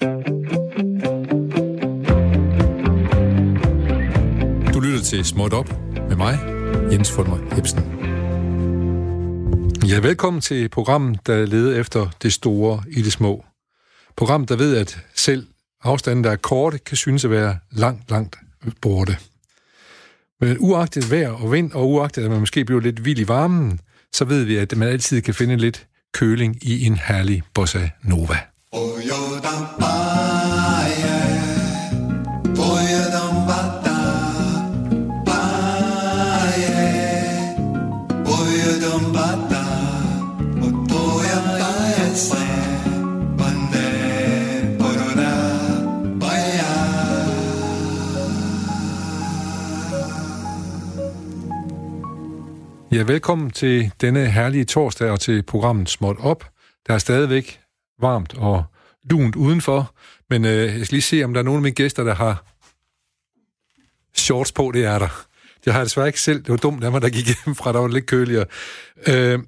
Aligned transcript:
Du 0.00 0.06
lytter 4.80 5.00
til 5.04 5.24
Småt 5.24 5.52
Op 5.52 5.68
med 6.08 6.16
mig, 6.16 6.38
Jens 6.92 7.12
Fulmer 7.12 7.54
Hebsen. 7.54 7.80
Ja, 9.88 10.00
velkommen 10.00 10.40
til 10.40 10.68
programmet, 10.68 11.26
der 11.26 11.46
leder 11.46 11.80
efter 11.80 12.10
det 12.22 12.32
store 12.32 12.82
i 12.90 13.02
det 13.02 13.12
små. 13.12 13.44
Program, 14.16 14.46
der 14.46 14.56
ved, 14.56 14.76
at 14.76 14.98
selv 15.14 15.46
afstanden, 15.82 16.24
der 16.24 16.30
er 16.30 16.36
korte, 16.36 16.78
kan 16.78 16.96
synes 16.96 17.24
at 17.24 17.30
være 17.30 17.58
langt, 17.70 18.10
langt 18.10 18.36
borte. 18.80 19.16
Men 20.40 20.56
uagtet 20.60 21.10
vejr 21.10 21.30
og 21.30 21.52
vind, 21.52 21.72
og 21.72 21.90
uagtet 21.90 22.24
at 22.24 22.30
man 22.30 22.40
måske 22.40 22.64
bliver 22.64 22.80
lidt 22.80 23.04
vild 23.04 23.18
i 23.18 23.28
varmen, 23.28 23.80
så 24.12 24.24
ved 24.24 24.44
vi, 24.44 24.56
at 24.56 24.76
man 24.76 24.88
altid 24.88 25.22
kan 25.22 25.34
finde 25.34 25.56
lidt 25.56 25.86
køling 26.14 26.64
i 26.64 26.86
en 26.86 26.96
herlig 26.96 27.42
bossa 27.54 27.88
nova. 28.02 28.38
Ja, 52.92 53.02
velkommen 53.02 53.50
til 53.50 53.92
denne 54.00 54.26
herlige 54.26 54.64
torsdag 54.64 55.10
og 55.10 55.20
til 55.20 55.42
programmet 55.42 55.88
Småt 55.88 56.16
Op. 56.20 56.44
Der 56.86 56.94
er 56.94 56.98
stadigvæk 56.98 57.60
varmt 58.00 58.34
og 58.36 58.64
lunt 59.10 59.36
udenfor, 59.36 59.94
men 60.30 60.44
øh, 60.44 60.78
jeg 60.78 60.86
skal 60.86 60.94
lige 60.94 61.02
se, 61.02 61.24
om 61.24 61.34
der 61.34 61.40
er 61.40 61.44
nogen 61.44 61.58
af 61.58 61.62
mine 61.62 61.74
gæster, 61.74 62.04
der 62.04 62.14
har 62.14 62.44
shorts 64.16 64.52
på. 64.52 64.70
Det 64.74 64.84
er 64.84 64.98
der. 64.98 65.26
Det 65.64 65.72
har 65.72 65.80
jeg 65.80 65.86
desværre 65.86 66.06
ikke 66.06 66.20
selv. 66.20 66.38
Det 66.38 66.48
var 66.48 66.56
dumt 66.56 66.84
af 66.84 66.92
mig, 66.92 67.02
der 67.02 67.08
gik 67.08 67.26
hjem 67.26 67.54
fra, 67.54 67.72
der 67.72 67.78
var 67.78 67.88
lidt 67.88 68.06
køligere. 68.06 68.44
Øh, 69.08 69.38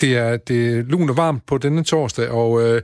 det, 0.00 0.16
er, 0.16 0.36
det 0.36 0.78
er 0.78 0.82
lun 0.82 1.10
og 1.10 1.16
varmt 1.16 1.46
på 1.46 1.58
denne 1.58 1.84
torsdag, 1.84 2.28
og 2.30 2.62
øh, 2.62 2.82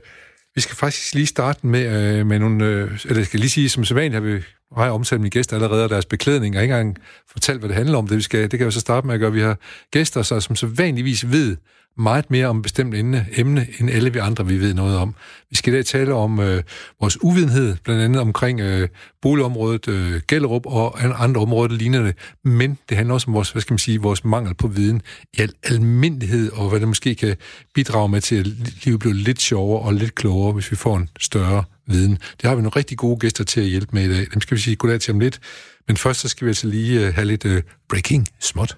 vi 0.55 0.61
skal 0.61 0.75
faktisk 0.75 1.13
lige 1.13 1.25
starte 1.25 1.67
med, 1.67 2.17
øh, 2.19 2.25
med 2.25 2.39
nogle... 2.39 2.65
Øh, 2.65 2.99
eller 3.05 3.17
jeg 3.17 3.25
skal 3.25 3.39
lige 3.39 3.49
sige, 3.49 3.69
som 3.69 3.85
sædvanligt 3.85 4.13
har 4.13 4.31
vi 4.31 4.41
har 4.77 4.89
omtalt 4.89 5.21
mine 5.21 5.29
gæster 5.29 5.55
allerede, 5.55 5.83
og 5.83 5.89
deres 5.89 6.05
beklædning, 6.05 6.55
og 6.55 6.63
ikke 6.63 6.73
engang 6.73 6.97
fortalt, 7.31 7.59
hvad 7.59 7.69
det 7.69 7.77
handler 7.77 7.97
om. 7.97 8.07
Det, 8.07 8.17
vi 8.17 8.21
skal, 8.21 8.41
det 8.41 8.51
kan 8.51 8.63
jeg 8.63 8.73
så 8.73 8.79
starte 8.79 9.07
med 9.07 9.13
at 9.13 9.19
gøre. 9.19 9.31
Vi 9.31 9.41
har 9.41 9.57
gæster, 9.91 10.21
så, 10.21 10.39
som 10.39 10.55
så 10.55 10.67
vanligvis 10.67 11.31
ved 11.31 11.57
meget 11.97 12.31
mere 12.31 12.47
om 12.47 12.57
et 12.57 12.63
bestemt 12.63 12.95
emne, 12.95 13.25
emne, 13.35 13.67
end 13.79 13.89
alle 13.89 14.13
vi 14.13 14.19
andre, 14.19 14.47
vi 14.47 14.59
ved 14.59 14.73
noget 14.73 14.97
om. 14.97 15.15
Vi 15.49 15.55
skal 15.55 15.73
i 15.73 15.75
dag 15.75 15.85
tale 15.85 16.13
om 16.13 16.39
øh, 16.39 16.63
vores 16.99 17.23
uvidenhed, 17.23 17.75
blandt 17.83 18.01
andet 18.01 18.21
omkring 18.21 18.59
øh, 18.59 18.89
boligområdet 19.21 19.87
øh, 19.87 20.21
Gellerup 20.27 20.65
og 20.65 21.23
andre 21.23 21.41
områder, 21.41 21.67
der 21.67 21.75
ligner 21.75 22.03
det. 22.03 22.15
Men 22.43 22.77
det 22.89 22.97
handler 22.97 23.13
også 23.13 23.27
om 23.27 23.33
vores, 23.33 23.51
hvad 23.51 23.61
skal 23.61 23.73
man 23.73 23.79
sige, 23.79 24.01
vores 24.01 24.25
mangel 24.25 24.53
på 24.53 24.67
viden 24.67 25.01
i 25.33 25.41
al 25.41 25.53
almindelighed, 25.63 26.51
og 26.51 26.69
hvad 26.69 26.79
det 26.79 26.87
måske 26.87 27.15
kan 27.15 27.35
bidrage 27.73 28.09
med 28.09 28.21
til, 28.21 28.35
at 28.35 28.47
livet 28.85 28.99
bliver 28.99 29.13
lidt 29.13 29.41
sjovere 29.41 29.81
og 29.81 29.93
lidt 29.93 30.15
klogere, 30.15 30.53
hvis 30.53 30.71
vi 30.71 30.75
får 30.75 30.97
en 30.97 31.09
større 31.19 31.63
viden. 31.87 32.11
Det 32.11 32.49
har 32.49 32.55
vi 32.55 32.61
nogle 32.61 32.75
rigtig 32.75 32.97
gode 32.97 33.19
gæster 33.19 33.43
til 33.43 33.61
at 33.61 33.67
hjælpe 33.67 33.89
med 33.91 34.03
i 34.03 34.09
dag. 34.09 34.27
Dem 34.33 34.41
skal 34.41 34.57
vi 34.57 34.61
sige 34.61 34.75
goddag 34.75 35.01
til 35.01 35.13
om 35.13 35.19
lidt. 35.19 35.39
Men 35.87 35.97
først 35.97 36.19
så 36.19 36.29
skal 36.29 36.45
vi 36.45 36.49
altså 36.49 36.67
lige 36.67 37.07
øh, 37.07 37.13
have 37.13 37.25
lidt 37.25 37.45
øh, 37.45 37.61
breaking 37.89 38.27
småt. 38.39 38.77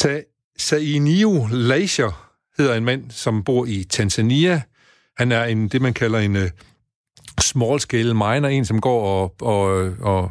Sa 0.00 0.20
Sainio 0.58 1.48
Leisure 1.52 2.12
hedder 2.58 2.74
en 2.74 2.84
mand, 2.84 3.10
som 3.10 3.44
bor 3.44 3.66
i 3.66 3.84
Tanzania. 3.84 4.62
Han 5.18 5.32
er 5.32 5.44
en, 5.44 5.68
det, 5.68 5.82
man 5.82 5.94
kalder 5.94 6.18
en 6.18 6.36
uh, 6.36 6.42
small-scale 7.40 8.14
miner, 8.14 8.48
en, 8.48 8.64
som 8.64 8.80
går 8.80 9.02
og, 9.02 9.34
og, 9.40 9.92
og 10.00 10.30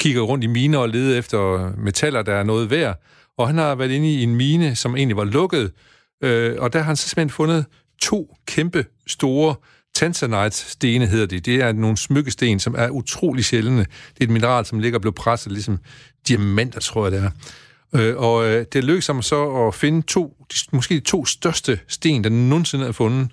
kigger 0.00 0.22
rundt 0.22 0.44
i 0.44 0.46
miner 0.46 0.78
og 0.78 0.88
leder 0.88 1.18
efter 1.18 1.72
metaller, 1.78 2.22
der 2.22 2.34
er 2.34 2.42
noget 2.42 2.70
værd. 2.70 3.02
Og 3.38 3.46
han 3.46 3.58
har 3.58 3.74
været 3.74 3.90
inde 3.90 4.14
i 4.14 4.22
en 4.22 4.34
mine, 4.34 4.76
som 4.76 4.96
egentlig 4.96 5.16
var 5.16 5.24
lukket, 5.24 5.72
Øh, 6.22 6.56
og 6.58 6.72
der 6.72 6.78
har 6.78 6.86
han 6.86 6.96
så 6.96 7.08
simpelthen 7.08 7.30
fundet 7.30 7.64
to 8.02 8.36
kæmpe 8.46 8.84
store 9.06 9.54
tanzanite-stene, 9.94 11.06
hedder 11.06 11.26
det. 11.26 11.46
Det 11.46 11.54
er 11.54 11.72
nogle 11.72 11.96
smykkesten, 11.96 12.60
som 12.60 12.74
er 12.78 12.88
utrolig 12.88 13.44
sjældne. 13.44 13.78
Det 13.80 14.20
er 14.20 14.24
et 14.24 14.30
mineral, 14.30 14.66
som 14.66 14.78
ligger 14.78 14.98
og 14.98 15.00
bliver 15.00 15.14
presset, 15.14 15.52
ligesom 15.52 15.78
diamanter, 16.28 16.80
tror 16.80 17.04
jeg 17.04 17.12
det 17.12 17.20
er. 17.24 17.30
Øh, 17.94 18.16
og 18.16 18.46
øh, 18.46 18.66
det 18.72 18.84
lykkedes 18.84 19.06
ham 19.06 19.22
så 19.22 19.66
at 19.66 19.74
finde 19.74 20.02
to, 20.02 20.46
måske 20.72 20.94
de 20.94 21.00
to 21.00 21.26
største 21.26 21.80
sten, 21.88 22.24
der 22.24 22.30
nogensinde 22.30 22.86
er 22.86 22.92
fundet. 22.92 23.30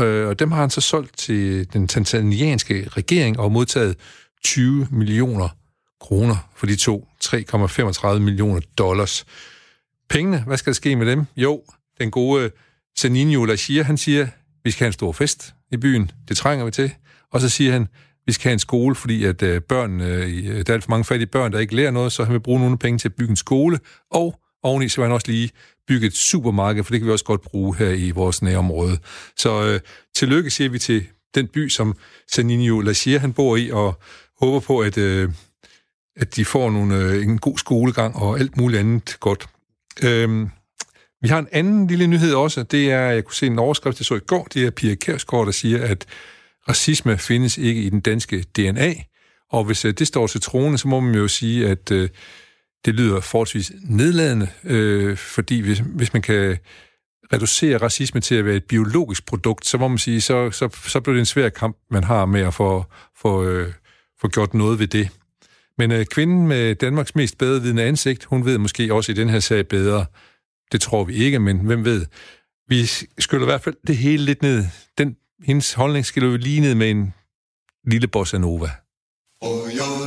Øh, 0.00 0.28
og 0.28 0.38
dem 0.38 0.52
har 0.52 0.60
han 0.60 0.70
så 0.70 0.80
solgt 0.80 1.18
til 1.18 1.72
den 1.72 1.88
tanzanianske 1.88 2.88
regering 2.88 3.38
og 3.38 3.52
modtaget 3.52 3.96
20 4.44 4.88
millioner 4.90 5.48
kroner 6.00 6.36
for 6.56 6.66
de 6.66 6.76
to. 6.76 7.08
3,35 7.24 8.18
millioner 8.18 8.60
dollars. 8.78 9.26
Pengene, 10.08 10.42
hvad 10.46 10.56
skal 10.56 10.70
der 10.70 10.74
ske 10.74 10.96
med 10.96 11.06
dem? 11.06 11.24
Jo, 11.36 11.62
den 12.00 12.10
gode 12.10 12.50
Saninho 12.96 13.44
Lachia, 13.44 13.82
han 13.82 13.96
siger, 13.96 14.28
vi 14.64 14.70
skal 14.70 14.84
have 14.84 14.88
en 14.88 14.92
stor 14.92 15.12
fest 15.12 15.54
i 15.72 15.76
byen, 15.76 16.10
det 16.28 16.36
trænger 16.36 16.64
vi 16.64 16.70
til. 16.70 16.94
Og 17.32 17.40
så 17.40 17.48
siger 17.48 17.72
han, 17.72 17.88
vi 18.26 18.32
skal 18.32 18.48
have 18.48 18.52
en 18.52 18.58
skole, 18.58 18.94
fordi 18.94 19.24
at 19.24 19.42
øh, 19.42 19.60
børn, 19.60 20.00
øh, 20.00 20.44
der 20.44 20.72
er 20.72 20.74
alt 20.74 20.84
for 20.84 20.90
mange 20.90 21.04
fattige 21.04 21.26
børn, 21.26 21.52
der 21.52 21.58
ikke 21.58 21.76
lærer 21.76 21.90
noget, 21.90 22.12
så 22.12 22.24
han 22.24 22.32
vil 22.32 22.40
bruge 22.40 22.60
nogle 22.60 22.78
penge 22.78 22.98
til 22.98 23.08
at 23.08 23.14
bygge 23.14 23.30
en 23.30 23.36
skole, 23.36 23.78
og 24.10 24.40
oveni 24.62 24.88
så 24.88 24.96
vil 24.96 25.04
han 25.04 25.14
også 25.14 25.30
lige 25.30 25.50
bygge 25.88 26.06
et 26.06 26.16
supermarked, 26.16 26.84
for 26.84 26.90
det 26.90 27.00
kan 27.00 27.06
vi 27.06 27.12
også 27.12 27.24
godt 27.24 27.42
bruge 27.42 27.76
her 27.76 27.90
i 27.90 28.10
vores 28.10 28.42
nærområde. 28.42 28.98
Så 29.36 29.64
øh, 29.64 29.80
tillykke 30.16 30.50
siger 30.50 30.70
vi 30.70 30.78
til 30.78 31.06
den 31.34 31.48
by, 31.48 31.68
som 31.68 31.96
Saninio 32.32 32.80
Lachia, 32.80 33.18
han 33.18 33.32
bor 33.32 33.56
i, 33.56 33.70
og 33.70 34.00
håber 34.40 34.60
på, 34.60 34.78
at, 34.78 34.98
øh, 34.98 35.30
at 36.16 36.36
de 36.36 36.44
får 36.44 36.70
nogle, 36.70 36.96
øh, 36.96 37.22
en 37.22 37.38
god 37.38 37.58
skolegang 37.58 38.16
og 38.16 38.38
alt 38.38 38.56
muligt 38.56 38.80
andet 38.80 39.16
godt. 39.20 39.46
Øh, 40.04 40.48
vi 41.22 41.28
har 41.28 41.38
en 41.38 41.48
anden 41.52 41.86
lille 41.86 42.06
nyhed 42.06 42.34
også, 42.34 42.62
det 42.62 42.90
er, 42.90 43.00
jeg 43.00 43.24
kunne 43.24 43.34
se 43.34 43.46
en 43.46 43.58
overskrift, 43.58 44.00
jeg 44.00 44.06
så 44.06 44.14
i 44.14 44.18
går, 44.18 44.44
det 44.54 44.66
er 44.66 44.70
Pia 44.70 44.94
Kærsgaard, 44.94 45.46
der 45.46 45.52
siger, 45.52 45.84
at 45.84 46.06
racisme 46.68 47.18
findes 47.18 47.58
ikke 47.58 47.82
i 47.82 47.90
den 47.90 48.00
danske 48.00 48.42
DNA, 48.56 48.94
og 49.50 49.64
hvis 49.64 49.84
øh, 49.84 49.94
det 49.98 50.06
står 50.06 50.26
til 50.26 50.40
troende, 50.40 50.78
så 50.78 50.88
må 50.88 51.00
man 51.00 51.14
jo 51.14 51.28
sige, 51.28 51.68
at 51.68 51.90
øh, 51.90 52.08
det 52.84 52.94
lyder 52.94 53.20
forholdsvis 53.20 53.72
nedladende, 53.82 54.48
øh, 54.64 55.16
fordi 55.16 55.60
hvis, 55.60 55.78
hvis 55.78 56.12
man 56.12 56.22
kan 56.22 56.58
reducere 57.32 57.76
racisme 57.76 58.20
til 58.20 58.34
at 58.34 58.44
være 58.44 58.56
et 58.56 58.64
biologisk 58.64 59.26
produkt, 59.26 59.66
så 59.66 59.78
må 59.78 59.88
man 59.88 59.98
sige, 59.98 60.20
så, 60.20 60.50
så, 60.50 60.68
så 60.86 61.00
bliver 61.00 61.14
det 61.14 61.20
en 61.20 61.26
svær 61.26 61.48
kamp, 61.48 61.76
man 61.90 62.04
har 62.04 62.26
med 62.26 62.40
at 62.40 62.54
få, 62.54 62.84
få, 63.16 63.44
øh, 63.44 63.72
få 64.20 64.28
gjort 64.28 64.54
noget 64.54 64.78
ved 64.78 64.86
det. 64.86 65.08
Men 65.78 65.92
øh, 65.92 66.06
kvinden 66.06 66.48
med 66.48 66.74
Danmarks 66.74 67.14
mest 67.14 67.38
bedrevidende 67.38 67.82
ansigt, 67.82 68.24
hun 68.24 68.44
ved 68.44 68.58
måske 68.58 68.94
også 68.94 69.12
i 69.12 69.14
den 69.14 69.28
her 69.28 69.40
sag 69.40 69.68
bedre, 69.68 70.06
det 70.72 70.80
tror 70.80 71.04
vi 71.04 71.14
ikke, 71.14 71.38
men 71.38 71.58
hvem 71.58 71.84
ved. 71.84 72.06
Vi 72.68 72.86
skyller 73.18 73.46
i 73.46 73.50
hvert 73.50 73.60
fald 73.60 73.76
det 73.86 73.96
hele 73.96 74.24
lidt 74.24 74.42
ned. 74.42 74.64
Den, 74.98 75.16
hendes 75.44 75.72
holdning 75.72 76.06
skal 76.06 76.22
jo 76.22 76.36
lige 76.36 76.60
ned 76.60 76.74
med 76.74 76.90
en 76.90 77.14
lille 77.86 78.08
bossa 78.08 78.38
nova. 78.38 78.70
Oh, 79.40 79.68
yo, 79.76 80.04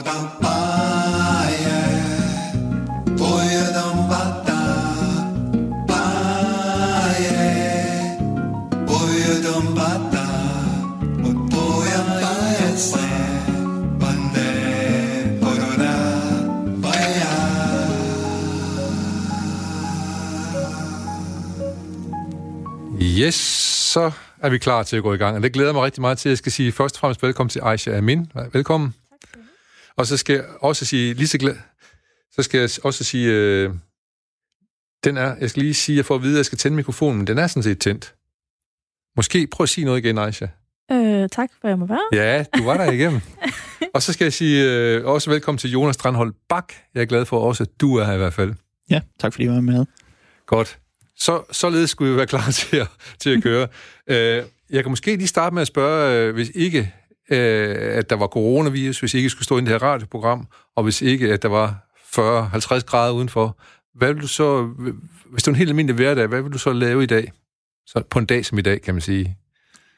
Yes, 23.20 23.35
så 23.94 24.11
er 24.41 24.49
vi 24.49 24.57
klar 24.57 24.84
til 24.84 24.97
at 24.97 25.03
gå 25.03 25.13
i 25.13 25.17
gang, 25.17 25.35
og 25.35 25.43
det 25.43 25.53
glæder 25.53 25.73
mig 25.73 25.84
rigtig 25.84 26.01
meget 26.01 26.17
til. 26.17 26.29
Jeg 26.29 26.37
skal 26.37 26.51
sige 26.51 26.72
først 26.72 26.95
og 26.95 26.99
fremmest 26.99 27.23
velkommen 27.23 27.49
til 27.49 27.61
Aisha 27.63 27.97
Amin. 27.97 28.31
Velkommen. 28.53 28.95
Og 29.95 30.05
så 30.05 30.17
skal 30.17 30.34
jeg 30.34 30.45
også 30.59 30.85
sige, 30.85 31.13
lige 31.13 31.28
så 31.28 31.37
glad, 31.37 31.55
så 32.31 32.43
skal 32.43 32.59
jeg 32.59 32.69
også 32.84 33.03
sige, 33.03 33.31
øh, 33.34 33.73
den 35.03 35.17
er, 35.17 35.35
jeg 35.39 35.49
skal 35.49 35.63
lige 35.63 35.73
sige, 35.73 35.93
at 35.93 35.97
jeg 35.97 36.05
får 36.05 36.16
at 36.16 36.23
vide, 36.23 36.34
at 36.34 36.37
jeg 36.37 36.45
skal 36.45 36.57
tænde 36.57 36.75
mikrofonen, 36.75 37.17
men 37.17 37.28
den 37.28 37.37
er 37.37 37.47
sådan 37.47 37.63
set 37.63 37.79
tændt. 37.79 38.16
Måske 39.16 39.47
prøv 39.47 39.63
at 39.63 39.69
sige 39.69 39.85
noget 39.85 39.97
igen, 39.97 40.17
Aisha. 40.17 40.45
Øh, 40.91 41.29
tak 41.29 41.49
for, 41.61 41.67
at 41.67 41.69
jeg 41.69 41.79
må 41.79 41.85
være. 41.85 42.07
Ja, 42.13 42.45
du 42.57 42.63
var 42.63 42.78
der 42.78 42.91
igennem. 42.91 43.22
og 43.95 44.01
så 44.01 44.13
skal 44.13 44.25
jeg 44.25 44.34
sige 44.34 44.66
øh, 44.66 45.05
også 45.05 45.29
velkommen 45.29 45.57
til 45.57 45.72
Jonas 45.72 45.95
Strandhold 45.95 46.34
Bak. 46.49 46.73
Jeg 46.93 47.01
er 47.01 47.05
glad 47.05 47.25
for 47.25 47.39
også, 47.39 47.63
at 47.63 47.69
du 47.81 47.95
er 47.95 48.05
her 48.05 48.13
i 48.13 48.17
hvert 48.17 48.34
fald. 48.34 48.53
Ja, 48.89 49.01
tak 49.19 49.34
fordi 49.34 49.45
du 49.45 49.53
var 49.53 49.61
med. 49.61 49.85
Godt. 50.45 50.79
Så, 51.17 51.43
således 51.52 51.90
skulle 51.90 52.11
vi 52.11 52.17
være 52.17 52.28
klar 52.28 52.52
til 52.59 52.78
at, 52.78 52.87
til 53.19 53.29
at 53.37 53.43
køre. 53.43 53.67
Øh, 54.09 54.43
jeg 54.69 54.84
kan 54.84 54.90
måske 54.90 55.16
lige 55.16 55.28
starte 55.28 55.53
med 55.53 55.61
at 55.61 55.67
spørge, 55.67 56.28
øh, 56.28 56.34
hvis 56.34 56.52
ikke 56.55 56.93
øh, 57.31 57.97
at 57.97 58.09
der 58.09 58.16
var 58.16 58.28
coronavirus, 58.28 58.99
hvis 58.99 59.14
ikke 59.14 59.29
skulle 59.29 59.43
stå 59.43 59.58
i 59.58 59.61
det 59.61 59.69
her 59.69 59.84
radioprogram, 59.84 60.47
og 60.75 60.84
hvis 60.84 61.02
ikke 61.02 61.34
at 61.34 61.41
der 61.41 61.49
var 61.49 61.87
40-50 61.97 62.79
grader 62.79 63.14
udenfor, 63.14 63.58
hvad 63.96 64.14
vil 64.14 64.22
du 64.22 64.28
så, 64.28 64.64
hvis 65.31 65.43
det 65.43 65.47
er 65.47 65.52
en 65.52 65.55
helt 65.55 65.69
almindelig 65.69 65.96
hverdag, 65.96 66.28
hvad 66.28 66.41
vil 66.41 66.53
du 66.53 66.58
så 66.58 66.73
lave 66.73 67.03
i 67.03 67.05
dag? 67.05 67.31
Så 67.85 68.03
på 68.09 68.20
en 68.20 68.25
dag 68.25 68.46
som 68.46 68.58
i 68.58 68.61
dag, 68.61 68.81
kan 68.81 68.93
man 68.93 69.02
sige. 69.02 69.37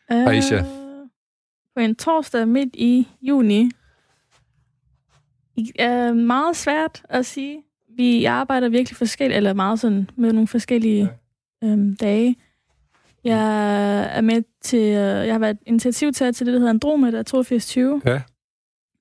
Aisha. 0.10 0.58
Øh, 0.58 0.64
på 1.76 1.82
en 1.82 1.96
torsdag 1.96 2.48
midt 2.48 2.76
i 2.76 3.08
juni. 3.22 3.72
er 5.80 6.14
meget 6.14 6.58
svært 6.58 7.02
at 7.10 7.26
sige. 7.26 7.64
Vi 8.00 8.26
arbejder 8.26 8.70
virkelig 8.70 8.98
forskelligt, 8.98 9.38
eller 9.38 9.54
meget 9.54 9.80
sådan 9.80 10.10
med 10.16 10.34
nogle 10.34 10.48
forskellige 10.48 11.10
ja. 11.62 11.68
øhm, 11.68 11.96
dage. 11.96 12.36
Jeg 13.24 14.18
er 14.18 14.22
med 14.22 14.44
til, 14.62 14.80
øh, 14.80 15.28
jeg 15.28 15.34
har 15.34 15.40
været 15.40 15.58
initiativtager 15.66 16.32
til 16.32 16.46
det, 16.46 16.54
der 16.54 16.60
hedder 16.60 16.74
Andromed 16.74 17.14
af 17.14 17.20
8220. 17.20 18.02
Ja. 18.06 18.22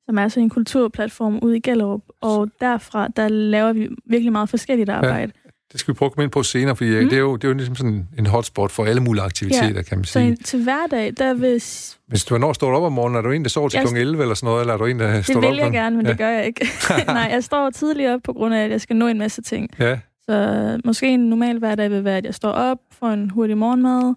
Som 0.06 0.18
er 0.18 0.28
sådan 0.28 0.42
en 0.42 0.50
kulturplatform 0.50 1.38
ude 1.42 1.56
i 1.56 1.60
Gellerup. 1.60 2.02
Og 2.20 2.50
derfra, 2.60 3.08
der 3.08 3.28
laver 3.28 3.72
vi 3.72 3.88
virkelig 4.06 4.32
meget 4.32 4.48
forskelligt 4.48 4.90
arbejde. 4.90 5.32
Ja. 5.44 5.47
Det 5.72 5.80
skal 5.80 5.94
vi 5.94 5.96
prøve 5.96 6.06
at 6.06 6.12
komme 6.12 6.24
ind 6.24 6.32
på 6.32 6.42
senere, 6.42 6.76
fordi 6.76 6.90
mm. 7.02 7.08
det, 7.08 7.16
er 7.16 7.20
jo, 7.20 7.36
det 7.36 7.44
er 7.44 7.48
jo 7.48 7.54
ligesom 7.54 7.76
sådan 7.76 8.08
en 8.18 8.26
hotspot 8.26 8.70
for 8.70 8.84
alle 8.84 9.00
mulige 9.00 9.22
aktiviteter, 9.24 9.74
ja. 9.74 9.82
kan 9.82 9.98
man 9.98 10.04
sige. 10.04 10.36
Så 10.36 10.42
til 10.42 10.62
hverdag, 10.62 11.12
der 11.18 11.34
hvis... 11.34 11.98
Hvis 12.06 12.24
du 12.24 12.38
når 12.38 12.52
står 12.52 12.76
op 12.76 12.82
om 12.82 12.92
morgenen, 12.92 13.18
er 13.18 13.22
du 13.22 13.30
en, 13.30 13.42
der 13.42 13.48
sover 13.48 13.68
til 13.68 13.80
kl. 13.80 13.96
11 13.96 14.22
eller 14.22 14.34
sådan 14.34 14.46
noget, 14.46 14.60
eller 14.60 14.74
er 14.74 14.78
du 14.78 14.84
en, 14.84 14.98
der 14.98 15.22
står 15.22 15.36
op? 15.36 15.42
Det 15.42 15.50
vil 15.50 15.58
jeg 15.58 15.72
gerne, 15.72 15.96
men 15.96 16.06
ja. 16.06 16.10
det 16.10 16.18
gør 16.18 16.28
jeg 16.28 16.46
ikke. 16.46 16.66
Nej, 17.06 17.28
jeg 17.32 17.44
står 17.44 17.70
tidligere 17.70 18.14
op 18.14 18.20
på 18.24 18.32
grund 18.32 18.54
af, 18.54 18.64
at 18.64 18.70
jeg 18.70 18.80
skal 18.80 18.96
nå 18.96 19.06
en 19.06 19.18
masse 19.18 19.42
ting. 19.42 19.70
Ja. 19.78 19.98
Så 20.24 20.80
måske 20.84 21.08
en 21.08 21.20
normal 21.20 21.58
hverdag 21.58 21.90
vil 21.90 22.04
være, 22.04 22.16
at 22.16 22.24
jeg 22.24 22.34
står 22.34 22.50
op, 22.50 22.78
får 22.92 23.08
en 23.08 23.30
hurtig 23.30 23.58
morgenmad, 23.58 24.14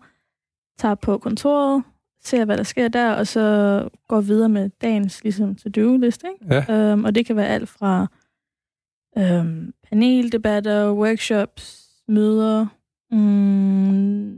tager 0.80 0.96
på 0.96 1.18
kontoret, 1.18 1.84
ser, 2.24 2.46
hvad 2.46 2.58
der 2.58 2.64
sker 2.64 2.88
der, 2.88 3.12
og 3.12 3.28
så 3.28 3.88
går 4.08 4.22
videre 4.22 4.50
med 4.50 4.70
dagens 4.82 5.24
ligesom, 5.24 5.56
to-do-list. 5.56 6.24
Ikke? 6.24 6.64
Ja. 6.70 6.92
Øhm, 6.92 7.04
og 7.04 7.16
det 7.16 7.26
kan 7.26 7.36
være 7.36 7.48
alt 7.48 7.70
fra 7.70 8.08
øhm, 9.18 9.74
paneldebatter, 9.90 10.92
workshops, 10.92 11.88
møder, 12.08 12.68
mm, 13.12 14.32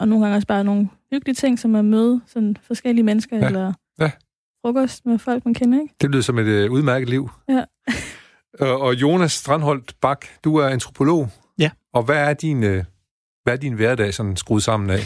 og 0.00 0.08
nogle 0.08 0.24
gange 0.24 0.36
også 0.36 0.46
bare 0.46 0.64
nogle 0.64 0.88
hyggelige 1.12 1.34
ting, 1.34 1.58
som 1.58 1.74
at 1.74 1.84
møde 1.84 2.20
sådan 2.26 2.56
forskellige 2.62 3.04
mennesker, 3.04 3.36
ja. 3.36 3.46
eller 3.46 3.72
ja. 4.00 4.10
frokost 4.64 5.06
med 5.06 5.18
folk, 5.18 5.44
man 5.44 5.54
kender. 5.54 5.80
Ikke? 5.80 5.94
Det 6.00 6.10
lyder 6.10 6.22
som 6.22 6.38
et 6.38 6.46
øh, 6.46 6.70
udmærket 6.70 7.08
liv. 7.08 7.30
Ja. 7.48 7.64
og 8.84 8.94
Jonas 8.94 9.32
Strandholt 9.32 9.94
Bak, 10.00 10.26
du 10.44 10.56
er 10.56 10.68
antropolog. 10.68 11.28
Ja. 11.58 11.70
Og 11.94 12.02
hvad 12.02 12.28
er 12.28 12.34
din, 12.34 12.64
øh, 12.64 12.84
hvad 13.42 13.52
er 13.52 13.58
din 13.58 13.72
hverdag 13.72 14.14
sådan 14.14 14.36
skruet 14.36 14.62
sammen 14.62 14.90
af? 14.90 15.00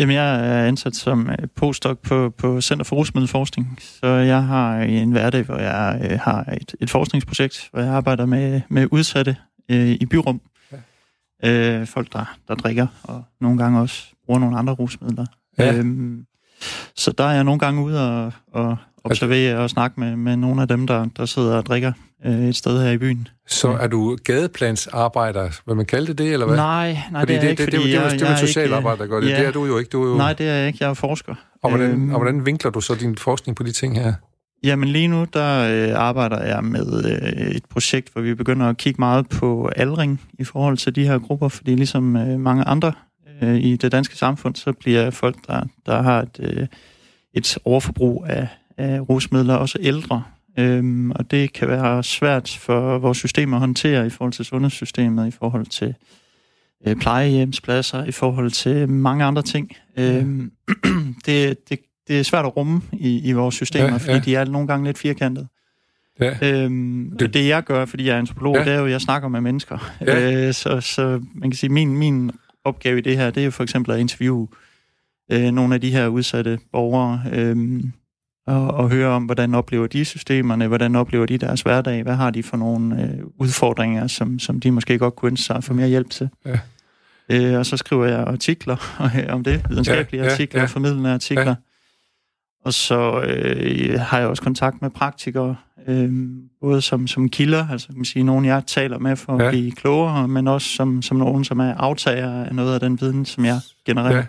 Jamen, 0.00 0.16
jeg 0.16 0.46
er 0.46 0.66
ansat 0.66 0.96
som 0.96 1.30
øh, 1.30 1.48
postdoc 1.56 1.98
på, 1.98 2.30
på 2.38 2.60
Center 2.60 2.84
for 2.84 2.96
Rusmiddelforskning, 2.96 3.78
så 3.80 4.06
jeg 4.06 4.44
har 4.44 4.80
en 4.80 5.10
hverdag, 5.10 5.42
hvor 5.42 5.56
jeg 5.56 6.08
øh, 6.10 6.18
har 6.18 6.44
et, 6.60 6.74
et 6.80 6.90
forskningsprojekt, 6.90 7.68
hvor 7.72 7.80
jeg 7.80 7.90
arbejder 7.90 8.26
med, 8.26 8.60
med 8.68 8.86
udsatte 8.90 9.36
øh, 9.70 9.90
i 9.90 10.06
byrum. 10.06 10.40
Ja. 11.42 11.80
Øh, 11.80 11.86
folk, 11.86 12.12
der, 12.12 12.36
der 12.48 12.54
drikker, 12.54 12.86
og 13.02 13.24
nogle 13.40 13.58
gange 13.58 13.80
også 13.80 14.06
bruger 14.26 14.40
nogle 14.40 14.58
andre 14.58 14.72
rusmidler. 14.72 15.26
Ja. 15.58 15.74
Øhm, 15.74 16.26
så 16.96 17.12
der 17.12 17.24
er 17.24 17.32
jeg 17.32 17.44
nogle 17.44 17.58
gange 17.58 17.82
ude 17.82 18.10
og, 18.10 18.32
og 18.52 18.76
observere 19.04 19.58
og 19.58 19.70
snakke 19.70 20.00
med, 20.00 20.16
med 20.16 20.36
nogle 20.36 20.62
af 20.62 20.68
dem, 20.68 20.86
der, 20.86 21.06
der 21.16 21.26
sidder 21.26 21.56
og 21.56 21.66
drikker 21.66 21.92
øh, 22.26 22.48
et 22.48 22.56
sted 22.56 22.82
her 22.82 22.90
i 22.90 22.98
byen. 22.98 23.28
Så 23.48 23.68
er 23.68 23.86
du 23.86 24.16
gadeplansarbejder, 24.24 25.60
hvad 25.64 25.74
man 25.74 25.86
kalder 25.86 26.12
det, 26.12 26.32
eller 26.32 26.46
hvad? 26.46 26.56
Nej, 26.56 26.98
nej 27.12 27.22
fordi 27.22 27.32
det 27.32 27.36
er 27.36 27.40
det, 27.40 27.50
ikke, 27.50 27.64
det, 27.64 27.72
det, 27.72 27.82
det, 27.82 28.02
det, 28.02 28.10
det, 28.10 28.20
det 28.20 28.28
er 28.28 28.36
socialarbejder, 28.36 28.98
der 28.98 29.06
gør 29.06 29.20
det. 29.20 29.30
Ja, 29.30 29.38
det 29.38 29.46
er 29.46 29.52
du 29.52 29.66
jo 29.66 29.78
ikke. 29.78 29.88
Du 29.88 30.04
er 30.04 30.10
jo... 30.10 30.16
Nej, 30.16 30.32
det 30.32 30.48
er 30.48 30.54
jeg 30.54 30.66
ikke. 30.66 30.78
Jeg 30.80 30.90
er 30.90 30.94
forsker. 30.94 31.34
Og 31.62 31.70
hvordan, 31.70 31.90
øhm, 31.90 32.10
og 32.10 32.18
hvordan 32.18 32.46
vinkler 32.46 32.70
du 32.70 32.80
så 32.80 32.94
din 32.94 33.16
forskning 33.16 33.56
på 33.56 33.62
de 33.62 33.72
ting 33.72 34.00
her? 34.00 34.12
Jamen 34.64 34.88
lige 34.88 35.08
nu, 35.08 35.26
der 35.32 35.68
øh, 35.70 36.00
arbejder 36.00 36.44
jeg 36.44 36.64
med 36.64 37.04
øh, 37.04 37.50
et 37.50 37.64
projekt, 37.64 38.12
hvor 38.12 38.22
vi 38.22 38.34
begynder 38.34 38.68
at 38.68 38.76
kigge 38.76 38.96
meget 38.98 39.28
på 39.28 39.70
aldring 39.76 40.20
i 40.38 40.44
forhold 40.44 40.76
til 40.76 40.94
de 40.94 41.04
her 41.06 41.18
grupper, 41.18 41.48
fordi 41.48 41.74
ligesom 41.74 42.16
øh, 42.16 42.40
mange 42.40 42.64
andre 42.64 42.92
øh, 43.42 43.56
i 43.56 43.76
det 43.76 43.92
danske 43.92 44.16
samfund, 44.16 44.54
så 44.54 44.72
bliver 44.72 45.10
folk, 45.10 45.36
der, 45.46 45.62
der 45.86 46.02
har 46.02 46.22
et, 46.22 46.40
øh, 46.40 46.66
et 47.34 47.58
overforbrug 47.64 48.26
af, 48.28 48.48
af 48.80 49.00
rusmidler, 49.08 49.54
også 49.54 49.78
ældre. 49.80 50.22
Øhm, 50.58 51.10
og 51.10 51.30
det 51.30 51.52
kan 51.52 51.68
være 51.68 52.02
svært 52.02 52.58
for 52.60 52.98
vores 52.98 53.18
system 53.18 53.54
at 53.54 53.60
håndtere 53.60 54.06
i 54.06 54.10
forhold 54.10 54.32
til 54.32 54.44
sundhedssystemet, 54.44 55.28
i 55.28 55.30
forhold 55.30 55.66
til 55.66 55.94
øh, 56.86 56.96
plejehjemspladser, 56.96 58.04
i 58.04 58.12
forhold 58.12 58.50
til 58.50 58.88
mange 58.88 59.24
andre 59.24 59.42
ting. 59.42 59.70
Øhm, 59.96 60.52
det, 61.26 61.68
det, 61.68 61.80
det 62.08 62.20
er 62.20 62.22
svært 62.22 62.44
at 62.44 62.56
rumme 62.56 62.82
i, 62.92 63.28
i 63.28 63.32
vores 63.32 63.54
systemer, 63.54 63.86
ja, 63.86 63.96
fordi 63.96 64.12
ja. 64.12 64.18
de 64.18 64.34
er 64.34 64.44
nogle 64.44 64.68
gange 64.68 64.84
lidt 64.84 64.98
firkantede. 64.98 65.48
Ja. 66.20 66.34
Øhm, 66.42 67.16
det, 67.18 67.34
det 67.34 67.48
jeg 67.48 67.64
gør, 67.64 67.84
fordi 67.84 68.06
jeg 68.06 68.14
er 68.14 68.18
antropolog, 68.18 68.56
ja. 68.56 68.64
det 68.64 68.72
er 68.72 68.78
jo, 68.78 68.84
at 68.84 68.90
jeg 68.90 69.00
snakker 69.00 69.28
med 69.28 69.40
mennesker. 69.40 69.92
Ja. 70.00 70.46
Øh, 70.46 70.54
så, 70.54 70.80
så 70.80 71.20
man 71.34 71.50
kan 71.50 71.56
sige, 71.56 71.70
min, 71.70 71.96
min 71.96 72.30
opgave 72.64 72.98
i 72.98 73.00
det 73.00 73.16
her, 73.16 73.30
det 73.30 73.40
er 73.40 73.44
jo 73.44 73.50
for 73.50 73.62
eksempel 73.62 73.92
at 73.92 74.00
interviewe 74.00 74.48
øh, 75.32 75.50
nogle 75.50 75.74
af 75.74 75.80
de 75.80 75.90
her 75.90 76.06
udsatte 76.06 76.58
borgere, 76.72 77.22
øh, 77.32 77.82
og, 78.50 78.74
og 78.74 78.90
høre 78.90 79.08
om, 79.08 79.24
hvordan 79.24 79.54
oplever 79.54 79.86
de 79.86 80.04
systemerne, 80.04 80.66
hvordan 80.66 80.96
oplever 80.96 81.26
de 81.26 81.38
deres 81.38 81.62
hverdag, 81.62 82.02
hvad 82.02 82.14
har 82.14 82.30
de 82.30 82.42
for 82.42 82.56
nogle 82.56 83.02
øh, 83.02 83.18
udfordringer, 83.38 84.06
som, 84.06 84.38
som 84.38 84.60
de 84.60 84.70
måske 84.70 84.98
godt 84.98 85.16
kunne 85.16 85.30
ønske 85.30 85.44
sig 85.44 85.56
at 85.56 85.64
få 85.64 85.74
mere 85.74 85.88
hjælp 85.88 86.10
til. 86.10 86.28
Ja. 86.46 86.58
Øh, 87.28 87.58
og 87.58 87.66
så 87.66 87.76
skriver 87.76 88.06
jeg 88.06 88.18
artikler 88.18 88.76
om 89.34 89.44
det, 89.44 89.64
videnskabelige 89.68 90.22
ja, 90.22 90.26
ja, 90.26 90.32
artikler, 90.32 90.60
ja. 90.60 90.66
formidlende 90.66 91.14
artikler. 91.14 91.44
Ja. 91.44 91.54
Og 92.64 92.74
så 92.74 93.20
øh, 93.20 94.00
har 94.00 94.18
jeg 94.18 94.28
også 94.28 94.42
kontakt 94.42 94.82
med 94.82 94.90
praktikere, 94.90 95.56
øh, 95.88 96.12
både 96.60 96.82
som, 96.82 97.06
som 97.06 97.28
kilder, 97.28 97.68
altså 97.68 97.86
kan 97.86 97.96
man 97.96 98.04
sige, 98.04 98.22
nogen 98.22 98.44
jeg 98.44 98.62
taler 98.66 98.98
med 98.98 99.16
for 99.16 99.42
ja. 99.42 99.46
at 99.46 99.50
blive 99.50 99.72
klogere, 99.72 100.28
men 100.28 100.48
også 100.48 100.68
som, 100.68 101.02
som 101.02 101.16
nogen, 101.16 101.44
som 101.44 101.60
er 101.60 101.74
aftager 101.74 102.44
af 102.44 102.54
noget 102.54 102.74
af 102.74 102.80
den 102.80 103.00
viden, 103.00 103.24
som 103.24 103.44
jeg 103.44 103.60
genererer. 103.86 104.16
Ja. 104.16 104.24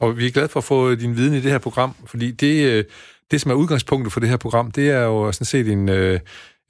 Og 0.00 0.16
vi 0.16 0.26
er 0.26 0.30
glade 0.30 0.48
for 0.48 0.60
at 0.60 0.64
få 0.64 0.94
din 0.94 1.16
viden 1.16 1.34
i 1.34 1.40
det 1.40 1.50
her 1.50 1.58
program, 1.58 1.94
fordi 2.06 2.30
det, 2.30 2.72
øh, 2.72 2.84
det 3.30 3.40
som 3.40 3.50
er 3.50 3.54
udgangspunktet 3.54 4.12
for 4.12 4.20
det 4.20 4.28
her 4.28 4.36
program, 4.36 4.70
det 4.70 4.90
er 4.90 5.02
jo 5.02 5.32
sådan 5.32 5.44
set 5.44 5.68
en, 5.68 5.88
øh, 5.88 6.20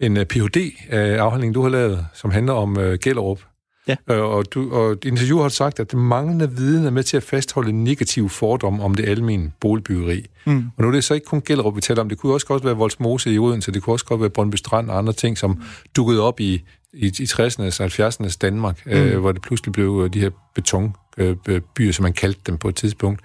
en 0.01 0.17
øh, 0.17 0.27
Ph.D.-afhandling, 0.27 1.55
du 1.55 1.63
har 1.63 1.69
lavet, 1.69 2.07
som 2.15 2.31
handler 2.31 2.53
om 2.53 2.75
Gellerup. 3.03 3.41
Ja. 3.89 3.97
Og, 4.07 4.55
du, 4.55 4.75
og 4.75 4.97
interviewer 5.05 5.43
har 5.43 5.49
sagt, 5.49 5.81
at 5.81 5.91
det 5.91 5.99
manglende 5.99 6.53
viden 6.57 6.87
er 6.87 6.91
med 6.91 7.03
til 7.03 7.17
at 7.17 7.23
fastholde 7.23 7.69
en 7.69 7.85
negativ 7.85 8.29
fordom 8.29 8.81
om 8.81 8.95
det 8.95 9.09
almindelige 9.09 9.53
boligbyggeri. 9.61 10.27
Mm. 10.47 10.65
Og 10.77 10.83
nu 10.83 10.89
er 10.89 10.93
det 10.93 11.05
så 11.05 11.15
ikke 11.15 11.27
kun 11.27 11.43
Gellerup, 11.47 11.77
vi 11.77 11.81
taler 11.81 12.01
om. 12.01 12.09
Det 12.09 12.19
kunne 12.19 12.33
også 12.33 12.47
godt 12.47 12.65
være 12.65 12.77
Voldsmose 12.77 13.33
i 13.33 13.39
Odense, 13.39 13.73
det 13.73 13.83
kunne 13.83 13.95
også 13.95 14.05
godt 14.05 14.21
være 14.21 14.31
Brøndby 14.31 14.55
Strand 14.55 14.91
og 14.91 14.99
andre 14.99 15.13
ting, 15.13 15.39
som 15.39 15.63
dukkede 15.97 16.23
op 16.23 16.41
i, 16.41 16.63
i, 16.93 17.07
i 17.07 17.25
60'ernes 17.25 17.83
og 17.83 17.87
70'ernes 17.87 18.37
Danmark, 18.41 18.87
mm. 18.87 18.93
øh, 18.93 19.21
hvor 19.21 19.33
det 19.33 19.43
pludselig 19.43 19.73
blev 19.73 20.11
de 20.11 20.21
her 20.21 20.31
betonbyer, 20.55 21.93
som 21.93 22.03
man 22.03 22.13
kaldte 22.13 22.41
dem 22.47 22.59
på 22.59 22.69
et 22.69 22.77
tidspunkt. 22.77 23.21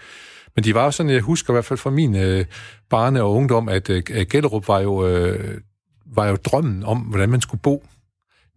Men 0.55 0.63
de 0.63 0.75
var 0.75 0.83
jo 0.83 0.91
sådan, 0.91 1.11
jeg 1.11 1.21
husker 1.21 1.53
i 1.53 1.55
hvert 1.55 1.65
fald 1.65 1.79
fra 1.79 1.89
min 1.89 2.15
øh, 2.15 2.45
barne- 2.89 3.21
og 3.21 3.33
ungdom, 3.33 3.69
at 3.69 3.89
øh, 3.89 4.03
Gellerup 4.29 4.67
var 4.67 4.79
jo, 4.79 5.07
øh, 5.07 5.57
var 6.05 6.27
jo 6.27 6.35
drømmen 6.35 6.83
om, 6.83 6.97
hvordan 6.97 7.29
man 7.29 7.41
skulle 7.41 7.61
bo. 7.61 7.85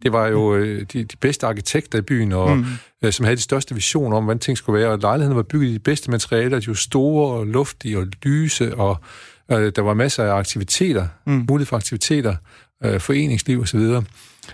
Det 0.03 0.13
var 0.13 0.27
jo 0.27 0.55
øh, 0.55 0.85
de, 0.93 1.03
de 1.03 1.17
bedste 1.17 1.47
arkitekter 1.47 1.99
i 1.99 2.01
byen, 2.01 2.31
og, 2.31 2.57
mm. 2.57 2.65
øh, 3.03 3.11
som 3.11 3.23
havde 3.23 3.35
de 3.35 3.41
største 3.41 3.75
visioner 3.75 4.17
om, 4.17 4.23
hvordan 4.23 4.39
ting 4.39 4.57
skulle 4.57 4.79
være. 4.79 4.91
Og 4.91 4.99
lejlighederne 4.99 5.35
var 5.35 5.43
bygget 5.43 5.69
i 5.69 5.73
de 5.73 5.79
bedste 5.79 6.11
materialer, 6.11 6.59
de 6.59 6.67
var 6.67 6.73
store 6.73 7.39
og 7.39 7.47
luftige 7.47 7.97
og 7.97 8.07
lyse, 8.23 8.75
og 8.75 8.97
øh, 9.51 9.71
der 9.75 9.81
var 9.81 9.93
masser 9.93 10.23
af 10.23 10.35
aktiviteter, 10.35 11.07
mm. 11.25 11.45
mulighed 11.49 11.65
for 11.65 11.75
aktiviteter, 11.75 12.35
øh, 12.83 12.99
foreningsliv 12.99 13.61
osv. 13.61 13.79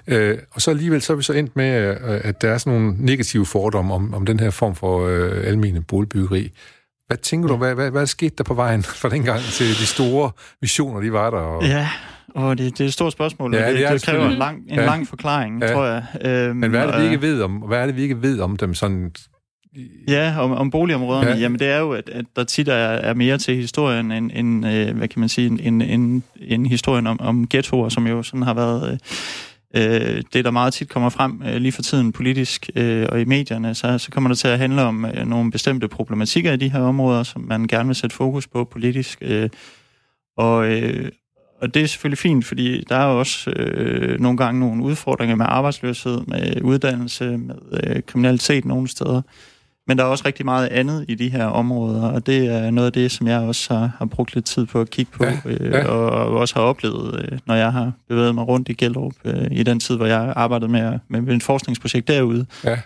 Øh, 0.08 0.38
og 0.52 0.62
så 0.62 0.72
alligevel 0.72 1.02
så 1.02 1.14
er 1.14 1.18
vi 1.18 1.24
så 1.24 1.34
endt 1.34 1.56
med, 1.56 1.90
øh, 1.90 2.22
at 2.24 2.42
der 2.42 2.50
er 2.50 2.58
sådan 2.58 2.80
nogle 2.80 2.96
negative 3.00 3.46
fordomme 3.46 3.94
om, 3.94 4.14
om 4.14 4.26
den 4.26 4.40
her 4.40 4.50
form 4.50 4.76
for 4.76 5.08
øh, 5.08 5.48
almene 5.48 5.82
boligbyggeri. 5.82 6.52
Hvad 7.12 7.18
tænker 7.18 7.48
du, 7.48 7.56
hvad, 7.56 7.76
hvad, 7.76 7.92
hvad 7.92 8.06
skete 8.06 8.36
der 8.38 8.44
på 8.44 8.54
vejen 8.54 8.84
fra 9.02 9.10
den 9.10 9.24
gang 9.24 9.42
til 9.42 9.66
de 9.66 9.86
store 9.86 10.32
visioner, 10.62 11.02
de 11.02 11.14
var 11.14 11.30
der? 11.30 11.38
Og... 11.38 11.64
Ja, 11.64 11.90
og 12.36 12.58
det, 12.58 12.78
det 12.78 12.84
er 12.84 12.88
et 12.88 12.94
stort 12.94 13.14
spørgsmål, 13.14 13.56
ja, 13.56 13.72
det, 13.72 13.80
det, 13.80 13.92
det 13.92 14.04
kræver 14.04 14.30
en 14.30 14.38
lang, 14.38 14.64
en 14.70 14.76
ja. 14.76 14.86
lang 14.86 15.08
forklaring, 15.08 15.62
ja. 15.62 15.74
tror 15.74 15.86
jeg. 15.86 16.04
Øhm, 16.22 16.56
Men 16.56 16.70
hvad 16.70 16.82
er 16.82 16.92
det, 16.92 17.00
vi 17.00 17.06
ikke 17.06 17.22
ved 17.22 17.42
om, 17.42 17.52
hvad 17.52 17.80
er 17.80 17.86
det, 17.86 17.96
vi 17.96 18.02
ikke 18.02 18.22
ved 18.22 18.40
om 18.40 18.58
dem 18.58 18.74
sådan... 18.74 19.12
Ja, 20.08 20.36
om, 20.40 20.52
om 20.52 20.72
boligområderne, 20.72 21.30
ja. 21.30 21.38
jamen 21.38 21.60
det 21.60 21.68
er 21.68 21.80
jo, 21.80 21.92
at, 21.92 22.10
at 22.10 22.26
der 22.36 22.44
tit 22.44 22.68
er, 22.68 22.74
er 22.74 23.14
mere 23.14 23.38
til 23.38 23.56
historien 23.56 24.12
end, 24.12 24.32
end 24.34 24.68
øh, 24.68 24.98
hvad 24.98 25.08
kan 25.08 25.20
man 25.20 25.30
sige, 25.30 25.48
end, 25.48 25.84
end, 25.84 26.22
end 26.42 26.68
historien 26.68 27.08
om, 27.08 27.20
om 27.20 27.48
ghettoer, 27.48 27.90
som 27.90 28.08
jo 28.08 28.24
sådan 28.24 28.44
har 28.44 28.54
været... 28.54 29.02
Øh, 29.74 30.24
det, 30.34 30.46
der 30.46 30.52
meget 30.52 30.74
tit 30.74 30.90
kommer 30.90 31.10
frem 31.10 31.44
øh, 31.46 31.56
lige 31.56 31.72
for 31.72 31.82
tiden 31.82 32.12
politisk 32.12 32.70
øh, 32.76 33.08
og 33.10 33.22
i 33.22 33.26
medierne, 33.26 33.76
så, 33.76 33.98
så 33.98 34.12
kommer 34.12 34.28
det 34.28 34.38
til 34.38 34.48
at 34.48 34.60
handle 34.60 34.82
om 34.82 35.06
øh, 35.06 35.28
nogle 35.28 35.52
bestemte 35.52 35.88
problematikker 35.88 36.54
i 36.54 36.58
de 36.58 36.70
her 36.70 36.80
områder, 36.80 37.24
som 37.24 37.42
man 37.42 37.68
gerne 37.68 37.88
vil 37.88 37.96
sætte 37.96 38.16
fokus 38.16 38.48
på 38.48 38.64
politisk. 38.64 39.18
Øh, 39.22 39.50
og, 40.38 40.68
øh, 40.68 41.12
og 41.62 41.74
det 41.74 41.82
er 41.82 41.86
selvfølgelig 41.88 42.18
fint, 42.18 42.46
fordi 42.46 42.84
der 42.90 42.96
er 42.96 43.06
også 43.06 43.52
øh, 43.52 44.20
nogle 44.20 44.38
gange 44.38 44.60
nogle 44.60 44.84
udfordringer 44.84 45.36
med 45.36 45.46
arbejdsløshed, 45.50 46.22
med 46.28 46.62
uddannelse, 46.62 47.38
med 47.38 47.56
øh, 47.84 48.02
kriminalitet 48.08 48.66
nogle 48.66 48.88
steder. 48.88 49.22
Men 49.88 49.98
der 49.98 50.04
er 50.04 50.08
også 50.08 50.24
rigtig 50.26 50.46
meget 50.46 50.68
andet 50.68 51.06
i 51.08 51.16
de 51.16 51.30
her 51.30 51.46
områder, 51.46 52.02
og 52.02 52.26
det 52.26 52.48
er 52.48 52.72
noget 52.72 52.86
af 52.86 52.94
det, 52.94 53.12
som 53.12 53.28
jeg 53.28 53.40
også 53.40 53.74
har, 53.74 53.92
har 53.98 54.06
brugt 54.06 54.34
lidt 54.36 54.46
tid 54.46 54.66
på 54.66 54.82
at 54.82 54.90
kigge 54.90 55.12
på, 55.12 55.24
ja, 55.24 55.38
øh, 55.46 55.72
ja. 55.72 55.88
Og, 55.88 56.10
og 56.10 56.40
også 56.40 56.56
har 56.56 56.62
oplevet, 56.62 57.26
øh, 57.32 57.40
når 57.46 57.56
jeg 57.56 57.72
har 57.72 57.92
bevæget 58.10 58.36
mig 58.36 58.48
rundt 58.48 58.70
i 58.70 58.74
Gellerup 58.74 59.14
øh, 59.26 59.48
i 59.52 59.64
den 59.64 59.80
tid, 59.80 59.98
hvor 59.98 60.06
jeg 60.06 60.34
arbejdede 60.36 60.72
med, 60.72 61.00
med, 61.10 61.36
et 61.36 61.44
forskningsprojekt 61.44 62.08
derude. 62.08 62.46
Ja. 62.64 62.78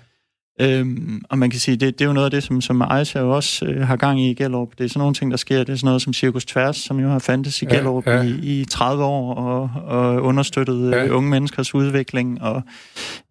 Øhm, 0.62 1.22
og 1.30 1.38
man 1.38 1.50
kan 1.50 1.60
sige, 1.60 1.78
det, 1.78 2.00
det 2.00 2.06
er 2.06 2.10
jo 2.10 2.14
noget 2.14 2.25
af 2.25 2.32
det, 2.32 2.44
som, 2.44 2.62
som 2.62 2.82
Aisha 2.82 3.20
jo 3.20 3.36
også 3.36 3.66
øh, 3.66 3.88
har 3.88 3.96
gang 3.96 4.22
i 4.22 4.30
i 4.30 4.34
Gellerup. 4.34 4.70
Det 4.78 4.84
er 4.84 4.88
sådan 4.88 5.00
nogle 5.00 5.14
ting, 5.14 5.32
der 5.32 5.38
sker. 5.38 5.58
Det 5.58 5.70
er 5.70 5.75
sådan 5.75 5.88
noget 5.88 6.02
som 6.02 6.14
Cirkus 6.14 6.46
Tværs, 6.46 6.78
som 6.78 7.00
jo 7.00 7.10
har 7.10 7.20
fandtes 7.20 7.62
i 7.62 7.66
Gellerup 7.66 8.08
ja, 8.08 8.16
ja. 8.16 8.24
I, 8.24 8.62
i 8.62 8.66
30 8.66 9.04
år 9.04 9.34
og, 9.36 9.70
og 9.86 10.24
understøttet 10.24 10.92
ja. 10.92 11.10
unge 11.10 11.30
menneskers 11.30 11.75
udvikling 11.75 12.42
og 12.42 12.64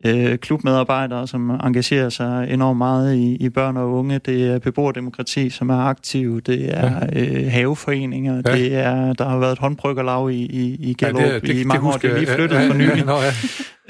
øh, 0.06 0.38
klubmedarbejdere, 0.38 1.28
som 1.28 1.50
engagerer 1.50 2.08
sig 2.08 2.46
enormt 2.50 2.78
meget 2.78 3.16
i, 3.16 3.36
i 3.36 3.48
børn 3.48 3.76
og 3.76 3.92
unge. 3.92 4.18
Det 4.18 4.46
er 4.50 4.58
beboerdemokrati, 4.58 5.50
som 5.50 5.70
er 5.70 5.78
aktiv. 5.78 6.40
Det 6.40 6.78
er 6.78 7.06
ja. 7.12 7.22
øh, 7.22 7.52
haveforeninger. 7.52 8.34
Ja. 8.34 8.56
Det 8.56 8.74
er, 8.74 9.12
der 9.12 9.28
har 9.28 9.38
været 9.38 9.52
et 9.52 9.58
håndbryggerlag 9.58 10.32
i, 10.32 10.44
i, 10.44 10.76
i 10.90 10.94
Gellerup 10.94 11.22
ja, 11.22 11.34
det, 11.34 11.42
det, 11.42 11.56
i 11.56 11.64
mange 11.64 11.86
det, 11.86 11.94
år. 11.94 11.98
Det 11.98 12.10
er 12.10 12.18
lige 12.18 12.26
flyttet 12.26 12.56
ja, 12.56 12.62
ja, 12.62 12.68
for 12.68 12.74
nylig. 12.74 13.04
Ja, 13.14 13.22
ja, 13.22 13.32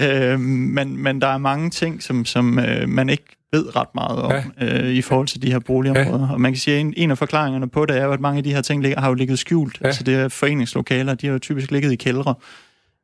Øh, 0.01 0.41
men, 0.41 0.99
men 0.99 1.21
der 1.21 1.27
er 1.27 1.39
mange 1.39 1.71
ting, 1.71 2.03
som, 2.03 2.25
som 2.25 2.59
øh, 2.59 2.89
man 2.89 3.09
ikke 3.09 3.25
ved 3.53 3.77
ret 3.77 3.89
meget 3.95 4.19
om 4.23 4.33
ja. 4.61 4.83
øh, 4.83 4.91
i 4.91 5.03
forhold 5.03 5.27
til 5.27 5.43
de 5.43 5.53
her 5.53 5.59
boligområder. 5.59 6.27
Ja. 6.27 6.33
Og 6.33 6.41
man 6.41 6.53
kan 6.53 6.59
sige, 6.59 6.75
at 6.75 6.81
en, 6.81 6.95
en 6.97 7.11
af 7.11 7.19
forklaringerne 7.19 7.69
på 7.69 7.87
det 7.87 7.97
er 7.97 8.09
at 8.09 8.21
mange 8.21 8.39
af 8.39 8.45
de 8.45 8.55
her 8.55 8.63
ting 8.63 8.83
ligger, 8.83 9.01
har 9.01 9.09
jo 9.09 9.15
ligget 9.15 9.39
skjult. 9.39 9.79
Ja. 9.81 9.87
Altså 9.87 10.05
det 10.05 10.15
er 10.15 10.29
foreningslokaler, 10.29 11.15
de 11.15 11.27
har 11.27 11.33
jo 11.33 11.39
typisk 11.39 11.71
ligget 11.71 11.93
i 11.93 11.97
kældre, 11.97 12.35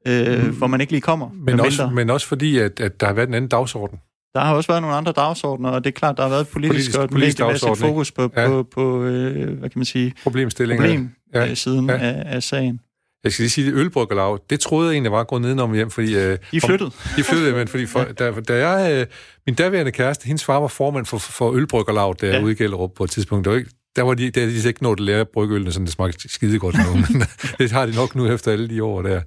øh, 0.06 0.44
mm. 0.44 0.56
hvor 0.56 0.66
man 0.66 0.80
ikke 0.80 0.92
lige 0.92 1.00
kommer. 1.00 1.30
Men, 1.34 1.60
også, 1.60 1.90
men 1.94 2.10
også 2.10 2.26
fordi, 2.26 2.58
at, 2.58 2.80
at 2.80 3.00
der 3.00 3.06
har 3.06 3.14
været 3.14 3.28
en 3.28 3.34
anden 3.34 3.48
dagsorden. 3.48 3.98
Der 4.34 4.40
har 4.40 4.54
også 4.54 4.72
været 4.72 4.82
nogle 4.82 4.96
andre 4.96 5.12
dagsordner, 5.12 5.70
og 5.70 5.84
det 5.84 5.90
er 5.90 5.94
klart, 5.94 6.16
der 6.16 6.22
har 6.22 6.30
været 6.30 6.48
politisk, 6.48 6.72
politisk 6.72 6.98
og 6.98 7.08
politisk 7.08 7.38
politisk 7.40 7.80
fokus 7.80 8.12
på, 8.12 8.30
ja. 8.36 8.46
på, 8.46 8.62
på 8.62 9.02
øh, 9.04 9.58
hvad 9.58 9.70
kan 9.70 9.78
man 9.78 9.84
sige, 9.84 10.14
problemstillinger. 10.22 10.84
Problem, 10.84 11.10
ja. 11.34 11.54
siden 11.54 11.90
ja. 11.90 11.98
Af, 11.98 12.22
af 12.26 12.42
sagen. 12.42 12.80
Jeg 13.24 13.32
skal 13.32 13.42
lige 13.42 13.50
sige, 13.50 13.68
at 13.68 13.74
ølbryggerlag, 13.74 14.38
det 14.50 14.60
troede 14.60 14.88
jeg 14.88 14.92
egentlig 14.92 15.12
var 15.12 15.24
gået 15.24 15.42
nedenom 15.42 15.74
hjem, 15.74 15.90
fordi... 15.90 16.16
Øh, 16.16 16.38
de 16.52 16.60
flyttede. 16.60 16.90
De 17.16 17.22
flyttede, 17.22 17.52
men 17.52 17.68
fordi 17.68 17.86
for, 17.92 18.04
da, 18.04 18.30
da 18.30 18.68
jeg... 18.68 19.00
Øh, 19.00 19.06
min 19.46 19.54
daværende 19.54 19.92
kæreste, 19.92 20.26
hendes 20.26 20.44
far 20.44 20.60
var 20.60 20.68
formand 20.68 21.06
for, 21.06 21.18
for 21.18 21.52
ølbryggerlag 21.52 22.14
derude 22.20 22.46
ja. 22.46 22.48
i 22.48 22.54
Gellerup 22.54 22.90
på 22.96 23.04
et 23.04 23.10
tidspunkt. 23.10 23.44
Det 23.44 23.52
var 23.52 23.58
ikke, 23.58 23.70
der 23.96 24.02
var 24.02 24.14
de, 24.14 24.30
der 24.30 24.46
de 24.46 24.68
ikke 24.68 24.82
nået 24.82 24.96
at 24.96 25.00
lære 25.00 25.24
bryggeølene, 25.24 25.72
så 25.72 25.80
det 25.80 25.88
smagte 25.88 26.28
skide 26.28 26.58
godt 26.58 26.76
nu. 26.76 26.94
Men 26.94 27.22
det 27.58 27.72
har 27.72 27.86
de 27.86 27.94
nok 27.94 28.14
nu 28.14 28.26
efter 28.26 28.52
alle 28.52 28.68
de 28.68 28.84
år 28.84 29.02
der. 29.02 29.20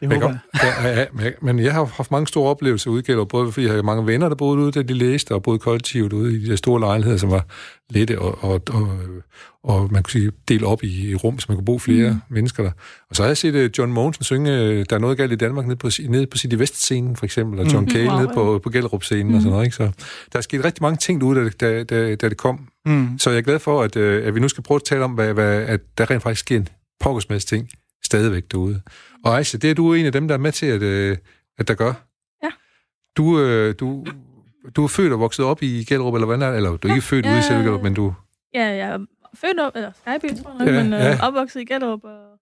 Det 0.00 0.08
men, 0.08 0.22
jeg. 0.22 0.38
Ja, 0.62 0.98
ja, 1.00 1.06
men 1.42 1.58
jeg 1.58 1.74
har 1.74 1.84
haft 1.84 2.10
mange 2.10 2.26
store 2.26 2.50
oplevelser 2.50 2.90
Gellerup, 3.02 3.28
både 3.28 3.52
fordi 3.52 3.66
jeg 3.66 3.74
har 3.74 3.82
mange 3.82 4.06
venner, 4.06 4.28
der 4.28 4.36
boede 4.36 4.58
ude, 4.58 4.72
der 4.72 4.82
de 4.82 4.94
læste, 4.94 5.34
og 5.34 5.42
boede 5.42 5.58
kollektivt 5.58 6.12
ude 6.12 6.36
i 6.36 6.44
de 6.44 6.50
der 6.50 6.56
store 6.56 6.80
lejligheder, 6.80 7.18
som 7.18 7.30
var 7.30 7.46
lette 7.90 8.18
og, 8.18 8.44
og, 8.44 8.62
og, 8.70 8.88
og 9.64 9.92
man 9.92 10.02
kunne 10.02 10.12
sige, 10.12 10.32
dele 10.48 10.66
op 10.66 10.82
i, 10.82 11.10
i 11.10 11.14
rum, 11.14 11.38
så 11.38 11.46
man 11.48 11.56
kunne 11.56 11.64
bo 11.64 11.78
flere 11.78 12.10
mm. 12.10 12.34
mennesker 12.34 12.62
der. 12.62 12.70
Og 13.10 13.16
så 13.16 13.22
har 13.22 13.28
jeg 13.28 13.36
set 13.36 13.54
uh, 13.54 13.78
John 13.78 13.92
Mogensen 13.92 14.24
synge 14.24 14.50
uh, 14.50 14.84
Der 14.90 14.96
er 14.96 14.98
noget 14.98 15.16
galt 15.16 15.32
i 15.32 15.36
Danmark 15.36 15.66
nede 15.66 15.76
på, 15.76 15.88
nede 16.08 16.26
på 16.26 16.38
City 16.38 16.54
Vest-scenen, 16.54 17.16
for 17.16 17.24
eksempel, 17.24 17.60
og 17.60 17.72
John 17.72 17.84
mm. 17.84 17.90
Cale 17.90 18.08
wow, 18.08 18.18
nede 18.18 18.30
på, 18.34 18.60
på 18.62 18.70
Gellerup-scenen 18.70 19.28
mm. 19.28 19.34
og 19.34 19.40
sådan 19.40 19.52
noget. 19.52 19.64
Ikke? 19.64 19.76
Så 19.76 19.90
der 20.32 20.38
er 20.38 20.40
sket 20.40 20.64
rigtig 20.64 20.82
mange 20.82 20.96
ting 20.96 21.20
derude, 21.20 21.50
da, 21.50 21.50
da, 21.60 21.84
da, 21.84 22.14
da 22.14 22.28
det 22.28 22.36
kom. 22.36 22.68
Mm. 22.86 23.18
Så 23.18 23.30
jeg 23.30 23.38
er 23.38 23.42
glad 23.42 23.58
for, 23.58 23.82
at, 23.82 23.96
uh, 23.96 24.02
at 24.02 24.34
vi 24.34 24.40
nu 24.40 24.48
skal 24.48 24.62
prøve 24.62 24.76
at 24.76 24.84
tale 24.84 25.04
om, 25.04 25.12
hvad, 25.12 25.34
hvad, 25.34 25.62
at 25.62 25.80
der 25.98 26.10
rent 26.10 26.22
faktisk 26.22 26.40
sker 26.40 26.56
en 26.56 26.68
pokkersmasse 27.00 27.48
ting 27.48 27.68
stadigvæk 28.04 28.44
derude. 28.50 28.80
Og 29.24 29.38
Aisha, 29.38 29.58
det 29.58 29.70
er 29.70 29.74
du 29.74 29.94
en 29.94 30.06
af 30.06 30.12
dem, 30.12 30.28
der 30.28 30.34
er 30.34 30.38
med 30.38 30.52
til, 30.52 30.66
at, 30.66 30.82
uh, 30.82 31.16
at 31.58 31.68
der 31.68 31.74
gør. 31.74 31.92
Ja. 32.42 32.48
Du, 33.16 33.24
uh, 33.24 33.74
du, 33.80 34.06
du 34.76 34.84
er 34.84 34.88
født 34.88 35.12
og 35.12 35.20
vokset 35.20 35.44
op 35.44 35.62
i 35.62 35.84
Gellerup, 35.84 36.14
eller 36.14 36.26
hvad 36.26 36.38
er 36.48 36.52
Eller 36.52 36.70
du 36.70 36.88
er 36.88 36.92
ja, 36.92 36.94
ikke 36.94 37.06
født 37.06 37.26
ja, 37.26 37.30
ude 37.30 37.38
i 37.38 37.42
selve 37.42 37.60
Gellerup, 37.60 37.82
men 37.82 37.94
du... 37.94 38.14
Ja, 38.54 38.66
jeg 38.66 38.88
er 38.88 38.98
født 39.34 39.60
op, 39.60 39.72
eller 39.76 39.92
Skyby, 39.92 40.42
tror 40.42 40.56
jeg, 40.58 40.68
ja, 40.68 40.82
men 40.82 40.92
øh, 40.92 41.00
ja. 41.00 41.26
opvokset 41.26 41.60
i 41.60 41.64
Gellerup, 41.64 42.04
og 42.04 42.38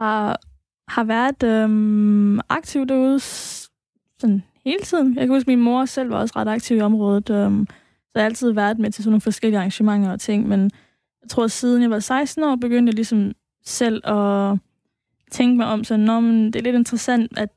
har, 0.00 0.40
har 0.88 1.04
været 1.04 1.42
øhm, 1.42 2.40
aktiv 2.48 2.86
derude 2.86 3.20
sådan 3.20 4.42
hele 4.64 4.80
tiden. 4.82 5.14
Jeg 5.14 5.20
kan 5.20 5.34
huske, 5.34 5.44
at 5.44 5.56
min 5.56 5.64
mor 5.64 5.84
selv 5.84 6.10
var 6.10 6.18
også 6.18 6.34
ret 6.36 6.48
aktiv 6.48 6.76
i 6.76 6.80
området, 6.80 7.30
øhm, 7.30 7.66
så 7.68 8.10
jeg 8.14 8.22
har 8.22 8.26
altid 8.26 8.52
været 8.52 8.78
med 8.78 8.90
til 8.90 9.04
sådan 9.04 9.10
nogle 9.10 9.20
forskellige 9.20 9.58
arrangementer 9.58 10.12
og 10.12 10.20
ting, 10.20 10.48
men 10.48 10.70
jeg 11.22 11.30
tror, 11.30 11.46
siden 11.46 11.82
jeg 11.82 11.90
var 11.90 11.98
16 11.98 12.44
år, 12.44 12.56
begyndte 12.56 12.90
jeg 12.90 12.94
ligesom 12.94 13.32
selv 13.64 14.08
at 14.08 14.58
tænke 15.30 15.56
mig 15.56 15.66
om, 15.66 15.84
så 15.84 15.96
når 15.96 16.20
det 16.20 16.56
er 16.56 16.62
lidt 16.62 16.76
interessant, 16.76 17.38
at 17.38 17.50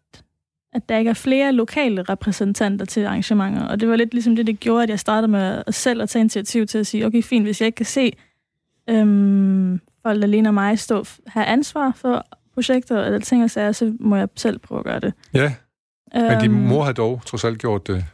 at 0.73 0.89
der 0.89 0.97
ikke 0.97 1.09
er 1.09 1.13
flere 1.13 1.51
lokale 1.51 2.01
repræsentanter 2.01 2.85
til 2.85 3.05
arrangementer. 3.05 3.67
Og 3.67 3.79
det 3.79 3.89
var 3.89 3.95
lidt 3.95 4.13
ligesom 4.13 4.35
det, 4.35 4.47
det 4.47 4.59
gjorde, 4.59 4.83
at 4.83 4.89
jeg 4.89 4.99
startede 4.99 5.31
med 5.31 5.63
selv 5.71 6.01
at 6.01 6.09
tage 6.09 6.21
initiativ 6.21 6.67
til 6.67 6.77
at 6.77 6.87
sige, 6.87 7.05
okay, 7.05 7.23
fint, 7.23 7.45
hvis 7.45 7.61
jeg 7.61 7.65
ikke 7.65 7.75
kan 7.75 7.85
se 7.85 8.13
øhm, 8.89 9.81
folk 10.03 10.23
alene 10.23 10.49
og 10.49 10.53
mig 10.53 10.79
stå, 10.79 11.05
have 11.27 11.45
ansvar 11.45 11.91
for 11.95 12.25
projekter 12.53 13.03
eller 13.03 13.19
ting 13.19 13.43
og 13.43 13.49
sager, 13.49 13.71
så 13.71 13.93
må 13.99 14.15
jeg 14.15 14.27
selv 14.35 14.59
prøve 14.59 14.79
at 14.79 14.85
gøre 14.85 14.99
det. 14.99 15.13
Ja, 15.33 15.53
men 16.13 16.41
din 16.41 16.51
øhm, 16.51 16.59
mor 16.59 16.83
har 16.83 16.91
dog 16.91 17.21
trods 17.25 17.43
alt 17.43 17.59
gjort 17.59 17.87
det. 17.87 18.05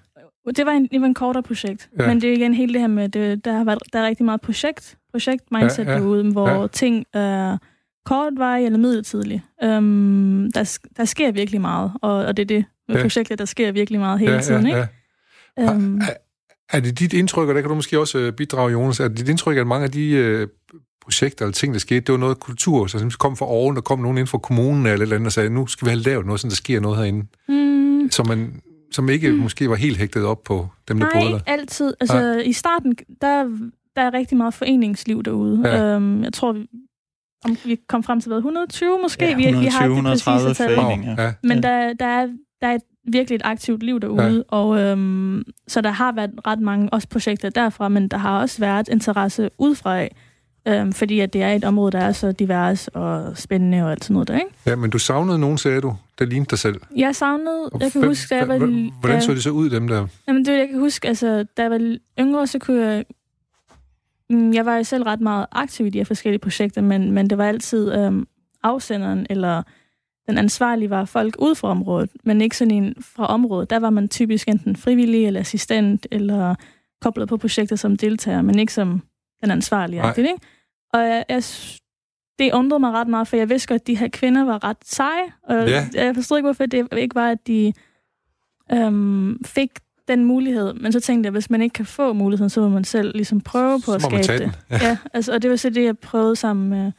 Det 0.58 0.66
var 0.66 0.72
en, 0.72 0.88
det 0.92 1.02
var 1.02 1.08
en 1.08 1.14
kortere 1.14 1.44
projekt, 1.44 1.90
ja. 2.00 2.08
men 2.08 2.22
det 2.22 2.30
er 2.30 2.34
igen 2.34 2.54
helt 2.54 2.74
det 2.74 2.82
her 2.82 2.88
med, 2.88 3.10
det, 3.10 3.46
der, 3.46 3.54
har 3.54 3.64
været, 3.64 3.80
der 3.94 4.00
er 4.00 4.08
rigtig 4.08 4.26
meget 4.26 4.42
projekt, 4.42 4.98
projekt-mindset 5.12 5.86
ja, 5.86 5.92
ja, 5.92 5.98
derude, 5.98 6.32
hvor 6.32 6.62
ja. 6.62 6.68
ting 6.68 7.06
er 7.14 7.58
kortvarig 8.06 8.66
eller 8.66 8.80
midlertidig. 8.80 9.44
Øhm, 9.64 10.52
der, 10.52 10.78
der 10.98 11.06
sker 11.06 11.32
virkelig 11.32 11.62
meget, 11.62 11.92
og, 12.02 12.14
og 12.14 12.38
det 12.38 12.44
er 12.44 12.48
det 12.48 12.66
med 12.88 12.96
ja. 12.96 13.02
projektet, 13.02 13.40
der 13.40 13.46
sker 13.46 13.72
virkelig 13.72 14.00
meget 14.00 14.20
hele 14.20 14.34
ja, 14.34 14.42
tiden. 14.42 14.68
Ja, 14.68 14.78
ja. 14.78 14.88
Ikke? 15.58 15.74
Øhm, 15.74 16.02
er, 16.70 16.80
det 16.80 17.00
dit 17.00 17.14
indtryk, 17.14 17.50
og 17.50 17.56
der 17.56 17.62
kan 17.62 17.70
du 17.70 17.76
måske 17.76 18.00
også 18.00 18.18
øh, 18.18 18.34
bidrage, 18.34 18.72
Jonas, 18.72 19.00
er 19.00 19.08
det 19.08 19.18
dit 19.18 19.30
indtryk, 19.30 19.58
at 19.58 19.68
mange 19.68 19.84
af 19.84 19.92
de 19.92 20.10
øh, 20.10 20.48
projekter 21.02 21.46
eller 21.46 21.54
ting, 21.54 21.74
der 21.74 21.80
skete, 21.80 22.00
det 22.00 22.12
var 22.12 22.18
noget 22.18 22.40
kultur, 22.40 22.88
så 22.88 23.16
kom 23.20 23.38
fra 23.38 23.46
oven, 23.46 23.76
der 23.76 23.82
kom 23.82 24.00
nogen 24.00 24.18
ind 24.18 24.28
fra 24.28 24.38
kommunen 24.38 24.86
eller 24.86 25.02
eller 25.02 25.16
andet, 25.16 25.26
og 25.26 25.32
sagde, 25.32 25.50
nu 25.50 25.68
skal 25.68 25.86
vi 25.86 25.90
have 25.90 26.02
lavet 26.02 26.26
noget, 26.26 26.42
så 26.42 26.48
der 26.48 26.56
sker 26.56 26.80
noget 26.80 26.98
herinde. 26.98 27.26
Mm. 27.48 28.12
Som, 28.12 28.28
man, 28.28 28.62
som 28.92 29.10
ikke 29.10 29.32
mm. 29.32 29.38
måske 29.38 29.70
var 29.70 29.76
helt 29.76 29.98
hægtet 29.98 30.26
op 30.26 30.44
på 30.44 30.68
dem, 30.88 31.00
der 31.00 31.08
boede 31.14 31.26
der. 31.26 31.32
Nej, 31.32 31.42
altid. 31.48 31.94
Altså, 32.00 32.18
ja. 32.18 32.38
i 32.38 32.54
starten, 32.54 32.96
der, 33.22 33.44
der 33.96 34.02
er 34.02 34.14
rigtig 34.14 34.38
meget 34.38 34.54
foreningsliv 34.54 35.24
derude. 35.24 35.62
Ja. 35.66 35.96
Øhm, 35.96 36.24
jeg 36.24 36.34
tror, 36.34 36.52
vi, 36.52 36.68
om 37.44 37.58
vi 37.66 37.78
kom 37.88 38.04
frem 38.04 38.22
til 38.22 38.30
hvad, 38.30 38.38
120 38.38 39.00
måske? 39.02 39.26
Ja, 39.26 39.32
120, 39.32 39.60
vi, 39.60 39.66
vi 39.66 39.72
har 39.72 39.86
130 39.86 40.56
foreninger. 40.56 41.24
Ja. 41.24 41.34
Men 41.44 41.64
der, 41.64 41.94
der, 41.94 42.06
er, 42.06 42.28
der 42.62 42.68
er 42.68 42.74
et 42.74 42.82
virkelig 43.08 43.36
et 43.36 43.42
aktivt 43.46 43.84
liv 43.84 44.00
derude, 44.00 44.36
ja. 44.52 44.58
og 44.58 44.80
øhm, 44.80 45.44
så 45.68 45.82
der 45.82 45.92
har 45.92 46.12
været 46.12 46.32
ret 46.48 46.60
mange 46.60 46.90
også 46.94 47.08
projekter 47.08 47.50
derfra, 47.50 47.90
men 47.90 48.08
der 48.08 48.18
har 48.18 48.40
også 48.40 48.60
været 48.60 48.88
interesse 48.88 49.50
udefra 49.58 50.00
af, 50.00 50.16
øhm, 50.68 50.94
fordi 50.94 51.20
at 51.20 51.34
det 51.34 51.42
er 51.44 51.54
et 51.54 51.64
område, 51.64 51.92
der 51.92 52.00
er 52.00 52.12
så 52.12 52.32
divers 52.32 52.88
og 52.88 53.38
spændende 53.38 53.84
og 53.84 53.92
alt 53.92 54.04
sådan 54.04 54.14
noget 54.14 54.28
der, 54.28 54.36
ikke? 54.36 54.52
Ja, 54.66 54.76
men 54.76 54.90
du 54.90 54.98
savnede 54.98 55.40
nogen, 55.40 55.58
sagde 55.58 55.82
du, 55.82 55.96
der 56.20 56.26
lignede 56.26 56.50
dig 56.50 56.60
selv. 56.60 56.82
Jeg 56.96 57.16
savnede, 57.16 57.70
og 57.72 57.82
jeg 57.82 57.92
kan 57.92 58.02
hvem, 58.02 58.10
huske, 58.10 58.36
da 58.36 58.40
jeg 58.40 58.48
var... 58.48 58.58
Hvordan 59.00 59.22
så 59.22 59.34
det 59.34 59.44
så 59.44 59.50
ud, 59.50 59.70
dem 59.70 59.88
der? 59.88 60.08
Jamen, 60.28 60.46
det 60.46 60.58
jeg 60.58 60.68
kan 60.70 60.80
huske, 60.80 61.08
altså, 61.08 61.46
da 61.58 61.62
jeg 61.62 61.72
var 61.72 61.98
yngre, 62.20 62.48
så 62.48 62.60
kunne 62.60 62.82
jeg 62.82 63.06
Mm, 64.30 64.54
jeg 64.54 64.66
var 64.66 64.84
selv 64.84 65.04
ret 65.04 65.22
meget 65.22 65.46
aktiv 65.52 65.86
i 65.86 65.90
de 65.90 65.98
her 65.98 66.06
forskellige 66.06 66.40
projekter, 66.40 66.82
men, 66.82 67.12
men 67.12 67.30
det 67.30 67.38
var 67.38 67.46
altid 67.46 67.94
øhm, 67.94 68.28
afsenderen 68.64 69.28
eller 69.30 69.64
den 70.28 70.38
ansvarlige 70.38 70.90
var 70.90 71.06
folk 71.06 71.36
ud 71.40 71.56
fra 71.56 71.68
området, 71.68 72.10
men 72.24 72.42
ikke 72.42 72.58
sådan 72.58 72.74
en 72.74 72.96
fra 73.02 73.26
området. 73.26 73.70
Der 73.70 73.80
var 73.80 73.90
man 73.90 74.10
typisk 74.10 74.48
enten 74.48 74.76
frivillig 74.76 75.26
eller 75.26 75.40
assistent 75.40 76.08
eller 76.12 76.56
koblet 77.02 77.30
på 77.30 77.38
projekter 77.38 77.76
som 77.76 77.98
deltager, 77.98 78.42
men 78.42 78.60
ikke 78.60 78.74
som 78.74 79.02
den 79.44 79.52
ansvarlige. 79.52 80.02
Ikke? 80.18 80.38
Og 80.94 81.00
jeg, 81.00 81.26
jeg, 81.30 81.44
det 82.40 82.54
undrede 82.54 82.80
mig 82.80 82.92
ret 82.92 83.08
meget, 83.08 83.28
for 83.28 83.38
jeg 83.38 83.50
vidste 83.50 83.68
godt, 83.68 83.82
at 83.82 83.88
de 83.88 83.98
her 83.98 84.08
kvinder 84.08 84.46
var 84.46 84.64
ret 84.64 84.78
seje, 84.84 85.26
og 85.44 85.70
ja. 85.70 85.88
jeg 85.94 86.16
forstod 86.16 86.38
ikke, 86.38 86.46
hvorfor 86.46 86.66
det 86.66 86.88
ikke 86.98 87.16
var, 87.16 87.32
at 87.32 87.48
de 87.48 87.74
øhm, 88.72 89.44
fik 89.44 89.70
den 90.08 90.26
mulighed, 90.26 90.74
men 90.74 90.92
så 90.92 91.00
tænkte 91.00 91.28
jeg, 91.28 91.30
at 91.30 91.34
hvis 91.34 91.50
man 91.50 91.62
ikke 91.62 91.74
kan 91.74 91.86
få 91.86 92.14
muligheden, 92.14 92.50
så 92.50 92.62
må 92.62 92.70
man 92.70 92.84
selv 92.84 93.16
ligesom 93.16 93.42
prøve 93.42 93.82
på 93.86 93.94
at 93.94 94.02
skabe 94.02 94.44
det. 94.44 94.52
Ja. 94.72 94.78
ja, 94.82 94.98
altså, 95.14 95.34
og 95.34 95.42
det 95.42 95.50
var 95.50 95.56
så 95.56 95.70
det, 95.70 95.84
jeg 95.84 95.98
prøvede 95.98 96.36
sammen 96.36 96.70
med 96.70 96.92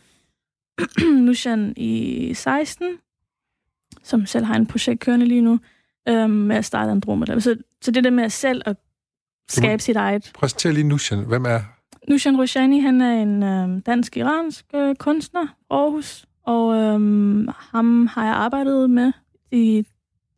Nushan 1.26 1.75
i 1.76 2.35
16, 2.35 2.87
som 4.06 4.26
selv 4.26 4.44
har 4.44 4.54
en 4.54 4.66
projekt 4.66 5.00
kørende 5.00 5.26
lige 5.26 5.40
nu, 5.40 5.60
øhm, 6.08 6.30
med 6.30 6.56
at 6.56 6.64
starte 6.64 6.90
Andromeda. 6.90 7.40
Så, 7.40 7.56
så 7.82 7.90
det 7.90 8.04
der 8.04 8.10
med 8.10 8.25
at 8.25 8.32
selv 8.32 8.62
at 8.66 8.76
skabe 9.48 9.82
sit 9.82 9.96
eget... 9.96 10.32
Præsentér 10.38 10.68
lige 10.68 10.88
Nushan. 10.88 11.25
Hvem 11.25 11.44
er? 11.44 11.60
Nushan 12.08 12.40
Roshani, 12.40 12.80
han 12.80 13.00
er 13.00 13.22
en 13.22 13.42
øhm, 13.42 13.82
dansk-iransk 13.82 14.64
øh, 14.75 14.94
kunstner, 14.94 15.46
Aarhus, 15.70 16.26
og 16.42 16.75
øhm, 16.75 17.48
ham 17.58 18.06
har 18.06 18.25
jeg 18.25 18.34
arbejdet 18.34 18.90
med 18.90 19.12
i 19.50 19.86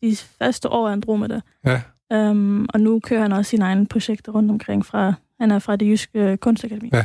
de 0.03 0.17
første 0.17 0.69
år 0.69 0.89
af 0.89 0.93
Andromeda. 0.93 1.41
Ja. 1.65 1.81
Um, 2.11 2.69
og 2.75 2.81
nu 2.81 3.01
kører 3.01 3.23
han 3.23 3.33
også 3.33 3.51
sine 3.51 3.65
egne 3.65 3.87
projekter 3.87 4.33
rundt 4.33 4.51
omkring 4.51 4.87
fra, 4.87 5.15
han 5.41 5.51
er 5.51 5.59
fra 5.59 5.77
det 5.77 5.87
jyske 5.87 6.37
kunstakademi. 6.37 6.91
Ja. 6.93 7.05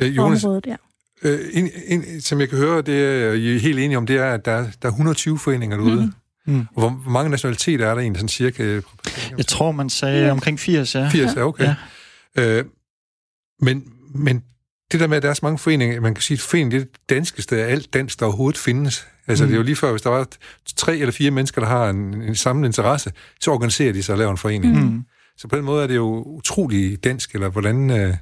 Øh, 0.00 0.16
Jonas, 0.16 0.44
området, 0.44 0.66
ja. 0.66 0.76
Øh, 1.24 1.40
en, 1.52 1.70
en, 1.86 2.20
som 2.20 2.40
jeg 2.40 2.48
kan 2.48 2.58
høre, 2.58 2.82
det 2.82 3.04
er 3.04 3.32
I 3.32 3.54
er 3.54 3.60
helt 3.60 3.78
enige 3.78 3.98
om, 3.98 4.06
det 4.06 4.16
er, 4.16 4.32
at 4.32 4.44
der, 4.44 4.66
der 4.82 4.88
er 4.88 4.92
120 4.92 5.38
foreninger 5.38 5.76
derude. 5.76 5.94
Mm-hmm. 5.94 6.12
Mm. 6.46 6.66
Hvor, 6.72 6.90
hvor 6.90 7.10
mange 7.10 7.30
nationaliteter 7.30 7.86
er 7.86 7.94
der 7.94 8.00
egentlig, 8.00 8.20
sådan 8.20 8.28
cirka? 8.28 8.80
Jeg 9.38 9.46
tror, 9.46 9.72
man 9.72 9.90
sagde 9.90 10.30
omkring 10.30 10.60
80, 10.60 10.94
ja. 10.94 11.08
80, 11.08 11.36
ja, 11.36 11.42
okay. 11.42 11.74
Ja. 12.36 12.58
Øh, 12.58 12.64
men, 13.60 13.84
men 14.14 14.42
det 14.92 15.00
der 15.00 15.06
med, 15.06 15.16
at 15.16 15.22
der 15.22 15.30
er 15.30 15.34
så 15.34 15.40
mange 15.42 15.58
foreninger, 15.58 16.00
man 16.00 16.14
kan 16.14 16.22
sige, 16.22 16.36
at 16.36 16.40
foreningen 16.40 16.72
det 16.72 16.80
er 16.80 16.84
det 16.84 17.08
danskeste 17.08 17.62
af 17.62 17.72
alt 17.72 17.94
dansk, 17.94 18.20
der 18.20 18.26
overhovedet 18.26 18.58
findes. 18.58 19.06
Altså, 19.26 19.44
mm. 19.44 19.48
det 19.48 19.54
er 19.54 19.58
jo 19.58 19.64
lige 19.64 19.76
før, 19.76 19.90
hvis 19.90 20.02
der 20.02 20.10
var 20.10 20.28
tre 20.76 20.96
eller 20.96 21.12
fire 21.12 21.30
mennesker, 21.30 21.60
der 21.60 21.68
har 21.68 21.90
en, 21.90 22.22
en 22.22 22.34
samme 22.34 22.66
interesse, 22.66 23.12
så 23.40 23.50
organiserer 23.50 23.92
de 23.92 24.02
sig 24.02 24.12
og 24.12 24.18
laver 24.18 24.30
en 24.30 24.38
forening. 24.38 24.84
Mm. 24.84 25.04
Så 25.36 25.48
på 25.48 25.56
den 25.56 25.64
måde 25.64 25.82
er 25.82 25.86
det 25.86 25.96
jo 25.96 26.22
utrolig 26.22 27.04
dansk, 27.04 27.34
eller 27.34 27.48
hvordan... 27.48 27.90
Øh 27.90 28.14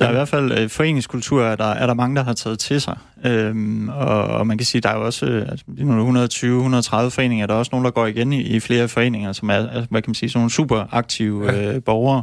der 0.00 0.06
er 0.06 0.10
i 0.10 0.12
hvert 0.12 0.28
fald 0.28 0.58
øh, 0.58 0.70
foreningskultur, 0.70 1.44
er 1.44 1.56
der, 1.56 1.64
er 1.64 1.86
der 1.86 1.94
mange, 1.94 2.16
der 2.16 2.24
har 2.24 2.32
taget 2.32 2.58
til 2.58 2.80
sig. 2.80 2.96
Øhm, 3.24 3.88
og, 3.88 4.24
og 4.24 4.46
man 4.46 4.58
kan 4.58 4.64
sige, 4.64 4.80
der 4.80 4.88
er 4.88 4.96
jo 4.96 5.04
også 5.04 5.26
øh, 5.26 5.48
altså, 5.48 5.64
120-130 5.68 7.08
foreninger, 7.08 7.46
der 7.46 7.54
er 7.54 7.58
også 7.58 7.70
nogen, 7.72 7.84
der 7.84 7.90
går 7.90 8.06
igen 8.06 8.32
i, 8.32 8.40
i 8.40 8.60
flere 8.60 8.88
foreninger, 8.88 9.32
som 9.32 9.50
er, 9.50 9.54
altså, 9.54 9.86
hvad 9.90 10.02
kan 10.02 10.10
man 10.10 10.14
sige, 10.14 10.30
sådan 10.30 10.38
nogle 10.38 10.50
super 10.50 10.84
aktive 10.90 11.52
øh, 11.52 11.82
borgere. 11.82 12.22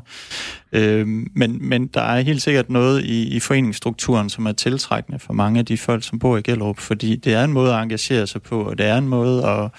Øhm, 0.72 1.28
men, 1.36 1.70
men 1.70 1.88
der 1.88 2.02
er 2.02 2.22
helt 2.22 2.42
sikkert 2.42 2.70
noget 2.70 3.04
i, 3.04 3.36
i 3.36 3.40
foreningsstrukturen, 3.40 4.30
som 4.30 4.46
er 4.46 4.52
tiltrækkende 4.52 5.20
for 5.20 5.34
mange 5.34 5.60
af 5.60 5.66
de 5.66 5.78
folk, 5.78 6.04
som 6.04 6.20
bor 6.20 6.38
i 6.38 6.42
Gellerup, 6.42 6.80
fordi 6.80 7.16
det 7.16 7.34
er 7.34 7.44
en 7.44 7.54
måde 7.54 7.74
at 7.74 7.84
engagere 7.84 8.28
sig 8.28 8.42
på, 8.42 8.62
og 8.62 8.78
det 8.78 8.86
er 8.86 8.98
en 8.98 9.08
måde 9.08 9.46
at, 9.46 9.72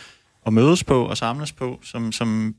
at 0.47 0.53
mødes 0.53 0.85
på 0.85 1.05
og 1.05 1.17
samles 1.17 1.53
på, 1.53 1.79
som, 1.83 2.13
som 2.13 2.55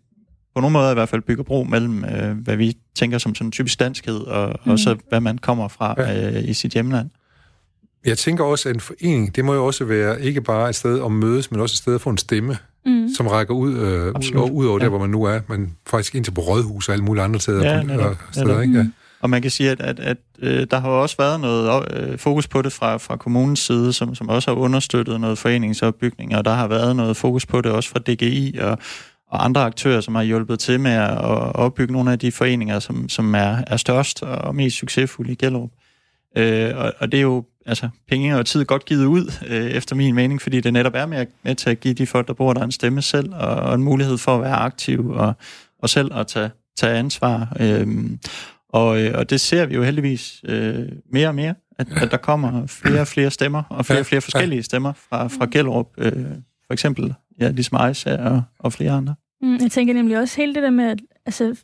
på 0.59 0.61
nogle 0.61 0.73
måder 0.73 0.91
i 0.91 0.93
hvert 0.93 1.09
fald 1.09 1.21
bygger 1.21 1.43
bro 1.43 1.63
mellem, 1.63 2.05
øh, 2.05 2.37
hvad 2.37 2.55
vi 2.55 2.77
tænker 2.95 3.17
som 3.17 3.35
sådan 3.35 3.51
typisk 3.51 3.79
danskhed, 3.79 4.19
og, 4.19 4.59
mm. 4.65 4.71
og 4.71 4.79
så 4.79 4.95
hvad 5.09 5.19
man 5.19 5.37
kommer 5.37 5.67
fra 5.67 5.95
ja. 5.97 6.37
øh, 6.37 6.49
i 6.49 6.53
sit 6.53 6.73
hjemland. 6.73 7.09
Jeg 8.05 8.17
tænker 8.17 8.43
også, 8.43 8.69
at 8.69 8.75
en 8.75 8.81
forening, 8.81 9.35
det 9.35 9.45
må 9.45 9.53
jo 9.53 9.65
også 9.65 9.85
være 9.85 10.21
ikke 10.21 10.41
bare 10.41 10.69
et 10.69 10.75
sted 10.75 11.03
at 11.05 11.11
mødes, 11.11 11.51
men 11.51 11.59
også 11.59 11.73
et 11.73 11.77
sted 11.77 11.95
at 11.95 12.01
få 12.01 12.09
en 12.09 12.17
stemme, 12.17 12.57
mm. 12.85 13.09
som 13.17 13.27
rækker 13.27 13.53
ud, 13.53 13.73
øh, 13.73 14.07
ud, 14.07 14.49
ud 14.51 14.65
over 14.65 14.79
ja. 14.79 14.83
der, 14.83 14.89
hvor 14.89 14.99
man 14.99 15.09
nu 15.09 15.23
er, 15.23 15.39
men 15.47 15.75
faktisk 15.87 16.15
ind 16.15 16.23
til 16.23 16.31
på 16.31 16.41
rådhus 16.41 16.89
og 16.89 16.93
alle 16.93 17.05
mulige 17.05 17.23
andre 17.23 17.39
steder. 17.39 17.75
Ja, 17.75 17.83
netop, 17.83 18.15
steder 18.31 18.47
netop. 18.47 18.61
Ikke? 18.61 18.77
Ja. 18.77 18.85
Og 19.21 19.29
man 19.29 19.41
kan 19.41 19.51
sige, 19.51 19.71
at, 19.71 19.81
at, 19.81 19.99
at 19.99 20.17
øh, 20.39 20.67
der 20.71 20.79
har 20.79 20.89
også 20.89 21.15
været 21.19 21.39
noget 21.39 21.93
øh, 21.93 22.17
fokus 22.17 22.47
på 22.47 22.61
det 22.61 22.73
fra, 22.73 22.97
fra 22.97 23.17
kommunens 23.17 23.59
side, 23.59 23.93
som, 23.93 24.15
som 24.15 24.29
også 24.29 24.51
har 24.51 24.55
understøttet 24.55 25.21
noget 25.21 25.37
foreningsopbygning, 25.37 26.35
og 26.35 26.45
der 26.45 26.53
har 26.53 26.67
været 26.67 26.95
noget 26.95 27.17
fokus 27.17 27.45
på 27.45 27.61
det 27.61 27.71
også 27.71 27.89
fra 27.89 27.99
DGI 27.99 28.57
og 28.61 28.77
og 29.29 29.45
andre 29.45 29.61
aktører, 29.61 30.01
som 30.01 30.15
har 30.15 30.23
hjulpet 30.23 30.59
til 30.59 30.79
med 30.79 30.91
at 30.91 31.17
opbygge 31.55 31.93
nogle 31.93 32.11
af 32.11 32.19
de 32.19 32.31
foreninger, 32.31 32.79
som, 32.79 33.09
som 33.09 33.35
er, 33.35 33.57
er 33.67 33.77
størst 33.77 34.23
og 34.23 34.55
mest 34.55 34.77
succesfulde 34.77 35.31
i 35.31 35.35
Gellerup. 35.35 35.69
Øh, 36.37 36.77
og, 36.77 36.93
og 36.99 37.11
det 37.11 37.17
er 37.17 37.21
jo 37.21 37.43
altså, 37.65 37.89
penge 38.09 38.37
og 38.37 38.45
tid 38.45 38.65
godt 38.65 38.85
givet 38.85 39.05
ud, 39.05 39.33
øh, 39.47 39.71
efter 39.71 39.95
min 39.95 40.15
mening, 40.15 40.41
fordi 40.41 40.61
det 40.61 40.73
netop 40.73 40.95
er 40.95 41.05
med, 41.05 41.25
med 41.43 41.55
til 41.55 41.69
at 41.69 41.79
give 41.79 41.93
de 41.93 42.07
folk, 42.07 42.27
der 42.27 42.33
bor 42.33 42.53
der, 42.53 42.63
en 42.63 42.71
stemme 42.71 43.01
selv, 43.01 43.33
og, 43.33 43.55
og 43.55 43.75
en 43.75 43.83
mulighed 43.83 44.17
for 44.17 44.35
at 44.35 44.41
være 44.41 44.55
aktiv 44.55 45.09
og, 45.09 45.33
og 45.79 45.89
selv 45.89 46.13
at 46.13 46.27
tage, 46.27 46.49
tage 46.77 46.97
ansvar. 46.97 47.57
Øh, 47.59 47.87
og, 48.69 49.01
øh, 49.01 49.13
og 49.17 49.29
det 49.29 49.41
ser 49.41 49.65
vi 49.65 49.75
jo 49.75 49.83
heldigvis 49.83 50.41
øh, 50.45 50.85
mere 51.11 51.27
og 51.27 51.35
mere, 51.35 51.53
at, 51.79 51.87
at 52.01 52.11
der 52.11 52.17
kommer 52.17 52.67
flere 52.67 53.01
og 53.01 53.07
flere 53.07 53.31
stemmer, 53.31 53.63
og 53.69 53.85
flere 53.85 53.99
og 53.99 54.05
flere 54.05 54.21
forskellige 54.21 54.63
stemmer 54.63 54.93
fra, 55.09 55.27
fra 55.27 55.47
Gellerup, 55.51 55.87
øh, 55.97 56.13
for 56.69 56.73
eksempel 56.73 57.13
ja, 57.39 57.49
ligesom 57.49 57.75
Ejsa 57.75 58.15
og, 58.15 58.43
og 58.59 58.73
flere 58.73 58.91
andre. 58.91 59.15
Mm, 59.41 59.57
jeg 59.61 59.71
tænker 59.71 59.93
nemlig 59.93 60.19
også 60.19 60.41
hele 60.41 60.55
det 60.55 60.63
der 60.63 60.69
med, 60.69 60.85
at 60.85 61.01
altså, 61.25 61.63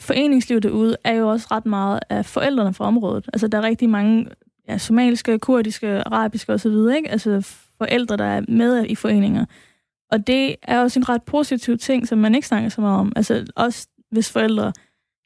foreningslivet 0.00 0.62
derude 0.62 0.96
er 1.04 1.12
jo 1.12 1.28
også 1.28 1.46
ret 1.50 1.66
meget 1.66 2.00
af 2.10 2.26
forældrene 2.26 2.74
fra 2.74 2.84
området. 2.84 3.28
Altså, 3.32 3.48
der 3.48 3.58
er 3.58 3.62
rigtig 3.62 3.88
mange 3.88 4.26
ja, 4.68 4.78
somaliske, 4.78 5.38
kurdiske, 5.38 6.02
arabiske 6.02 6.52
osv., 6.52 6.72
ikke? 6.96 7.10
Altså, 7.10 7.56
forældre, 7.78 8.16
der 8.16 8.24
er 8.24 8.42
med 8.48 8.86
i 8.88 8.94
foreninger. 8.94 9.44
Og 10.12 10.26
det 10.26 10.56
er 10.62 10.80
også 10.80 10.98
en 10.98 11.08
ret 11.08 11.22
positiv 11.22 11.78
ting, 11.78 12.08
som 12.08 12.18
man 12.18 12.34
ikke 12.34 12.46
snakker 12.46 12.68
så 12.68 12.80
meget 12.80 13.00
om. 13.00 13.12
Altså, 13.16 13.46
også 13.56 13.88
hvis 14.10 14.32
forældre, 14.32 14.72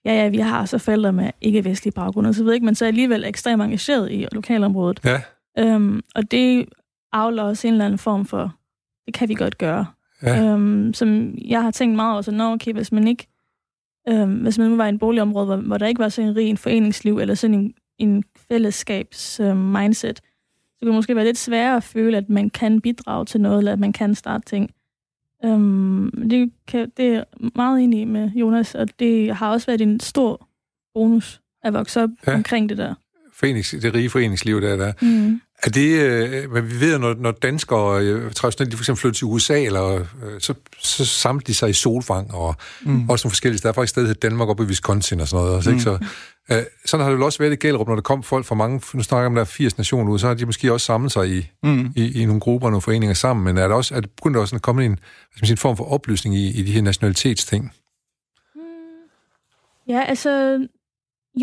ja, 0.05 0.13
ja, 0.13 0.29
vi 0.29 0.39
har 0.39 0.65
så 0.65 0.79
forældre 0.79 1.13
med 1.13 1.31
ikke-vestlig 1.41 1.95
baggrund 1.95 2.27
og 2.27 2.35
så 2.35 2.43
videre, 2.43 2.55
ikke? 2.55 2.67
men 2.67 2.75
så 2.75 2.85
er 2.85 2.89
alligevel 2.89 3.25
ekstremt 3.25 3.63
engageret 3.63 4.13
i 4.13 4.27
lokalområdet. 4.33 5.01
Ja. 5.05 5.21
Øhm, 5.59 6.01
og 6.15 6.31
det 6.31 6.67
afler 7.13 7.43
også 7.43 7.67
en 7.67 7.75
eller 7.75 7.85
anden 7.85 7.99
form 7.99 8.27
for 8.27 8.60
det 9.07 9.15
kan 9.15 9.29
vi 9.29 9.35
godt 9.35 9.59
gøre. 9.59 9.87
Ja. 10.23 10.45
Øhm, 10.45 10.95
som 10.95 11.35
jeg 11.39 11.63
har 11.63 11.71
tænkt 11.71 11.97
meget 11.97 12.13
over, 12.13 12.23
så 12.23 12.31
når 12.31 12.53
okay, 12.53 12.73
hvis 12.73 12.93
man 12.93 13.09
ikke, 13.09 13.27
øhm, 14.09 14.35
hvis 14.35 14.59
man 14.59 14.71
nu 14.71 14.77
var 14.77 14.87
i 14.87 14.89
en 14.89 14.99
boligområde, 14.99 15.47
hvor, 15.47 15.57
hvor 15.57 15.79
der 15.79 15.87
ikke 15.87 15.99
var 15.99 16.09
sådan 16.09 16.31
en 16.31 16.37
rig 16.37 16.49
en 16.49 16.57
foreningsliv, 16.57 17.19
eller 17.19 17.35
sådan 17.35 17.55
en, 17.55 17.75
en 17.99 18.25
fællesskabs 18.49 19.41
øhm, 19.41 19.57
mindset, 19.57 20.17
så 20.17 20.79
kan 20.81 20.87
det 20.87 20.95
måske 20.95 21.17
være 21.17 21.25
lidt 21.25 21.39
sværere 21.39 21.77
at 21.77 21.83
føle, 21.83 22.17
at 22.17 22.29
man 22.29 22.51
kan 22.51 22.81
bidrage 22.81 23.25
til 23.25 23.41
noget, 23.41 23.59
eller 23.59 23.73
at 23.73 23.81
man 23.81 23.93
kan 23.93 24.15
starte 24.15 24.45
ting. 24.47 24.71
Øhm, 25.45 26.29
det, 26.31 26.53
kan, 26.67 26.93
det 26.97 27.07
er 27.07 27.25
meget 27.55 27.83
enig 27.83 28.09
med 28.09 28.31
Jonas, 28.31 28.75
og 28.75 28.99
det 28.99 29.37
har 29.37 29.53
også 29.53 29.67
været 29.67 29.81
en 29.81 30.01
stor 30.01 30.49
bonus 30.95 31.41
at 31.63 31.73
vokse 31.73 32.03
op 32.03 32.11
ja. 32.27 32.35
omkring 32.35 32.69
det 32.69 32.79
der. 32.79 32.95
Forenings, 33.33 33.71
det 33.71 33.95
rige 33.95 34.11
foreningsliv, 34.11 34.61
der 34.61 34.69
er 34.69 34.77
der. 34.77 34.93
Mm. 35.03 35.41
Er 35.63 35.71
det, 35.71 36.01
øh, 36.01 36.53
men 36.53 36.71
vi 36.71 36.81
ved, 36.81 36.99
når, 36.99 37.15
når 37.15 37.31
danskere 37.31 38.03
øh, 38.03 38.33
traditionelt 38.33 38.75
for 38.75 38.83
eksempel 38.83 39.01
flytter 39.01 39.19
til 39.19 39.25
USA, 39.25 39.65
eller, 39.65 39.95
øh, 39.95 40.05
så, 40.39 40.55
så 40.79 41.05
samler 41.05 41.43
de 41.43 41.55
sig 41.55 41.71
i 41.71 41.73
Solvang, 41.73 42.35
og 42.35 42.55
mm. 42.83 43.11
også 43.11 43.27
nogle 43.27 43.33
forskellige 43.33 43.59
steder. 43.59 43.73
Der 43.73 43.79
er 43.79 43.83
faktisk 43.83 43.91
sted, 43.91 44.09
der 44.09 44.15
Danmark 44.15 44.49
oppe 44.49 44.63
i 44.63 44.67
Wisconsin 44.67 45.21
og 45.21 45.29
sådan 45.29 45.45
noget. 45.45 45.57
Også, 45.57 45.71
mm. 45.71 45.77
ikke? 45.77 45.83
Så, 45.83 45.99
øh, 46.51 46.63
sådan 46.85 47.05
har 47.05 47.13
det 47.13 47.19
jo 47.19 47.25
også 47.25 47.39
været 47.39 47.53
i 47.53 47.57
Gellerup, 47.57 47.89
når 47.89 47.95
der 47.95 48.03
kom 48.03 48.23
folk 48.23 48.47
fra 48.47 48.55
mange, 48.55 48.81
nu 48.95 49.03
snakker 49.03 49.27
om, 49.27 49.35
der 49.35 49.41
er 49.41 49.45
80 49.45 49.79
nationer 49.79 50.13
ud, 50.13 50.19
så 50.19 50.27
har 50.27 50.35
de 50.35 50.47
måske 50.47 50.73
også 50.73 50.85
samlet 50.85 51.13
sig 51.13 51.29
i, 51.29 51.49
mm. 51.63 51.93
i, 51.97 52.23
i 52.23 52.25
nogle 52.25 52.41
grupper 52.41 52.67
og 52.67 52.71
nogle 52.71 52.83
foreninger 52.83 53.15
sammen, 53.15 53.45
men 53.45 53.59
er 53.59 53.69
der 53.69 53.75
også, 53.75 53.95
er 53.95 54.01
det 54.01 54.11
begyndt 54.11 54.37
også 54.37 54.57
at 54.57 54.63
komme 54.63 54.85
en, 54.85 54.99
en 55.51 55.57
form 55.57 55.77
for 55.77 55.93
oplysning 55.93 56.35
i, 56.37 56.61
i 56.61 56.63
de 56.63 56.73
her 56.73 56.83
nationalitetsting? 56.83 57.73
Mm. 58.55 58.61
Ja, 59.89 60.03
altså, 60.03 60.67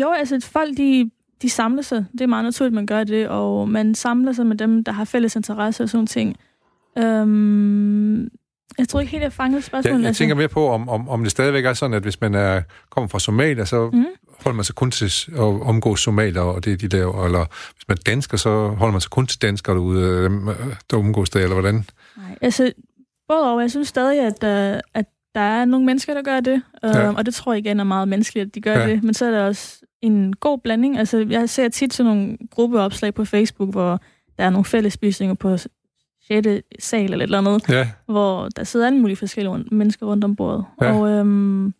jo, 0.00 0.12
altså 0.12 0.40
folk, 0.52 0.76
de 0.76 1.10
de 1.42 1.50
samler 1.50 1.82
sig. 1.82 2.04
Det 2.12 2.20
er 2.20 2.26
meget 2.26 2.44
naturligt, 2.44 2.72
at 2.72 2.74
man 2.74 2.86
gør 2.86 3.04
det, 3.04 3.28
og 3.28 3.68
man 3.68 3.94
samler 3.94 4.32
sig 4.32 4.46
med 4.46 4.56
dem, 4.56 4.84
der 4.84 4.92
har 4.92 5.04
fælles 5.04 5.36
interesse 5.36 5.82
og 5.82 5.88
sådan 5.88 6.06
ting. 6.06 6.36
Øhm, 6.98 8.28
jeg 8.78 8.88
tror 8.88 9.00
ikke 9.00 9.12
helt, 9.12 9.22
jeg 9.22 9.32
fangede 9.32 9.62
spørgsmålet. 9.62 9.94
Jeg, 9.94 10.00
jeg 10.00 10.08
altså. 10.08 10.18
tænker 10.18 10.34
mere 10.34 10.48
på, 10.48 10.68
om, 10.68 10.88
om, 10.88 11.08
om 11.08 11.22
det 11.22 11.30
stadigvæk 11.30 11.64
er 11.64 11.72
sådan, 11.72 11.94
at 11.94 12.02
hvis 12.02 12.20
man 12.20 12.34
er, 12.34 12.62
kommer 12.90 13.08
fra 13.08 13.18
Somalia, 13.18 13.64
så 13.64 13.90
mm. 13.92 14.04
holder 14.40 14.56
man 14.56 14.64
sig 14.64 14.74
kun 14.74 14.90
til 14.90 15.12
at 15.32 15.38
omgå 15.40 15.96
somalier, 15.96 16.40
og 16.40 16.64
det 16.64 16.72
er 16.72 16.76
de 16.76 16.88
der, 16.88 17.24
eller 17.24 17.46
hvis 17.74 17.88
man 17.88 17.96
er 17.96 18.02
dansker, 18.10 18.36
så 18.36 18.68
holder 18.68 18.92
man 18.92 19.00
sig 19.00 19.10
kun 19.10 19.26
til 19.26 19.42
danskere 19.42 19.74
derude, 19.74 20.24
dem, 20.24 20.48
der 20.90 20.96
omgås 20.96 21.30
der, 21.30 21.40
eller 21.40 21.54
hvordan? 21.54 21.74
Nej, 22.16 22.38
altså, 22.40 22.72
både 23.28 23.52
og, 23.52 23.60
jeg 23.60 23.70
synes 23.70 23.88
stadig, 23.88 24.20
at, 24.20 24.74
uh, 24.74 24.80
at 24.94 25.04
der 25.34 25.40
er 25.40 25.64
nogle 25.64 25.86
mennesker, 25.86 26.14
der 26.14 26.22
gør 26.22 26.40
det, 26.40 26.62
uh, 26.82 26.90
ja. 26.94 27.12
og 27.12 27.26
det 27.26 27.34
tror 27.34 27.52
jeg 27.52 27.58
igen 27.58 27.80
er 27.80 27.84
meget 27.84 28.08
menneskeligt, 28.08 28.46
at 28.46 28.54
de 28.54 28.60
gør 28.60 28.78
ja. 28.78 28.86
det, 28.86 29.04
men 29.04 29.14
så 29.14 29.26
er 29.26 29.30
der 29.30 29.46
også 29.46 29.80
en 30.02 30.36
god 30.36 30.58
blanding. 30.58 30.98
Altså, 30.98 31.26
jeg 31.30 31.48
ser 31.48 31.68
tit 31.68 31.94
sådan 31.94 32.12
nogle 32.12 32.38
gruppeopslag 32.50 33.14
på 33.14 33.24
Facebook, 33.24 33.70
hvor 33.70 34.00
der 34.38 34.44
er 34.44 34.50
nogle 34.50 34.64
fællesspisninger 34.64 35.34
på 35.34 35.56
6. 35.56 35.68
sal 36.78 37.04
eller 37.04 37.16
et 37.16 37.22
eller 37.22 37.38
andet, 37.38 37.68
ja. 37.68 37.88
hvor 38.06 38.48
der 38.48 38.64
sidder 38.64 38.86
alle 38.86 38.98
mulige 38.98 39.16
forskellige 39.16 39.64
mennesker 39.70 40.06
rundt 40.06 40.24
om 40.24 40.36
bordet. 40.36 40.64
Ja. 40.80 40.92
Og 40.92 41.10
øhm, 41.10 41.74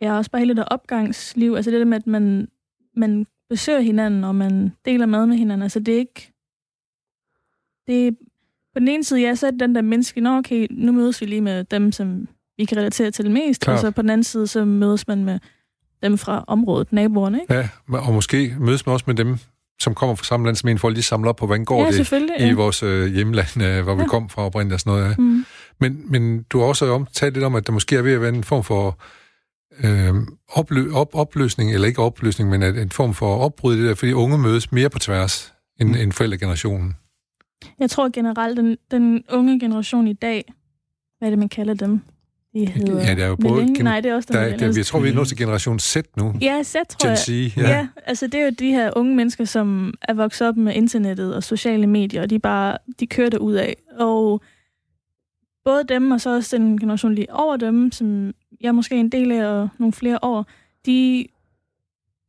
jeg 0.00 0.10
har 0.10 0.16
også 0.16 0.30
bare 0.30 0.40
hele 0.40 0.56
det 0.56 0.64
opgangsliv, 0.70 1.52
altså 1.54 1.70
det 1.70 1.78
der 1.78 1.84
med, 1.84 1.96
at 1.96 2.06
man, 2.06 2.48
man 2.96 3.26
besøger 3.48 3.80
hinanden, 3.80 4.24
og 4.24 4.34
man 4.34 4.72
deler 4.84 5.06
mad 5.06 5.26
med 5.26 5.36
hinanden. 5.36 5.62
Altså 5.62 5.80
det 5.80 5.94
er 5.94 5.98
ikke... 5.98 6.32
Det 7.86 8.06
er, 8.08 8.12
på 8.72 8.78
den 8.78 8.88
ene 8.88 9.04
side, 9.04 9.20
ja, 9.20 9.34
så 9.34 9.46
er 9.46 9.50
det 9.50 9.60
den 9.60 9.74
der 9.74 9.82
menneske, 9.82 10.20
nå 10.20 10.38
okay, 10.38 10.66
nu 10.70 10.92
mødes 10.92 11.20
vi 11.20 11.26
lige 11.26 11.40
med 11.40 11.64
dem, 11.64 11.92
som 11.92 12.28
vi 12.56 12.64
kan 12.64 12.78
relatere 12.78 13.10
til 13.10 13.24
det 13.24 13.32
mest, 13.32 13.60
Klart. 13.60 13.74
og 13.74 13.80
så 13.80 13.90
på 13.90 14.02
den 14.02 14.10
anden 14.10 14.24
side, 14.24 14.46
så 14.46 14.64
mødes 14.64 15.08
man 15.08 15.24
med 15.24 15.38
dem 16.02 16.18
fra 16.18 16.44
området, 16.46 16.92
naboerne, 16.92 17.40
ikke? 17.40 17.54
Ja, 17.54 17.68
og 17.92 18.14
måske 18.14 18.56
mødes 18.60 18.86
man 18.86 18.92
også 18.92 19.04
med 19.06 19.14
dem, 19.14 19.38
som 19.80 19.94
kommer 19.94 20.14
fra 20.14 20.24
samme 20.24 20.46
land 20.46 20.56
som 20.56 20.68
en, 20.68 20.78
for 20.78 20.90
lige 20.90 21.02
samle 21.02 21.28
op 21.28 21.36
på, 21.36 21.46
hvordan 21.46 21.64
går 21.64 21.84
ja, 21.84 21.90
det 21.90 22.12
ja. 22.38 22.50
i 22.50 22.52
vores 22.52 22.82
øh, 22.82 23.06
hjemland, 23.06 23.62
øh, 23.62 23.82
hvor 23.82 23.92
ja. 23.92 24.02
vi 24.02 24.08
kom 24.08 24.28
fra 24.28 24.42
oprindeligt 24.42 24.74
og 24.74 24.80
sådan 24.80 24.92
noget. 24.92 25.10
Ja. 25.10 25.14
Mm. 25.18 25.44
Men, 25.80 26.02
men 26.10 26.42
du 26.42 26.58
har 26.58 26.66
også 26.66 26.86
omtalt 26.86 27.34
lidt 27.34 27.44
om, 27.44 27.54
at 27.54 27.66
der 27.66 27.72
måske 27.72 27.96
er 27.96 28.02
ved 28.02 28.12
at 28.12 28.20
være 28.20 28.34
en 28.34 28.44
form 28.44 28.64
for 28.64 28.98
øh, 29.84 30.14
oplø- 30.50 30.94
op- 30.94 31.14
opløsning, 31.14 31.74
eller 31.74 31.88
ikke 31.88 32.02
opløsning, 32.02 32.50
men 32.50 32.62
en 32.62 32.90
form 32.90 33.14
for 33.14 33.36
opbrud 33.36 33.76
det 33.76 33.88
der, 33.88 33.94
fordi 33.94 34.12
unge 34.12 34.38
mødes 34.38 34.72
mere 34.72 34.90
på 34.90 34.98
tværs 34.98 35.54
end, 35.80 35.88
mm. 35.88 35.94
end 35.94 36.12
forældregenerationen. 36.12 36.96
Jeg 37.78 37.90
tror 37.90 38.08
generelt, 38.08 38.56
den, 38.56 38.76
den 38.90 39.24
unge 39.30 39.60
generation 39.60 40.08
i 40.08 40.12
dag, 40.12 40.52
hvad 41.18 41.28
er 41.28 41.30
det, 41.30 41.38
man 41.38 41.48
kalder 41.48 41.74
dem? 41.74 42.00
De 42.54 42.66
hedder 42.66 43.04
ja, 43.04 43.14
det 43.14 43.22
er 43.22 43.26
jo 43.26 43.36
både... 43.36 43.62
Gen- 43.62 43.84
Nej, 43.84 44.00
det 44.00 44.10
er 44.10 44.14
også 44.14 44.28
der, 44.32 44.48
der, 44.48 44.56
der, 44.56 44.72
Jeg 44.76 44.86
tror, 44.86 45.00
vi 45.00 45.08
er 45.08 45.14
nået 45.14 45.28
til 45.28 45.36
generation 45.36 45.78
Z 45.78 45.96
nu. 46.16 46.34
Ja, 46.40 46.62
Z 46.62 46.72
tror 46.72 47.08
Gen 47.08 47.16
Z, 47.16 47.28
jeg. 47.28 47.64
Ja. 47.64 47.70
ja, 47.70 47.88
altså 48.06 48.26
det 48.26 48.40
er 48.40 48.44
jo 48.44 48.50
de 48.58 48.70
her 48.70 48.90
unge 48.96 49.16
mennesker, 49.16 49.44
som 49.44 49.94
er 50.02 50.14
vokset 50.14 50.48
op 50.48 50.56
med 50.56 50.74
internettet 50.74 51.34
og 51.34 51.42
sociale 51.42 51.86
medier, 51.86 52.22
og 52.22 52.30
de 52.30 52.38
bare, 52.38 52.78
de 53.00 53.06
kører 53.06 53.30
det 53.30 53.38
ud 53.38 53.54
af. 53.54 53.76
Og 53.98 54.40
både 55.64 55.84
dem, 55.88 56.10
og 56.10 56.20
så 56.20 56.30
også 56.36 56.56
den 56.56 56.78
generation 56.80 57.14
lige 57.14 57.34
over 57.34 57.56
dem, 57.56 57.92
som 57.92 58.32
jeg 58.60 58.68
er 58.68 58.72
måske 58.72 58.96
en 58.96 59.08
del 59.08 59.32
af, 59.32 59.46
og 59.46 59.68
nogle 59.78 59.92
flere 59.92 60.18
år, 60.22 60.46
de 60.86 61.26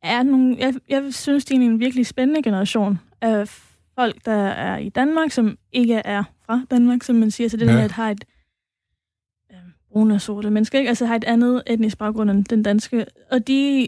er 0.02 0.22
nogle, 0.22 0.56
jeg, 0.58 0.74
jeg 0.88 1.02
synes, 1.10 1.44
de 1.44 1.54
er 1.54 1.60
en 1.60 1.80
virkelig 1.80 2.06
spændende 2.06 2.42
generation 2.42 2.98
af 3.20 3.48
folk, 3.94 4.24
der 4.24 4.32
er 4.46 4.78
i 4.78 4.88
Danmark, 4.88 5.30
som 5.30 5.58
ikke 5.72 5.94
er 5.94 6.22
fra 6.46 6.60
Danmark, 6.70 7.02
som 7.02 7.16
man 7.16 7.30
siger. 7.30 7.48
Så 7.48 7.56
det 7.56 7.66
ja. 7.66 7.72
der 7.72 7.84
at 7.84 7.92
have 7.92 8.12
et 8.12 8.24
brune 9.96 10.14
og 10.14 10.20
sorte 10.20 10.50
mennesker, 10.50 10.78
ikke? 10.78 10.88
Altså 10.88 11.06
har 11.06 11.16
et 11.16 11.24
andet 11.24 11.62
etnisk 11.66 11.98
baggrund 11.98 12.30
end 12.30 12.44
den 12.44 12.62
danske. 12.62 13.06
Og 13.30 13.48
de, 13.48 13.86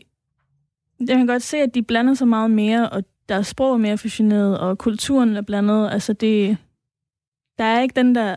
jeg 1.01 1.17
kan 1.17 1.27
godt 1.27 1.43
se, 1.43 1.57
at 1.57 1.75
de 1.75 1.83
blander 1.83 2.15
sig 2.15 2.29
meget 2.29 2.51
mere, 2.51 2.89
og 2.89 3.05
deres 3.29 3.47
sprog 3.47 3.73
er 3.73 3.77
mere 3.77 3.99
fusioneret, 3.99 4.59
og 4.59 4.79
kulturen 4.79 5.37
er 5.37 5.43
blandet. 5.43 5.91
Altså 5.93 6.13
det, 6.13 6.57
der 7.59 7.65
er 7.65 7.81
ikke 7.81 7.97
den 7.97 8.15
der, 8.15 8.37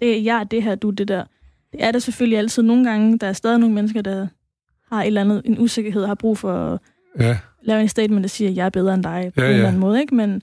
det 0.00 0.18
er 0.18 0.22
jeg, 0.22 0.46
det 0.50 0.62
her, 0.62 0.74
du 0.74 0.90
det 0.90 1.08
der. 1.08 1.24
det 1.72 1.84
er 1.84 1.92
der 1.92 1.98
selvfølgelig 1.98 2.38
altid. 2.38 2.62
Nogle 2.62 2.84
gange, 2.90 3.18
der 3.18 3.26
er 3.26 3.32
stadig 3.32 3.58
nogle 3.58 3.74
mennesker, 3.74 4.02
der 4.02 4.26
har 4.92 5.02
et 5.02 5.06
eller 5.06 5.20
andet, 5.20 5.42
en 5.44 5.58
usikkerhed, 5.58 6.06
har 6.06 6.14
brug 6.14 6.38
for 6.38 6.52
at 6.52 6.80
ja. 7.20 7.38
lave 7.62 7.80
en 7.80 7.88
statement, 7.88 8.22
der 8.22 8.28
siger, 8.28 8.50
at 8.50 8.56
jeg 8.56 8.66
er 8.66 8.70
bedre 8.70 8.94
end 8.94 9.02
dig 9.02 9.32
på 9.34 9.40
ja, 9.40 9.46
en 9.46 9.54
eller 9.54 9.68
anden 9.68 9.80
måde. 9.80 10.00
Ikke? 10.00 10.14
Men 10.14 10.42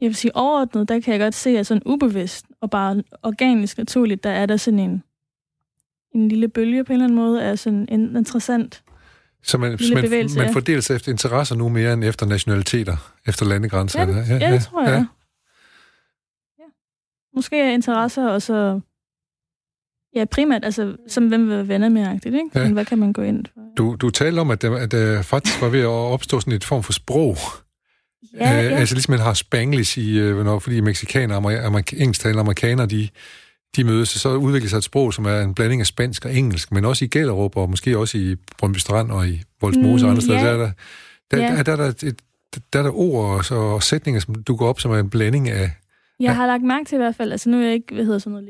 jeg 0.00 0.06
vil 0.06 0.14
sige, 0.14 0.36
overordnet, 0.36 0.88
der 0.88 1.00
kan 1.00 1.12
jeg 1.12 1.20
godt 1.20 1.34
se, 1.34 1.58
at 1.58 1.66
sådan 1.66 1.82
ubevidst 1.86 2.46
og 2.60 2.70
bare 2.70 3.02
organisk 3.22 3.78
naturligt, 3.78 4.24
der 4.24 4.30
er 4.30 4.46
der 4.46 4.56
sådan 4.56 4.78
en, 4.78 5.02
en 6.14 6.28
lille 6.28 6.48
bølge 6.48 6.84
på 6.84 6.92
en 6.92 6.94
eller 6.94 7.04
anden 7.04 7.16
måde, 7.16 7.42
er 7.42 7.54
sådan 7.54 7.86
en 7.90 8.16
interessant 8.16 8.82
så 9.42 9.58
man, 9.58 9.78
man, 9.94 10.02
bevægelse, 10.02 10.38
man 10.38 10.52
fordeler 10.52 10.80
sig 10.80 10.96
efter 10.96 11.12
interesser 11.12 11.56
nu 11.56 11.68
mere 11.68 11.92
end 11.92 12.04
efter 12.04 12.26
nationaliteter, 12.26 12.96
efter 13.26 13.46
landegrænser? 13.46 14.00
Ja, 14.00 14.06
det, 14.06 14.28
ja, 14.28 14.36
ja, 14.36 14.52
det 14.52 14.62
tror 14.62 14.82
jeg. 14.82 14.90
Ja. 14.90 15.04
ja. 16.58 16.64
Måske 17.34 17.60
er 17.60 17.70
interesser, 17.70 18.28
og 18.28 18.42
så 18.42 18.80
Ja, 20.14 20.24
primært, 20.24 20.64
altså, 20.64 20.96
som 21.08 21.28
hvem 21.28 21.48
vil 21.48 21.56
være 21.56 21.68
venner 21.68 21.88
med, 21.88 22.14
ikke? 22.26 22.50
Ja. 22.54 22.64
Men 22.64 22.72
hvad 22.72 22.84
kan 22.84 22.98
man 22.98 23.12
gå 23.12 23.22
ind 23.22 23.44
for? 23.54 23.60
Du, 23.76 23.96
du 24.00 24.10
talte 24.10 24.40
om, 24.40 24.50
at 24.50 24.62
der, 24.62 24.76
at 24.76 24.90
der 24.90 25.22
faktisk 25.22 25.60
var 25.60 25.68
ved 25.68 25.80
at 25.80 25.86
opstå 25.86 26.40
sådan 26.40 26.52
et 26.52 26.64
form 26.64 26.82
for 26.82 26.92
sprog. 26.92 27.36
Ja, 28.34 28.50
ja. 28.50 28.76
Altså 28.76 28.94
ligesom 28.94 29.12
man 29.12 29.20
har 29.20 29.34
spanglish 29.34 29.98
i, 29.98 30.18
øh, 30.18 30.44
når, 30.44 30.58
fordi 30.58 30.80
mexikanere 30.80 31.38
og 31.38 31.52
amerik- 31.52 32.00
engelsktalende 32.00 32.40
amerikanere, 32.40 32.86
de, 32.86 33.08
de 33.76 33.84
mødes, 33.84 34.08
så 34.08 34.34
udvikler 34.34 34.68
sig 34.68 34.76
et 34.76 34.84
sprog, 34.84 35.14
som 35.14 35.24
er 35.24 35.40
en 35.40 35.54
blanding 35.54 35.80
af 35.80 35.86
spansk 35.86 36.24
og 36.24 36.34
engelsk, 36.34 36.72
men 36.72 36.84
også 36.84 37.04
i 37.04 37.08
Gellerup, 37.08 37.56
og 37.56 37.70
måske 37.70 37.98
også 37.98 38.18
i 38.18 38.36
Brøndby 38.58 38.78
Strand 38.78 39.10
og 39.10 39.28
i 39.28 39.42
Voldsmose 39.60 40.04
mm, 40.04 40.08
og 40.08 40.10
andre 40.10 40.22
steder. 40.22 40.38
Ja. 40.38 40.52
Der, 40.52 40.58
der, 40.58 40.72
der, 41.30 41.38
ja. 41.38 41.62
der, 41.62 41.76
der, 41.76 41.92
der, 41.92 42.12
der, 42.72 42.78
er 42.78 42.82
der 42.82 42.98
ord 42.98 43.50
og, 43.50 43.74
og 43.74 43.82
sætninger, 43.82 44.20
som 44.20 44.34
dukker 44.34 44.66
op, 44.66 44.80
som 44.80 44.90
er 44.90 44.98
en 44.98 45.10
blanding 45.10 45.50
af... 45.50 45.70
Jeg 46.20 46.36
har 46.36 46.46
lagt 46.46 46.62
mærke 46.62 46.84
til 46.84 46.94
i 46.94 46.98
hvert 46.98 47.16
fald, 47.16 47.32
altså 47.32 47.50
nu 47.50 47.56
er 47.60 47.64
jeg 47.64 47.74
ikke, 47.74 47.94
hvad 47.94 48.04
hedder 48.04 48.18
sådan 48.18 48.32
noget, 48.32 48.48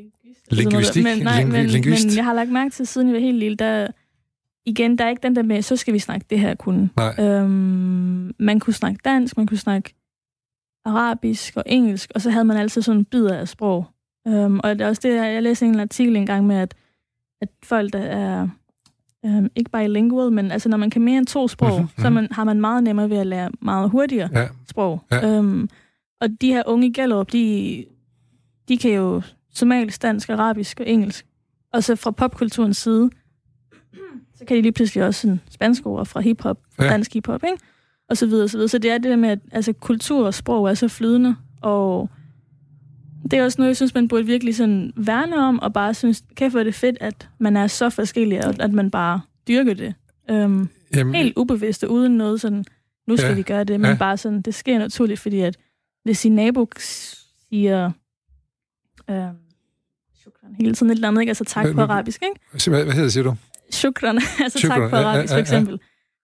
Linguistik? 0.50 1.04
Men, 1.04 1.18
nej, 1.18 1.44
men, 1.44 1.52
men 1.52 2.16
jeg 2.16 2.24
har 2.24 2.34
lagt 2.34 2.50
mærke 2.50 2.70
til, 2.70 2.86
siden 2.86 3.08
jeg 3.08 3.14
var 3.14 3.20
helt 3.20 3.38
lille, 3.38 3.56
der, 3.56 3.86
igen, 4.66 4.98
der 4.98 5.04
er 5.04 5.08
ikke 5.08 5.22
den 5.22 5.36
der 5.36 5.42
med, 5.42 5.62
så 5.62 5.76
skal 5.76 5.94
vi 5.94 5.98
snakke 5.98 6.26
det 6.30 6.40
her 6.40 6.54
kun. 6.54 6.90
Øhm, 7.20 8.34
man 8.38 8.60
kunne 8.60 8.74
snakke 8.74 9.00
dansk, 9.04 9.36
man 9.36 9.46
kunne 9.46 9.58
snakke 9.58 9.94
arabisk 10.84 11.56
og 11.56 11.62
engelsk, 11.66 12.10
og 12.14 12.20
så 12.20 12.30
havde 12.30 12.44
man 12.44 12.56
altid 12.56 12.82
sådan 12.82 12.98
en 12.98 13.04
bid 13.04 13.26
af 13.26 13.48
sprog. 13.48 13.86
Øhm, 14.28 14.60
og 14.64 14.78
det 14.78 14.80
er 14.80 14.88
også 14.88 15.00
det, 15.04 15.14
jeg 15.14 15.42
læste 15.42 15.66
en 15.66 15.80
artikel 15.80 16.16
engang 16.16 16.46
med, 16.46 16.56
at, 16.56 16.74
at 17.40 17.48
folk, 17.62 17.92
der 17.92 17.98
er 17.98 18.48
øhm, 19.26 19.50
ikke 19.56 19.70
bilingual, 19.70 20.32
men 20.32 20.50
altså 20.50 20.68
når 20.68 20.76
man 20.76 20.90
kan 20.90 21.02
mere 21.02 21.18
end 21.18 21.26
to 21.26 21.48
sprog, 21.48 21.80
mm-hmm. 21.80 22.02
så 22.02 22.10
man, 22.10 22.28
har 22.32 22.44
man 22.44 22.60
meget 22.60 22.84
nemmere 22.84 23.10
ved 23.10 23.16
at 23.16 23.26
lære 23.26 23.50
meget 23.60 23.90
hurtigere 23.90 24.28
ja. 24.32 24.48
sprog. 24.68 25.00
Ja. 25.10 25.28
Øhm, 25.28 25.68
og 26.20 26.28
de 26.40 26.52
her 26.52 26.62
unge 26.66 26.86
i 26.86 26.90
de, 27.32 27.84
de 28.68 28.78
kan 28.78 28.90
jo 28.90 29.22
somalisk, 29.54 30.02
dansk, 30.02 30.30
arabisk 30.30 30.80
og 30.80 30.88
engelsk. 30.88 31.26
Og 31.72 31.84
så 31.84 31.96
fra 31.96 32.10
popkulturens 32.10 32.76
side, 32.76 33.10
så 34.40 34.46
kan 34.46 34.56
de 34.56 34.62
lige 34.62 34.72
pludselig 34.72 35.04
også 35.04 35.20
sådan 35.20 35.40
spanske 35.50 35.86
ord 35.86 36.06
fra 36.06 36.20
hiphop, 36.20 36.58
ja. 36.78 36.84
dansk 36.84 37.14
hiphop, 37.14 37.44
ikke? 37.44 37.56
Og 38.08 38.16
så 38.16 38.26
videre, 38.26 38.44
og 38.44 38.50
så 38.50 38.56
videre. 38.56 38.68
Så 38.68 38.78
det 38.78 38.90
er 38.90 38.98
det 38.98 39.10
der 39.10 39.16
med, 39.16 39.28
at 39.28 39.38
altså, 39.52 39.72
kultur 39.72 40.26
og 40.26 40.34
sprog 40.34 40.70
er 40.70 40.74
så 40.74 40.88
flydende, 40.88 41.36
og 41.60 42.10
det 43.30 43.38
er 43.38 43.44
også 43.44 43.56
noget, 43.58 43.68
jeg 43.68 43.76
synes, 43.76 43.94
man 43.94 44.08
burde 44.08 44.26
virkelig 44.26 44.56
sådan 44.56 44.92
værne 44.96 45.36
om, 45.36 45.58
og 45.58 45.72
bare 45.72 45.94
synes, 45.94 46.24
kan 46.36 46.52
få 46.52 46.62
det 46.62 46.74
fedt, 46.74 46.96
at 47.00 47.28
man 47.38 47.56
er 47.56 47.66
så 47.66 47.90
forskellig, 47.90 48.46
og 48.46 48.54
at 48.60 48.72
man 48.72 48.90
bare 48.90 49.20
dyrker 49.48 49.74
det. 49.74 49.94
Um, 50.32 50.68
Jamen, 50.96 51.14
helt 51.14 51.36
ubevidst, 51.36 51.84
uden 51.84 52.16
noget 52.16 52.40
sådan, 52.40 52.64
nu 53.06 53.16
skal 53.16 53.28
ja, 53.28 53.34
vi 53.34 53.42
gøre 53.42 53.64
det, 53.64 53.80
men 53.80 53.90
ja. 53.90 53.96
bare 53.96 54.16
sådan, 54.16 54.42
det 54.42 54.54
sker 54.54 54.78
naturligt, 54.78 55.20
fordi 55.20 55.40
at 55.40 55.56
hvis 56.04 56.18
sin 56.18 56.34
nabo 56.34 56.66
siger, 56.76 57.90
øh, 59.10 59.26
hele 60.60 60.74
tiden 60.74 60.90
et 60.90 60.94
eller 60.94 61.08
andet, 61.08 61.22
ikke? 61.22 61.30
Altså 61.30 61.44
tak 61.44 61.66
på 61.74 61.80
arabisk, 61.80 62.22
ikke? 62.22 62.70
Hvad, 62.70 62.84
hvad 62.84 62.94
hedder 62.94 63.08
siger 63.08 63.24
du? 63.24 63.34
Shukran, 63.80 64.16
altså 64.44 64.58
shukran. 64.58 64.80
tak 64.80 64.90
på 64.90 64.96
arabisk, 64.96 65.32
ja, 65.32 65.36
ja, 65.36 65.36
ja, 65.36 65.36
for 65.36 65.40
eksempel. 65.40 65.80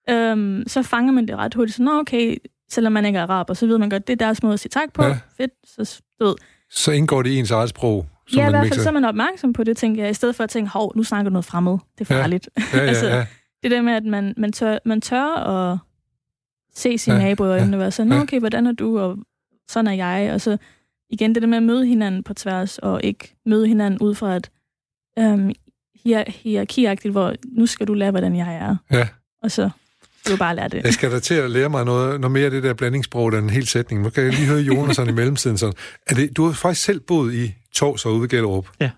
Øhm, 0.09 0.63
så 0.67 0.83
fanger 0.83 1.13
man 1.13 1.27
det 1.27 1.35
ret 1.35 1.53
hurtigt. 1.53 1.75
Så, 1.75 1.83
nå, 1.83 1.99
okay, 1.99 2.37
selvom 2.69 2.93
man 2.93 3.05
ikke 3.05 3.19
er 3.19 3.23
araber, 3.23 3.53
så 3.53 3.67
ved 3.67 3.77
man 3.77 3.89
godt, 3.89 4.07
det 4.07 4.13
er 4.13 4.17
deres 4.25 4.43
måde 4.43 4.53
at 4.53 4.59
sige 4.59 4.69
tak 4.69 4.93
på. 4.93 5.03
Ja. 5.03 5.17
Fedt, 5.37 5.51
så 5.63 6.01
død. 6.19 6.35
Så 6.69 6.91
indgår 6.91 7.21
det 7.21 7.29
i 7.29 7.35
ens 7.35 7.51
eget 7.51 7.69
sprog? 7.69 8.05
Ja, 8.35 8.47
i 8.47 8.49
hvert 8.49 8.67
fald 8.67 8.79
så 8.79 8.89
er 8.89 8.93
man 8.93 9.05
opmærksom 9.05 9.53
på 9.53 9.63
det, 9.63 9.77
tænker 9.77 10.03
jeg, 10.03 10.11
i 10.11 10.13
stedet 10.13 10.35
for 10.35 10.43
at 10.43 10.49
tænke, 10.49 10.71
hov, 10.71 10.93
nu 10.95 11.03
snakker 11.03 11.29
du 11.29 11.33
noget 11.33 11.45
fremmed. 11.45 11.77
Det 11.97 12.11
er 12.11 12.15
farligt. 12.15 12.49
Ja, 12.57 12.63
ja, 12.73 12.83
ja, 12.83 12.87
altså, 12.89 13.07
ja. 13.07 13.25
det 13.63 13.71
der 13.71 13.81
med, 13.81 13.93
at 13.93 14.05
man, 14.05 14.33
man, 14.37 14.51
tør, 14.51 14.77
man 14.85 15.01
tør 15.01 15.25
at 15.25 15.77
se 16.75 16.97
sine 16.97 17.15
ja, 17.15 17.23
naboer 17.23 17.55
ja, 17.55 17.63
og 17.63 17.79
være 17.79 17.91
sådan, 17.91 18.11
ja. 18.11 18.21
okay, 18.21 18.39
hvordan 18.39 18.67
er 18.67 18.71
du, 18.71 18.99
og 18.99 19.17
sådan 19.67 19.87
er 19.87 19.93
jeg, 19.93 20.33
og 20.33 20.41
så 20.41 20.57
igen 21.09 21.35
det 21.35 21.41
der 21.41 21.47
med 21.47 21.57
at 21.57 21.63
møde 21.63 21.85
hinanden 21.85 22.23
på 22.23 22.33
tværs, 22.33 22.77
og 22.77 23.01
ikke 23.03 23.35
møde 23.45 23.67
hinanden 23.67 24.01
ud 24.01 24.15
fra 24.15 24.35
et 24.35 24.49
øhm, 25.19 25.51
hier- 26.07 26.31
hierarkiagtigt, 26.43 27.11
hvor 27.11 27.33
nu 27.57 27.65
skal 27.65 27.87
du 27.87 27.93
lære, 27.93 28.11
hvordan 28.11 28.35
jeg 28.35 28.55
er. 28.55 28.75
Ja. 28.97 29.07
Og 29.43 29.51
så 29.51 29.69
du 30.27 30.37
bare 30.37 30.55
lære 30.55 30.67
det. 30.67 30.83
Jeg 30.83 30.93
skal 30.93 31.11
da 31.11 31.19
til 31.19 31.33
at 31.33 31.51
lære 31.51 31.69
mig 31.69 31.85
noget, 31.85 32.19
noget 32.21 32.31
mere 32.31 32.45
af 32.45 32.51
det 32.51 32.63
der 32.63 32.73
blandingssprog, 32.73 33.31
der 33.31 33.37
er 33.37 33.41
en 33.41 33.49
hel 33.49 33.67
sætning. 33.67 34.01
Nu 34.01 34.09
kan 34.09 34.23
jeg 34.23 34.33
lige 34.33 34.45
høre 34.47 34.59
Jonas 34.61 34.97
i 35.09 35.11
mellemtiden. 35.11 35.57
Sådan. 35.57 35.75
Er 36.07 36.15
det, 36.15 36.37
du 36.37 36.45
har 36.45 36.53
faktisk 36.53 36.85
selv 36.85 36.99
boet 36.99 37.33
i 37.33 37.55
Tors 37.73 38.05
og 38.05 38.11
ude 38.13 38.21
ved 38.21 38.29
Gellerup. 38.29 38.67
Ja 38.79 38.89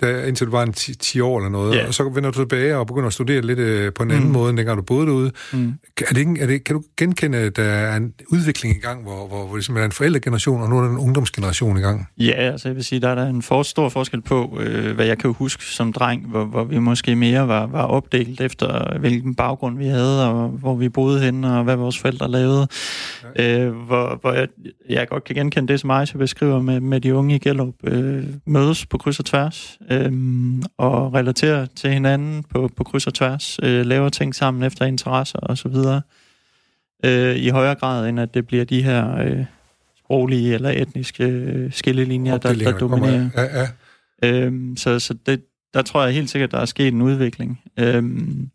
der, 0.00 0.24
indtil 0.24 0.46
du 0.46 0.50
var 0.50 0.62
en 0.62 0.72
10, 0.72 0.94
10 0.94 1.20
år 1.20 1.38
eller 1.38 1.50
noget, 1.50 1.74
yeah. 1.76 1.88
og 1.88 1.94
så 1.94 2.08
vender 2.08 2.30
du 2.30 2.38
tilbage 2.38 2.76
og 2.76 2.86
begynder 2.86 3.06
at 3.06 3.12
studere 3.12 3.40
lidt 3.40 3.58
øh, 3.58 3.92
på 3.92 4.02
en 4.02 4.10
anden 4.10 4.26
mm. 4.26 4.32
måde, 4.32 4.50
end 4.50 4.56
dengang 4.56 4.78
du 4.78 4.82
boede 4.82 5.06
derude. 5.06 5.30
Mm. 5.52 5.72
Er 6.08 6.14
det 6.14 6.18
ikke, 6.18 6.40
er 6.40 6.46
det, 6.46 6.64
kan 6.64 6.76
du 6.76 6.82
genkende, 6.96 7.38
at 7.38 7.56
der 7.56 7.62
er 7.62 7.96
en 7.96 8.12
udvikling 8.28 8.76
i 8.76 8.78
gang, 8.78 9.02
hvor, 9.02 9.26
hvor, 9.26 9.46
hvor 9.46 9.56
ligesom 9.56 9.76
er 9.76 9.84
en 9.84 9.92
forældregeneration, 9.92 10.62
og 10.62 10.68
nu 10.68 10.78
er 10.78 10.82
der 10.82 10.90
en 10.90 10.98
ungdomsgeneration 10.98 11.78
i 11.78 11.80
gang? 11.80 12.08
Ja, 12.18 12.32
altså 12.32 12.68
jeg 12.68 12.76
vil 12.76 12.84
sige, 12.84 13.00
der 13.00 13.08
er 13.08 13.14
der 13.14 13.26
en 13.26 13.42
for, 13.42 13.62
stor 13.62 13.88
forskel 13.88 14.20
på, 14.20 14.58
øh, 14.60 14.94
hvad 14.94 15.06
jeg 15.06 15.18
kan 15.18 15.32
huske 15.32 15.64
som 15.64 15.92
dreng, 15.92 16.26
hvor, 16.26 16.44
hvor 16.44 16.64
vi 16.64 16.78
måske 16.78 17.16
mere 17.16 17.48
var, 17.48 17.66
var 17.66 17.82
opdelt 17.82 18.40
efter, 18.40 18.98
hvilken 18.98 19.34
baggrund 19.34 19.78
vi 19.78 19.86
havde, 19.86 20.28
og 20.28 20.48
hvor 20.48 20.74
vi 20.74 20.88
boede 20.88 21.20
henne, 21.20 21.58
og 21.58 21.64
hvad 21.64 21.76
vores 21.76 21.98
forældre 21.98 22.30
lavede. 22.30 22.68
Ja. 23.36 23.58
Øh, 23.58 23.72
hvor 23.72 24.18
hvor 24.20 24.32
jeg, 24.32 24.48
jeg 24.88 25.08
godt 25.08 25.24
kan 25.24 25.36
genkende 25.36 25.72
det, 25.72 25.80
som 25.80 25.90
Aisha 25.90 26.18
beskriver 26.18 26.62
med, 26.62 26.80
med 26.80 27.00
de 27.00 27.14
unge 27.14 27.34
i 27.34 27.38
Gellup, 27.38 27.74
øh, 27.84 28.24
mødes 28.46 28.86
på 28.86 28.98
kryds 28.98 29.18
og 29.18 29.24
tværs 29.24 29.78
øhm, 29.90 30.62
og 30.78 31.14
relaterer 31.14 31.66
til 31.66 31.90
hinanden 31.90 32.42
på, 32.42 32.70
på 32.76 32.84
kryds 32.84 33.06
og 33.06 33.14
tværs, 33.14 33.58
øh, 33.62 33.86
laver 33.86 34.08
ting 34.08 34.34
sammen 34.34 34.62
efter 34.62 34.84
interesser 34.84 35.38
og 35.38 35.58
så 35.58 35.68
videre, 35.68 36.02
øh, 37.04 37.36
i 37.36 37.48
højere 37.48 37.74
grad 37.74 38.08
end 38.08 38.20
at 38.20 38.34
det 38.34 38.46
bliver 38.46 38.64
de 38.64 38.82
her 38.82 39.16
øh, 39.16 39.44
sproglige 39.98 40.54
eller 40.54 40.70
etniske 40.70 41.24
øh, 41.24 41.72
skillelinjer, 41.72 42.38
der, 42.38 42.54
der 42.54 42.78
dominerer. 42.78 43.28
Ja, 43.36 43.42
ja. 43.60 43.68
Øhm, 44.24 44.76
så 44.76 44.98
så 44.98 45.14
det, 45.26 45.42
der 45.74 45.82
tror 45.82 46.04
jeg 46.04 46.14
helt 46.14 46.30
sikkert, 46.30 46.50
der 46.50 46.58
er 46.58 46.64
sket 46.64 46.94
en 46.94 47.02
udvikling. 47.02 47.60
Øhm, 47.78 48.50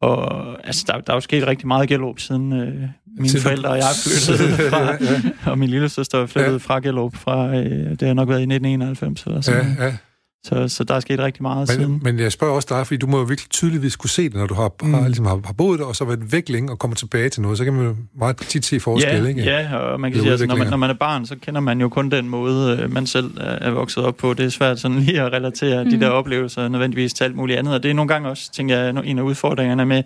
og 0.00 0.66
altså, 0.66 0.84
der, 0.86 1.00
der 1.00 1.12
er 1.12 1.16
jo 1.16 1.20
sket 1.20 1.46
rigtig 1.46 1.66
meget 1.66 1.88
Gellerup, 1.88 2.18
siden 2.18 2.52
øh, 2.52 2.88
mine 3.16 3.28
Til 3.28 3.40
forældre 3.40 3.70
og 3.70 3.76
jeg 3.76 3.84
flyttede 4.04 4.70
fra, 4.70 4.82
ja, 4.84 4.96
ja. 5.00 5.50
og 5.50 5.58
min 5.58 5.68
lille 5.68 5.88
søster 5.88 6.26
flyttede 6.26 6.52
ja. 6.52 6.58
fra 6.58 6.78
Gellerup 6.78 7.16
fra, 7.16 7.56
øh, 7.56 7.90
det 7.90 8.02
har 8.02 8.14
nok 8.14 8.28
været 8.28 8.40
i 8.40 8.42
1991 8.42 9.24
eller 9.26 9.40
sådan 9.40 9.76
ja, 9.78 9.84
ja. 9.84 9.96
Så, 10.44 10.68
så 10.68 10.84
der 10.84 10.94
er 10.94 11.00
sket 11.00 11.18
rigtig 11.18 11.42
meget 11.42 11.58
men, 11.58 11.66
siden. 11.66 12.00
Men 12.02 12.18
jeg 12.18 12.32
spørger 12.32 12.54
også 12.54 12.68
dig, 12.70 12.86
fordi 12.86 12.96
du 12.98 13.06
må 13.06 13.18
jo 13.18 13.24
virkelig 13.24 13.50
tydeligvis 13.50 13.96
kunne 13.96 14.10
se 14.10 14.22
det, 14.22 14.34
når 14.34 14.46
du 14.46 14.54
har, 14.54 14.72
mm. 14.82 14.94
har, 14.94 15.06
ligesom 15.06 15.26
har, 15.26 15.40
har 15.44 15.52
boet 15.52 15.78
der, 15.78 15.84
og 15.84 15.96
så 15.96 16.04
været 16.04 16.32
væk 16.32 16.48
længe 16.48 16.72
og 16.72 16.78
kommer 16.78 16.94
tilbage 16.94 17.28
til 17.28 17.42
noget, 17.42 17.58
så 17.58 17.64
kan 17.64 17.72
man 17.72 17.84
jo 17.84 17.96
meget 18.18 18.36
tit 18.36 18.64
se 18.64 18.80
forskel, 18.80 19.22
ja, 19.22 19.28
ikke? 19.28 19.42
Ja, 19.42 19.76
og 19.76 20.00
man 20.00 20.12
kan 20.12 20.20
sige, 20.20 20.30
altså, 20.30 20.46
når, 20.46 20.56
man, 20.56 20.66
når 20.66 20.76
man 20.76 20.90
er 20.90 20.94
barn, 20.94 21.26
så 21.26 21.36
kender 21.36 21.60
man 21.60 21.80
jo 21.80 21.88
kun 21.88 22.10
den 22.10 22.28
måde, 22.28 22.78
øh, 22.82 22.92
man 22.92 23.06
selv 23.06 23.30
er 23.40 23.70
vokset 23.70 24.04
op 24.04 24.16
på. 24.16 24.34
Det 24.34 24.44
er 24.44 24.48
svært 24.48 24.80
sådan 24.80 24.98
lige 24.98 25.20
at 25.20 25.32
relatere 25.32 25.84
mm. 25.84 25.90
de 25.90 26.00
der 26.00 26.08
oplevelser 26.08 26.68
nødvendigvis 26.68 27.14
til 27.14 27.24
alt 27.24 27.36
muligt 27.36 27.58
andet, 27.58 27.74
og 27.74 27.82
det 27.82 27.90
er 27.90 27.94
nogle 27.94 28.08
gange 28.08 28.28
også, 28.28 28.52
tænker 28.52 28.78
jeg, 28.78 29.04
en 29.04 29.18
af 29.18 29.22
udfordringerne 29.22 29.84
med, 29.84 30.02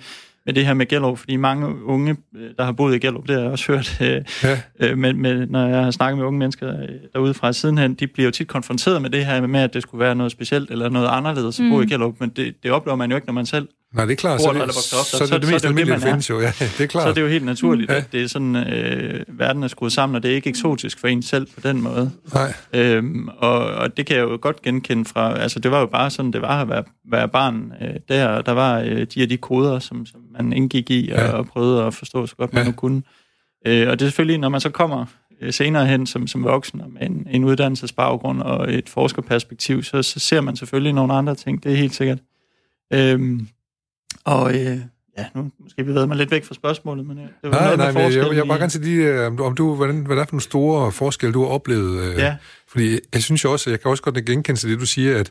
med 0.47 0.55
det 0.55 0.67
her 0.67 0.75
med 0.75 0.87
Gellerup, 0.87 1.19
fordi 1.19 1.37
mange 1.37 1.85
unge, 1.85 2.17
øh, 2.37 2.51
der 2.59 2.65
har 2.65 2.73
boet 2.73 2.95
i 2.95 2.99
Gellerup, 2.99 3.29
det 3.29 3.35
har 3.35 3.43
jeg 3.43 3.51
også 3.51 3.73
hørt, 3.73 4.01
øh, 4.01 4.25
ja. 4.43 4.61
øh, 4.81 4.99
men, 4.99 5.23
men 5.23 5.49
når 5.49 5.67
jeg 5.67 5.85
har 5.85 5.91
snakket 5.91 6.19
med 6.19 6.27
unge 6.27 6.39
mennesker 6.39 6.81
øh, 6.83 6.89
derude 7.15 7.35
fra 7.35 7.53
sidenhen, 7.53 7.95
de 7.95 8.07
bliver 8.07 8.25
jo 8.25 8.31
tit 8.31 8.49
konfronteret 8.49 9.03
med 9.03 9.11
det 9.11 9.27
her 9.27 9.47
med, 9.47 9.61
at 9.61 9.75
det 9.75 9.83
skulle 9.83 10.05
være 10.05 10.15
noget 10.15 10.33
specielt 10.33 10.71
eller 10.71 10.89
noget 10.89 11.09
anderledes 11.09 11.61
at 11.61 11.67
bo 11.71 11.81
i 11.81 11.85
mm. 11.85 11.89
Gellerup, 11.89 12.21
men 12.21 12.29
det, 12.29 12.63
det 12.63 12.71
oplever 12.71 12.97
man 12.97 13.11
jo 13.11 13.17
ikke, 13.17 13.27
når 13.27 13.35
man 13.35 13.47
selv 13.47 13.69
Nej, 13.97 14.05
det 14.05 14.13
er 14.13 14.17
klart. 14.17 14.41
Så, 14.41 14.53
det, 14.53 14.75
så, 14.75 14.81
så, 14.81 15.19
så, 15.19 15.25
det 15.25 15.33
er 15.33 15.39
det 15.39 15.53
mest 15.53 15.65
almindelige, 15.65 16.01
der 16.01 16.07
findes 16.07 16.31
jo. 16.31 16.41
Ja, 16.47 16.53
det 16.61 16.81
er 16.81 16.87
klart. 16.87 17.03
Så 17.03 17.09
er 17.09 17.13
det 17.13 17.21
jo 17.21 17.27
helt 17.27 17.45
naturligt, 17.45 17.91
ja. 17.91 17.97
at 17.97 18.13
det 18.13 18.23
er 18.23 18.27
sådan, 18.29 18.57
øh, 18.57 19.25
verden 19.29 19.63
er 19.63 19.69
skruet 19.69 19.93
sammen, 19.93 20.17
og 20.17 20.23
det 20.23 20.31
er 20.31 20.35
ikke 20.35 20.51
eksotisk 20.51 21.01
for 21.01 21.09
en 21.09 21.23
selv 21.23 21.47
på 21.47 21.61
den 21.61 21.83
måde. 21.83 22.11
Nej. 22.35 22.55
Øhm, 22.73 23.29
og, 23.29 23.59
og 23.59 23.97
det 23.97 24.07
kan 24.07 24.17
jeg 24.17 24.23
jo 24.23 24.39
godt 24.41 24.63
genkende 24.63 25.05
fra, 25.05 25.39
altså 25.39 25.59
det 25.59 25.71
var 25.71 25.81
jo 25.81 25.87
bare 25.87 26.11
sådan, 26.11 26.33
det 26.33 26.43
var 26.43 26.63
at 26.63 26.69
være, 26.69 26.85
være 27.11 27.29
barn 27.29 27.73
øh, 27.83 27.95
der, 28.09 28.43
der 28.43 28.53
var 28.53 28.81
øh, 28.81 29.07
de 29.15 29.23
og 29.23 29.31
de 29.31 29.37
koder, 29.37 29.79
som, 29.79 30.07
som 30.07 30.21
man 30.39 30.53
indgik 30.53 30.91
i 30.91 31.11
og, 31.11 31.19
ja. 31.19 31.33
og 31.33 31.47
prøvede 31.47 31.85
at 31.85 31.95
forstå 31.95 32.27
så 32.27 32.37
godt 32.37 32.53
man 32.53 32.63
ja. 32.63 32.69
nu 32.69 32.73
kunne. 32.73 33.03
Øh, 33.67 33.89
og 33.89 33.99
det 33.99 34.07
er 34.07 34.09
selvfølgelig, 34.09 34.39
når 34.39 34.49
man 34.49 34.61
så 34.61 34.71
kommer 34.71 35.05
øh, 35.41 35.53
senere 35.53 35.87
hen 35.87 36.07
som, 36.07 36.27
som 36.27 36.45
voksen 36.45 36.81
og 36.81 36.91
med 36.91 37.03
en, 37.03 37.27
en 37.31 37.45
uddannelsesbaggrund 37.45 38.43
og 38.43 38.75
et 38.75 38.89
forskerperspektiv, 38.89 39.83
så, 39.83 40.03
så 40.03 40.19
ser 40.19 40.41
man 40.41 40.57
selvfølgelig 40.57 40.93
nogle 40.93 41.15
andre 41.15 41.35
ting, 41.35 41.63
det 41.63 41.73
er 41.73 41.77
helt 41.77 41.95
sikkert. 41.95 42.19
Øhm, 42.93 43.49
og 44.27 44.55
øh, 44.55 44.79
ja, 45.19 45.25
nu 45.35 45.51
måske 45.61 45.87
vi 45.87 45.95
været 45.95 46.09
mig 46.09 46.17
lidt 46.17 46.31
væk 46.31 46.45
fra 46.45 46.55
spørgsmålet, 46.55 47.07
men 47.07 47.19
øh, 47.19 47.25
det 47.25 47.31
var 47.43 47.51
nej, 47.51 47.61
noget 47.61 47.79
nej, 47.79 47.93
men 47.93 48.03
jeg, 48.03 48.27
jeg, 48.27 48.37
jeg 48.37 48.47
bare 48.47 48.59
gerne 48.59 48.71
til 48.71 48.81
lige, 48.81 49.07
øh, 49.07 49.41
om 49.41 49.55
du, 49.55 49.75
hvordan, 49.75 50.07
hvad 50.07 50.17
der 50.17 50.23
er 50.23 50.27
for 50.27 50.33
nogle 50.33 50.43
store 50.43 50.93
forskelle, 50.93 51.35
du 51.35 51.43
har 51.43 51.51
oplevet. 51.51 52.03
Øh, 52.03 52.19
ja. 52.19 52.37
Fordi 52.69 52.99
jeg 53.15 53.23
synes 53.23 53.45
jo 53.45 53.53
også, 53.53 53.71
jeg 53.71 53.81
kan 53.81 53.91
også 53.91 54.03
godt 54.03 54.25
genkende 54.27 54.61
til 54.61 54.71
det, 54.71 54.81
du 54.81 54.87
siger, 54.87 55.19
at 55.19 55.31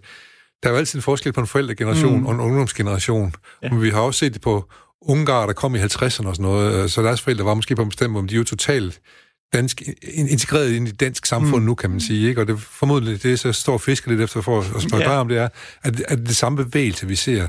der 0.63 0.69
er 0.69 0.73
jo 0.73 0.77
altid 0.79 0.99
en 0.99 1.03
forskel 1.03 1.33
på 1.33 1.41
en 1.41 1.47
forældregeneration 1.47 2.19
mm. 2.19 2.25
og 2.25 2.33
en 2.33 2.39
ungdomsgeneration. 2.39 3.33
Ja. 3.63 3.69
Men 3.69 3.81
vi 3.81 3.89
har 3.89 3.99
også 3.99 4.19
set 4.19 4.33
det 4.33 4.41
på 4.41 4.69
ungar, 5.01 5.45
der 5.45 5.53
kom 5.53 5.75
i 5.75 5.79
50'erne 5.79 6.05
og 6.05 6.35
sådan 6.35 6.35
noget, 6.39 6.83
øh, 6.83 6.89
så 6.89 7.01
deres 7.01 7.21
forældre 7.21 7.45
var 7.45 7.53
måske 7.53 7.75
på 7.75 7.81
en 7.81 7.89
bestemt 7.89 8.11
måde, 8.11 8.23
men 8.23 8.29
de 8.29 8.35
er 8.35 8.37
jo 8.37 8.43
totalt 8.43 9.01
dansk, 9.53 9.81
integreret 10.13 10.71
ind 10.71 10.87
i 10.87 10.91
dansk 10.91 11.25
samfund 11.25 11.61
mm. 11.61 11.65
nu, 11.65 11.75
kan 11.75 11.89
man 11.89 11.99
sige. 11.99 12.29
Ikke? 12.29 12.41
Og 12.41 12.47
det 12.47 12.59
formodentlig 12.59 13.23
det, 13.23 13.39
så 13.39 13.51
står 13.51 13.77
fisker 13.77 14.11
lidt 14.11 14.21
efter 14.21 14.41
for 14.41 14.59
at 14.59 14.81
spørge 14.81 15.03
ja. 15.03 15.09
dig 15.09 15.17
om, 15.17 15.27
det 15.27 15.37
er, 15.37 15.49
at, 15.83 16.01
at 16.07 16.17
det 16.17 16.35
samme 16.35 16.65
bevægelse, 16.65 17.07
vi 17.07 17.15
ser. 17.15 17.47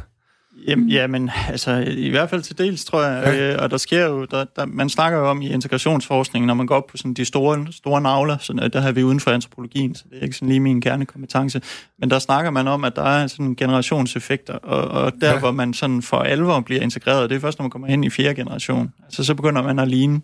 Jamen, 0.68 0.88
ja, 0.88 1.06
men 1.06 1.30
altså, 1.48 1.84
i 1.88 2.08
hvert 2.08 2.30
fald 2.30 2.42
til 2.42 2.58
dels, 2.58 2.84
tror 2.84 3.02
jeg. 3.02 3.22
Ja. 3.26 3.52
Øh, 3.52 3.62
og 3.62 3.70
der 3.70 3.76
sker 3.76 4.06
jo, 4.06 4.24
der, 4.24 4.44
der, 4.56 4.66
man 4.66 4.88
snakker 4.88 5.18
jo 5.18 5.30
om 5.30 5.42
i 5.42 5.48
integrationsforskningen, 5.48 6.46
når 6.46 6.54
man 6.54 6.66
går 6.66 6.76
op 6.76 6.86
på 6.86 6.96
sådan 6.96 7.14
de 7.14 7.24
store, 7.24 7.66
store 7.70 8.00
navler, 8.00 8.36
sådan, 8.40 8.70
der 8.72 8.80
har 8.80 8.92
vi 8.92 9.02
uden 9.02 9.20
for 9.20 9.30
antropologien, 9.30 9.94
så 9.94 10.04
det 10.10 10.18
er 10.18 10.22
ikke 10.22 10.36
sådan 10.36 10.48
lige 10.48 10.60
min 10.60 10.80
kernekompetence, 10.80 11.62
men 11.98 12.10
der 12.10 12.18
snakker 12.18 12.50
man 12.50 12.68
om, 12.68 12.84
at 12.84 12.96
der 12.96 13.02
er 13.02 13.26
sådan 13.26 13.54
generationseffekter, 13.54 14.54
og, 14.54 15.02
og 15.02 15.12
der, 15.20 15.32
ja. 15.32 15.38
hvor 15.38 15.50
man 15.50 15.74
sådan 15.74 16.02
for 16.02 16.16
alvor 16.16 16.60
bliver 16.60 16.80
integreret, 16.80 17.30
det 17.30 17.36
er 17.36 17.40
først, 17.40 17.58
når 17.58 17.62
man 17.62 17.70
kommer 17.70 17.88
hen 17.88 18.04
i 18.04 18.10
fjerde 18.10 18.34
generation. 18.34 18.92
Altså, 19.04 19.24
så 19.24 19.34
begynder 19.34 19.62
man 19.62 19.78
at 19.78 19.88
ligne 19.88 20.20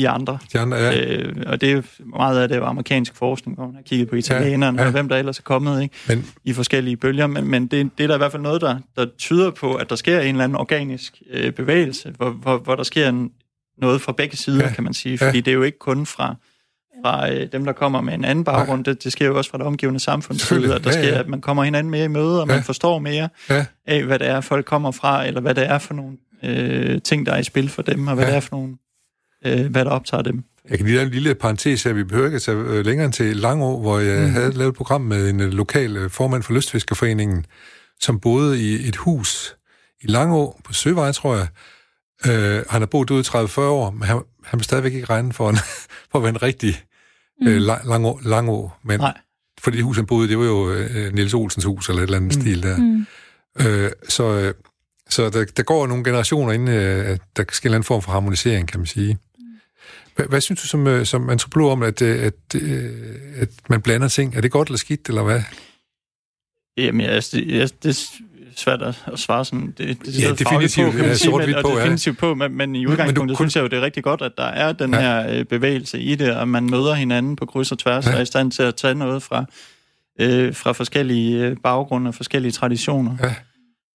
de 0.00 0.08
andre. 0.08 0.38
De 0.52 0.58
andre 0.58 0.76
ja. 0.76 1.16
øh, 1.16 1.36
og 1.46 1.60
det 1.60 1.72
er 1.72 1.82
meget 2.16 2.42
af 2.42 2.48
det 2.48 2.56
er 2.56 2.62
amerikansk 2.62 3.16
forskning, 3.16 3.56
hvor 3.56 3.66
man 3.66 3.74
har 3.74 3.82
kigget 3.82 4.08
på 4.08 4.16
italienerne, 4.16 4.76
ja, 4.76 4.82
ja. 4.82 4.86
og 4.86 4.92
hvem 4.92 5.08
der 5.08 5.16
ellers 5.16 5.38
er 5.38 5.42
kommet 5.42 5.82
ikke? 5.82 5.94
Men, 6.08 6.26
i 6.44 6.52
forskellige 6.52 6.96
bølger. 6.96 7.26
Men, 7.26 7.48
men 7.48 7.66
det, 7.66 7.90
det 7.98 8.04
er 8.04 8.08
der 8.08 8.14
i 8.14 8.18
hvert 8.18 8.32
fald 8.32 8.42
noget, 8.42 8.60
der, 8.60 8.78
der 8.96 9.06
tyder 9.18 9.50
på, 9.50 9.74
at 9.74 9.90
der 9.90 9.96
sker 9.96 10.20
en 10.20 10.28
eller 10.28 10.44
anden 10.44 10.56
organisk 10.56 11.22
øh, 11.30 11.52
bevægelse, 11.52 12.12
hvor, 12.16 12.30
hvor, 12.30 12.58
hvor 12.58 12.76
der 12.76 12.82
sker 12.82 13.08
en, 13.08 13.30
noget 13.78 14.00
fra 14.00 14.12
begge 14.12 14.36
sider, 14.36 14.64
ja. 14.64 14.72
kan 14.74 14.84
man 14.84 14.94
sige. 14.94 15.18
Fordi 15.18 15.38
ja. 15.38 15.40
det 15.40 15.48
er 15.48 15.54
jo 15.54 15.62
ikke 15.62 15.78
kun 15.78 16.06
fra 16.06 16.34
fra 17.04 17.32
øh, 17.32 17.52
dem, 17.52 17.64
der 17.64 17.72
kommer 17.72 18.00
med 18.00 18.14
en 18.14 18.24
anden 18.24 18.44
baggrund. 18.44 18.84
Det, 18.84 19.04
det 19.04 19.12
sker 19.12 19.26
jo 19.26 19.36
også 19.36 19.50
fra 19.50 19.58
det 19.58 19.66
omgivende 19.66 20.00
samfund. 20.00 20.38
At 20.74 20.84
der 20.84 20.90
sker, 20.90 21.02
ja, 21.02 21.08
ja. 21.08 21.18
at 21.18 21.28
man 21.28 21.40
kommer 21.40 21.64
hinanden 21.64 21.90
mere 21.90 22.04
i 22.04 22.08
møde, 22.08 22.42
og 22.42 22.48
ja. 22.48 22.54
man 22.54 22.64
forstår 22.64 22.98
mere 22.98 23.28
ja. 23.50 23.66
af, 23.86 24.04
hvad 24.04 24.18
det 24.18 24.28
er, 24.28 24.40
folk 24.40 24.66
kommer 24.66 24.90
fra, 24.90 25.26
eller 25.26 25.40
hvad 25.40 25.54
det 25.54 25.66
er 25.66 25.78
for 25.78 25.94
nogle 25.94 26.16
øh, 26.42 27.02
ting, 27.02 27.26
der 27.26 27.32
er 27.32 27.38
i 27.38 27.44
spil 27.44 27.68
for 27.68 27.82
dem, 27.82 28.08
og 28.08 28.14
hvad 28.14 28.24
ja. 28.24 28.30
det 28.30 28.36
er 28.36 28.40
for 28.40 28.56
nogle 28.56 28.76
øh, 29.46 29.66
hvad 29.66 29.84
der 29.84 29.90
optager 29.90 30.22
dem. 30.22 30.44
Jeg 30.70 30.78
kan 30.78 30.86
lige 30.86 30.96
lave 30.96 31.06
en 31.06 31.12
lille 31.12 31.34
parentes 31.34 31.82
her. 31.82 31.92
Vi 31.92 32.04
behøver 32.04 32.26
ikke 32.26 32.36
at 32.36 32.42
tage 32.42 32.58
øh, 32.58 32.84
længere 32.84 33.04
end 33.04 33.12
til 33.12 33.36
Langå, 33.36 33.80
hvor 33.80 33.98
jeg 33.98 34.26
mm. 34.26 34.32
havde 34.32 34.52
lavet 34.52 34.68
et 34.68 34.76
program 34.76 35.00
med 35.00 35.30
en 35.30 35.40
øh, 35.40 35.52
lokal 35.52 35.96
øh, 35.96 36.10
formand 36.10 36.42
for 36.42 36.52
Lystfiskerforeningen, 36.52 37.46
som 38.00 38.20
boede 38.20 38.62
i 38.62 38.88
et 38.88 38.96
hus 38.96 39.56
i 40.02 40.06
Langå 40.06 40.60
på 40.64 40.72
Søvej, 40.72 41.12
tror 41.12 41.36
jeg. 41.36 41.46
Øh, 42.26 42.64
han 42.68 42.80
har 42.80 42.86
boet 42.86 43.10
ude 43.10 43.20
i 43.20 43.22
30-40 43.22 43.60
år, 43.60 43.90
men 43.90 44.02
han, 44.02 44.20
han 44.44 44.58
vil 44.58 44.64
stadigvæk 44.64 44.92
ikke 44.92 45.06
regne 45.06 45.32
for, 45.32 45.50
en, 45.50 45.56
for 46.10 46.18
at 46.18 46.22
være 46.22 46.30
en 46.30 46.42
rigtig 46.42 46.84
mm. 47.40 47.48
øh, 47.48 47.60
Langå, 47.60 48.20
Langå 48.24 48.70
men 48.82 49.00
Nej. 49.00 49.18
Fordi 49.60 49.76
det 49.76 49.84
hus, 49.84 49.96
han 49.96 50.06
boede 50.06 50.28
det 50.28 50.38
var 50.38 50.44
jo 50.44 50.72
øh, 50.72 51.14
Niels 51.14 51.34
Olsens 51.34 51.64
hus, 51.64 51.88
eller 51.88 52.02
et 52.02 52.06
eller 52.06 52.16
andet 52.16 52.36
mm. 52.36 52.40
stil 52.42 52.62
der. 52.62 52.76
Mm. 52.76 53.06
Øh, 53.66 53.90
så 54.08 54.24
øh, 54.24 54.54
så 55.10 55.30
der, 55.30 55.44
der 55.44 55.62
går 55.62 55.86
nogle 55.86 56.04
generationer, 56.04 56.52
inden 56.52 56.68
øh, 56.68 57.18
der 57.36 57.44
sker 57.52 57.70
en 57.70 57.74
anden 57.74 57.84
form 57.84 58.02
for 58.02 58.12
harmonisering, 58.12 58.68
kan 58.68 58.80
man 58.80 58.86
sige. 58.86 59.18
Hvad, 60.20 60.28
hvad 60.28 60.40
synes 60.40 60.60
du 60.60 60.66
som, 60.66 60.86
øh, 60.86 61.06
som 61.06 61.30
antropolog 61.30 61.70
om, 61.70 61.82
at, 61.82 62.02
øh, 62.02 62.24
at, 62.24 62.54
at 63.36 63.48
man 63.68 63.82
blander 63.82 64.08
ting? 64.08 64.36
Er 64.36 64.40
det 64.40 64.50
godt 64.50 64.68
eller 64.68 64.78
skidt, 64.78 65.08
eller 65.08 65.22
hvad? 65.22 65.42
Jamen, 66.76 67.00
ja, 67.00 67.06
altså, 67.06 67.36
det, 67.36 67.74
det 67.82 67.88
er 67.88 68.06
svært 68.56 68.82
at, 68.82 69.18
svare 69.18 69.44
sådan. 69.44 69.74
Det, 69.78 70.06
det 70.06 70.22
ja, 70.22 70.30
definitivt. 70.32 70.86
På, 70.86 70.96
kan 70.96 71.06
man 71.06 71.16
sige, 71.16 71.36
men, 71.38 71.54
på, 71.62 71.70
definitivt 71.78 72.18
på, 72.18 72.34
men, 72.34 72.56
men 72.56 72.76
i 72.76 72.86
udgangspunktet 72.86 73.26
men 73.26 73.36
kun... 73.36 73.50
synes 73.50 73.56
jeg 73.56 73.62
jo, 73.62 73.68
det 73.68 73.78
er 73.78 73.82
rigtig 73.82 74.02
godt, 74.02 74.22
at 74.22 74.32
der 74.38 74.44
er 74.44 74.72
den 74.72 74.94
ja. 74.94 75.00
her 75.00 75.44
bevægelse 75.44 76.00
i 76.00 76.14
det, 76.14 76.36
og 76.36 76.48
man 76.48 76.70
møder 76.70 76.94
hinanden 76.94 77.36
på 77.36 77.46
kryds 77.46 77.72
og 77.72 77.78
tværs, 77.78 78.06
ja. 78.06 78.10
og 78.10 78.16
er 78.16 78.22
i 78.22 78.26
stand 78.26 78.52
til 78.52 78.62
at 78.62 78.74
tage 78.74 78.94
noget 78.94 79.22
fra, 79.22 79.44
øh, 80.20 80.54
fra 80.54 80.72
forskellige 80.72 81.56
baggrunde 81.62 82.08
og 82.08 82.14
forskellige 82.14 82.52
traditioner. 82.52 83.16
Ja. 83.22 83.34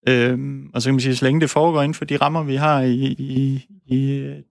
Øhm, 0.08 0.70
og 0.74 0.82
så 0.82 0.86
kan 0.86 0.94
man 0.94 1.00
sige, 1.00 1.16
så 1.16 1.24
længe 1.24 1.40
det 1.40 1.50
foregår 1.50 1.82
inden 1.82 1.94
for 1.94 2.04
de 2.04 2.16
rammer, 2.16 2.42
vi 2.42 2.56
har 2.56 2.80
i, 2.80 3.16
i, 3.18 3.66
i 3.86 3.98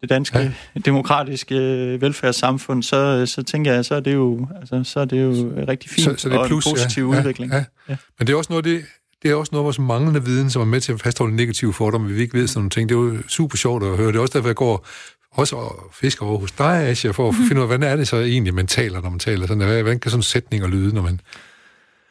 det 0.02 0.10
danske 0.10 0.40
ja. 0.40 0.80
demokratiske 0.86 1.56
velfærdssamfund, 2.02 2.84
så, 2.84 3.26
så 3.26 3.44
tænker 3.44 3.74
jeg, 3.74 3.86
så 3.86 3.96
er 3.96 4.00
det 4.00 4.14
jo, 4.14 4.48
altså, 4.60 4.84
så 4.84 5.00
er 5.00 5.06
det 5.06 5.24
jo 5.24 5.54
rigtig 5.68 5.90
fint 5.90 6.06
så, 6.06 6.16
så 6.18 6.30
det 6.30 6.36
er 6.36 6.48
plus, 6.48 6.66
og 6.66 6.72
en 6.72 6.76
positiv 6.76 7.12
ja, 7.14 7.20
udvikling. 7.20 7.52
Ja, 7.52 7.64
ja. 7.90 7.96
Men 8.20 8.28
det 8.28 8.34
er 8.34 8.38
også 8.38 8.54
noget 8.54 8.66
det, 8.66 8.86
det 9.24 9.32
er 9.32 9.36
også 9.36 9.50
noget 9.52 9.62
af 9.62 9.66
vores 9.66 9.80
manglende 9.80 10.26
viden, 10.26 10.50
som 10.50 10.62
er 10.62 10.66
med 10.66 10.82
til 10.82 10.94
at 10.94 11.02
fastholde 11.02 11.36
negative 11.36 11.74
fordomme, 11.74 12.10
vi 12.10 12.22
ikke 12.22 12.34
ved 12.34 12.48
sådan 12.48 12.60
nogle 12.60 12.70
ting. 12.70 12.90
Det 12.90 12.96
er 12.96 13.00
jo 13.00 13.18
super 13.28 13.58
sjovt 13.58 13.84
at 13.84 13.98
høre. 13.98 14.08
Det 14.08 14.16
er 14.16 14.20
også 14.20 14.34
derfor, 14.38 14.50
jeg 14.50 14.56
går 14.56 14.88
også 15.32 15.74
fisker 15.94 16.26
over 16.26 16.40
hos 16.40 16.52
dig, 16.52 16.88
Asja, 16.88 17.12
for 17.12 17.30
at 17.30 17.36
finde 17.48 17.56
ud 17.56 17.62
af, 17.62 17.68
hvordan 17.68 17.92
er 17.92 17.96
det 17.96 18.08
så 18.08 18.18
egentlig, 18.18 18.54
man 18.54 18.68
taler, 18.68 19.02
når 19.02 19.10
man 19.10 19.20
taler 19.20 19.48
sådan. 19.48 19.68
Hvordan 19.68 20.00
kan 20.00 20.12
sådan 20.12 20.20
en 20.20 20.24
sætning 20.24 20.68
lyde, 20.68 20.96
når 20.96 21.02
man 21.02 21.20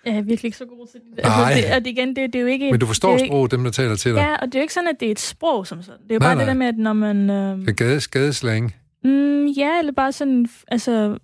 jeg 0.07 0.17
er 0.17 0.23
virkelig 0.23 0.45
ikke 0.45 0.59
så 0.59 0.65
god 0.65 0.87
til 0.87 1.01
det. 1.01 1.25
Altså, 1.25 1.67
det 1.69 1.75
og 1.77 1.85
det, 1.85 1.91
igen, 1.91 2.09
det, 2.09 2.17
det 2.33 2.35
er 2.35 2.41
jo 2.41 2.47
ikke... 2.47 2.71
Men 2.71 2.81
du 2.81 2.87
forstår 2.87 3.13
det 3.17 3.27
sproget, 3.27 3.51
dem 3.51 3.65
der 3.65 3.71
taler 3.71 3.97
til 3.97 4.13
dig? 4.15 4.19
Ja, 4.19 4.35
og 4.35 4.47
det 4.47 4.55
er 4.55 4.59
jo 4.59 4.63
ikke 4.63 4.75
sådan, 4.75 4.89
at 4.89 5.01
det 5.01 5.07
er 5.07 5.11
et 5.11 5.21
sprog 5.21 5.67
som 5.67 5.83
sådan. 5.83 6.03
Det 6.03 6.11
er 6.11 6.15
jo 6.15 6.19
nej, 6.19 6.29
bare 6.29 6.35
nej. 6.35 6.45
det 6.45 6.49
der 6.49 6.55
med, 6.55 6.67
at 6.67 6.77
når 6.77 6.93
man... 6.93 7.31
Øh... 7.31 7.59
Det 7.59 7.69
er 7.69 7.73
gades, 7.73 8.09
gadeslang. 8.09 8.75
Mm, 9.05 9.47
ja, 9.47 9.79
eller 9.79 9.93
bare 9.93 10.13
sådan, 10.13 10.47
altså... 10.69 11.19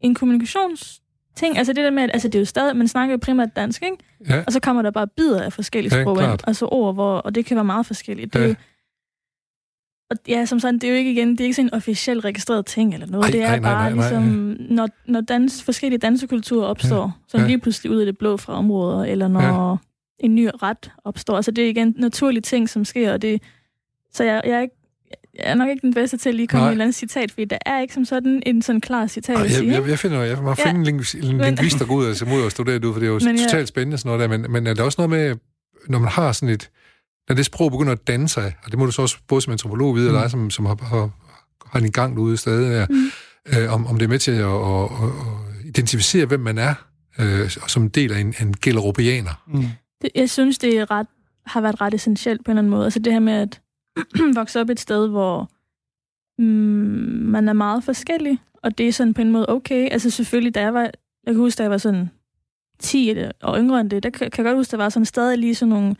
En 0.00 0.14
kommunikationsting. 0.14 1.58
Altså 1.58 1.72
det 1.72 1.84
der 1.84 1.90
med, 1.90 2.02
at 2.02 2.10
altså, 2.12 2.28
det 2.28 2.34
er 2.34 2.40
jo 2.40 2.44
stadig... 2.44 2.76
Man 2.76 2.88
snakker 2.88 3.12
jo 3.12 3.18
primært 3.22 3.48
dansk, 3.56 3.82
ikke? 3.82 3.96
Ja. 4.28 4.42
Og 4.46 4.52
så 4.52 4.60
kommer 4.60 4.82
der 4.82 4.90
bare 4.90 5.06
bidder 5.16 5.42
af 5.42 5.52
forskellige 5.52 5.96
ja, 5.96 6.02
sprog 6.02 6.22
ind. 6.22 6.40
Altså 6.46 6.66
ord, 6.66 6.94
hvor... 6.94 7.16
Og 7.16 7.34
det 7.34 7.46
kan 7.46 7.54
være 7.56 7.64
meget 7.64 7.86
forskelligt. 7.86 8.34
Det 8.34 8.48
ja. 8.48 8.54
Og 10.14 10.28
ja, 10.28 10.44
som 10.44 10.60
sådan, 10.60 10.74
det 10.74 10.84
er 10.84 10.88
jo 10.88 10.94
ikke 10.94 11.12
igen, 11.12 11.30
det 11.30 11.40
er 11.40 11.44
ikke 11.44 11.54
sådan 11.54 11.68
en 11.68 11.74
officielt 11.74 12.24
registreret 12.24 12.66
ting 12.66 12.94
eller 12.94 13.06
noget. 13.06 13.24
Ej, 13.24 13.30
det 13.30 13.42
er 13.42 13.46
ej, 13.46 13.58
nej, 13.58 13.72
bare 13.72 13.90
nej, 13.90 13.94
nej, 13.94 14.20
ligesom, 14.20 14.56
når, 14.70 14.88
når 15.06 15.20
dans, 15.20 15.62
forskellige 15.62 15.98
dansekulturer 15.98 16.66
opstår, 16.66 17.04
ja, 17.04 17.10
så 17.28 17.38
ja. 17.38 17.46
lige 17.46 17.58
pludselig 17.58 17.92
ud 17.92 17.96
af 18.00 18.06
det 18.06 18.18
blå 18.18 18.36
fra 18.36 18.52
områder, 18.52 19.04
eller 19.04 19.28
når 19.28 19.70
ja. 19.70 19.76
en 20.26 20.34
ny 20.34 20.48
ret 20.62 20.90
opstår. 21.04 21.36
Altså 21.36 21.50
det 21.50 21.64
er 21.64 21.68
igen 21.68 21.94
naturlige 21.98 22.42
ting, 22.42 22.68
som 22.68 22.84
sker, 22.84 23.12
og 23.12 23.22
det, 23.22 23.42
så 24.12 24.24
jeg, 24.24 24.42
jeg 24.44 24.52
er 24.52 24.60
ikke 24.60 24.76
jeg 25.38 25.50
er 25.50 25.54
nok 25.54 25.68
ikke 25.68 25.82
den 25.82 25.94
bedste 25.94 26.16
til 26.16 26.28
at 26.28 26.34
lige 26.34 26.46
komme 26.46 26.60
Nej. 26.60 26.66
med 26.66 26.70
et 26.70 26.74
eller 26.74 26.84
andet 26.84 26.94
citat, 26.94 27.30
fordi 27.30 27.44
der 27.44 27.58
er 27.66 27.80
ikke 27.80 27.94
som 27.94 28.04
sådan 28.04 28.42
en 28.46 28.62
sådan 28.62 28.80
klar 28.80 29.06
citat. 29.06 29.36
Ej, 29.36 29.42
jeg, 29.42 29.66
jeg, 29.66 29.88
jeg, 29.88 29.98
finder, 29.98 30.22
jeg 30.22 30.38
må 30.42 30.48
ja. 30.48 30.54
finde 30.54 30.90
en, 30.90 30.96
en 30.96 31.40
lingvist, 31.40 31.78
der 31.78 31.86
går 31.86 31.94
ud 31.94 32.06
og 32.06 32.16
ser 32.16 32.44
og 32.44 32.50
studere 32.50 32.74
det 32.74 32.84
ud, 32.84 32.92
for 32.92 33.00
det 33.00 33.06
er 33.06 33.12
jo 33.12 33.20
men, 33.24 33.36
totalt 33.36 33.54
ja. 33.54 33.64
spændende 33.64 33.98
sådan 33.98 34.08
noget 34.08 34.30
der, 34.30 34.38
men, 34.38 34.52
men 34.52 34.66
er 34.66 34.74
der 34.74 34.82
også 34.82 35.06
noget 35.06 35.10
med, 35.10 35.36
når 35.88 35.98
man 35.98 36.10
har 36.10 36.32
sådan 36.32 36.54
et, 36.54 36.70
når 37.28 37.34
det 37.34 37.46
sprog 37.46 37.70
begynder 37.70 37.92
at 37.92 38.06
danne 38.06 38.28
sig, 38.28 38.54
og 38.64 38.70
det 38.70 38.78
må 38.78 38.86
du 38.86 38.92
så 38.92 39.02
også 39.02 39.16
både 39.28 39.40
som 39.40 39.52
antropolog 39.52 39.96
vide, 39.96 40.10
mm. 40.10 40.16
og 40.16 40.22
dig, 40.22 40.30
som, 40.30 40.50
som 40.50 40.66
har, 40.66 40.78
har, 40.82 41.10
har 41.66 41.80
en 41.80 41.92
gang 41.92 42.18
ude 42.18 42.36
stadig, 42.36 42.70
der, 42.70 42.86
mm. 42.90 43.10
øh, 43.58 43.72
om, 43.72 43.86
om 43.86 43.98
det 43.98 44.04
er 44.04 44.08
med 44.08 44.18
til 44.18 44.30
at, 44.30 44.38
at, 44.38 44.82
at, 44.82 45.08
at 45.60 45.66
identificere, 45.66 46.26
hvem 46.26 46.40
man 46.40 46.58
er, 46.58 46.74
øh, 47.18 47.50
som 47.50 47.90
del 47.90 48.12
af 48.12 48.20
en, 48.20 48.34
en 48.40 48.54
gellerupianer. 48.62 49.42
Mm. 49.46 49.64
Det, 50.02 50.10
jeg 50.14 50.30
synes, 50.30 50.58
det 50.58 50.78
er 50.78 50.90
ret, 50.90 51.06
har 51.46 51.60
været 51.60 51.80
ret 51.80 51.94
essentielt 51.94 52.44
på 52.44 52.50
en 52.50 52.52
eller 52.52 52.60
anden 52.60 52.70
måde. 52.70 52.84
Altså 52.84 52.98
det 52.98 53.12
her 53.12 53.20
med 53.20 53.32
at 53.32 53.60
vokse 54.38 54.60
op 54.60 54.70
et 54.70 54.80
sted, 54.80 55.08
hvor 55.08 55.50
mm, 56.38 56.44
man 57.30 57.48
er 57.48 57.52
meget 57.52 57.84
forskellig, 57.84 58.38
og 58.62 58.78
det 58.78 58.88
er 58.88 58.92
sådan 58.92 59.14
på 59.14 59.20
en 59.20 59.30
måde 59.30 59.48
okay. 59.48 59.88
Altså 59.90 60.10
selvfølgelig, 60.10 60.54
da 60.54 60.60
jeg 60.60 60.74
var, 60.74 60.80
jeg 60.82 61.34
kan 61.34 61.36
huske, 61.36 61.58
da 61.58 61.62
jeg 61.62 61.70
var 61.70 61.78
sådan 61.78 62.10
10 62.78 63.14
og 63.42 63.58
yngre 63.58 63.80
end 63.80 63.90
det, 63.90 64.02
der 64.02 64.10
kan 64.10 64.30
jeg 64.36 64.44
godt 64.44 64.56
huske, 64.56 64.70
der 64.70 64.76
var 64.76 64.88
sådan 64.88 65.06
stadig 65.06 65.38
lige 65.38 65.54
sådan 65.54 65.70
nogle 65.70 65.96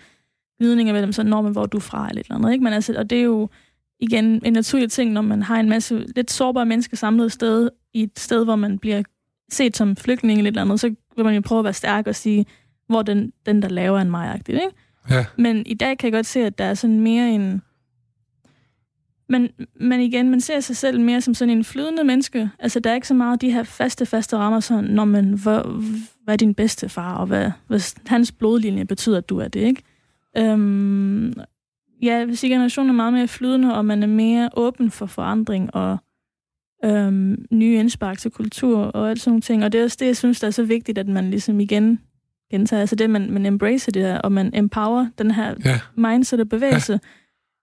gnidninger 0.60 0.92
mellem 0.92 1.12
sådan, 1.12 1.30
når 1.30 1.42
man, 1.42 1.52
hvor 1.52 1.66
du 1.66 1.76
er 1.76 1.80
fra, 1.80 2.08
eller 2.08 2.20
et 2.20 2.26
eller 2.26 2.36
andet, 2.36 2.52
ikke? 2.52 2.64
Men 2.64 2.72
altså, 2.72 2.94
og 2.98 3.10
det 3.10 3.18
er 3.18 3.22
jo 3.22 3.48
igen 4.00 4.40
en 4.44 4.52
naturlig 4.52 4.90
ting, 4.90 5.12
når 5.12 5.22
man 5.22 5.42
har 5.42 5.60
en 5.60 5.68
masse 5.68 6.06
lidt 6.16 6.30
sårbare 6.30 6.66
mennesker 6.66 6.96
samlet 6.96 7.32
sted, 7.32 7.70
i 7.94 8.02
et 8.02 8.18
sted, 8.18 8.44
hvor 8.44 8.56
man 8.56 8.78
bliver 8.78 9.02
set 9.50 9.76
som 9.76 9.96
flygtning 9.96 10.38
eller 10.38 10.48
et 10.48 10.52
eller 10.52 10.62
andet, 10.62 10.80
så 10.80 10.94
vil 11.16 11.24
man 11.24 11.34
jo 11.34 11.40
prøve 11.40 11.58
at 11.58 11.64
være 11.64 11.72
stærk 11.72 12.06
og 12.06 12.14
sige, 12.14 12.46
hvor 12.86 13.02
den, 13.02 13.32
den 13.46 13.62
der 13.62 13.68
laver 13.68 14.00
en 14.00 14.10
mig 14.10 14.42
ikke? 14.48 14.70
Ja. 15.10 15.24
Men 15.38 15.66
i 15.66 15.74
dag 15.74 15.98
kan 15.98 16.06
jeg 16.06 16.12
godt 16.12 16.26
se, 16.26 16.40
at 16.40 16.58
der 16.58 16.64
er 16.64 16.74
sådan 16.74 17.00
mere 17.00 17.30
en... 17.30 17.62
Men, 19.28 19.48
men 19.80 20.00
igen, 20.00 20.30
man 20.30 20.40
ser 20.40 20.60
sig 20.60 20.76
selv 20.76 21.00
mere 21.00 21.20
som 21.20 21.34
sådan 21.34 21.56
en 21.56 21.64
flydende 21.64 22.04
menneske. 22.04 22.50
Altså, 22.58 22.80
der 22.80 22.90
er 22.90 22.94
ikke 22.94 23.08
så 23.08 23.14
meget 23.14 23.40
de 23.40 23.50
her 23.50 23.62
faste, 23.62 24.06
faste 24.06 24.36
rammer, 24.36 24.60
sådan, 24.60 24.84
når 24.84 25.04
man, 25.04 25.32
hvad, 25.32 25.60
hvad 26.24 26.34
er 26.34 26.36
din 26.36 26.54
bedste 26.54 26.88
far, 26.88 27.16
og 27.16 27.26
hvad, 27.26 27.50
hvad 27.66 27.96
hans 28.06 28.32
blodlinje 28.32 28.84
betyder, 28.84 29.18
at 29.18 29.28
du 29.28 29.38
er 29.38 29.48
det, 29.48 29.60
ikke? 29.60 29.82
Øhm, 30.36 31.32
ja, 32.02 32.26
sige, 32.34 32.52
generationen 32.52 32.90
er 32.90 32.94
meget 32.94 33.12
mere 33.12 33.28
flydende, 33.28 33.74
og 33.74 33.84
man 33.84 34.02
er 34.02 34.06
mere 34.06 34.50
åben 34.56 34.90
for 34.90 35.06
forandring 35.06 35.74
og 35.74 35.98
øhm, 36.84 37.46
nye 37.50 37.78
indspark 37.78 38.18
til 38.18 38.30
kultur 38.30 38.78
og 38.78 39.10
alt 39.10 39.20
sådan 39.20 39.30
nogle 39.30 39.40
ting. 39.40 39.64
Og 39.64 39.72
det 39.72 39.80
er 39.80 39.84
også 39.84 39.96
det, 40.00 40.06
jeg 40.06 40.16
synes, 40.16 40.40
der 40.40 40.46
er 40.46 40.50
så 40.50 40.62
vigtigt, 40.62 40.98
at 40.98 41.08
man 41.08 41.30
ligesom 41.30 41.60
igen 41.60 42.00
gentager. 42.50 42.80
Altså 42.80 42.96
det, 42.96 43.10
man, 43.10 43.30
man 43.30 43.46
embracer 43.46 43.92
det 43.92 44.02
her, 44.02 44.18
og 44.18 44.32
man 44.32 44.50
empower 44.54 45.06
den 45.18 45.30
her 45.30 45.54
ja. 45.64 45.80
mindset 45.96 46.40
og 46.40 46.48
bevægelse. 46.48 47.00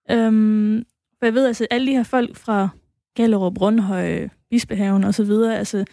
Ja. 0.10 0.16
Øhm, 0.16 0.84
for 1.20 1.26
jeg 1.26 1.34
ved, 1.34 1.46
altså 1.46 1.68
alle 1.72 1.88
de 1.88 1.92
her 1.92 2.04
folk 2.04 2.36
fra 2.36 2.70
Gellerup, 3.16 3.62
Rundhøj, 3.62 4.28
Bispehaven 4.50 5.04
og 5.04 5.14
så 5.14 5.24
videre, 5.24 5.58
altså 5.58 5.86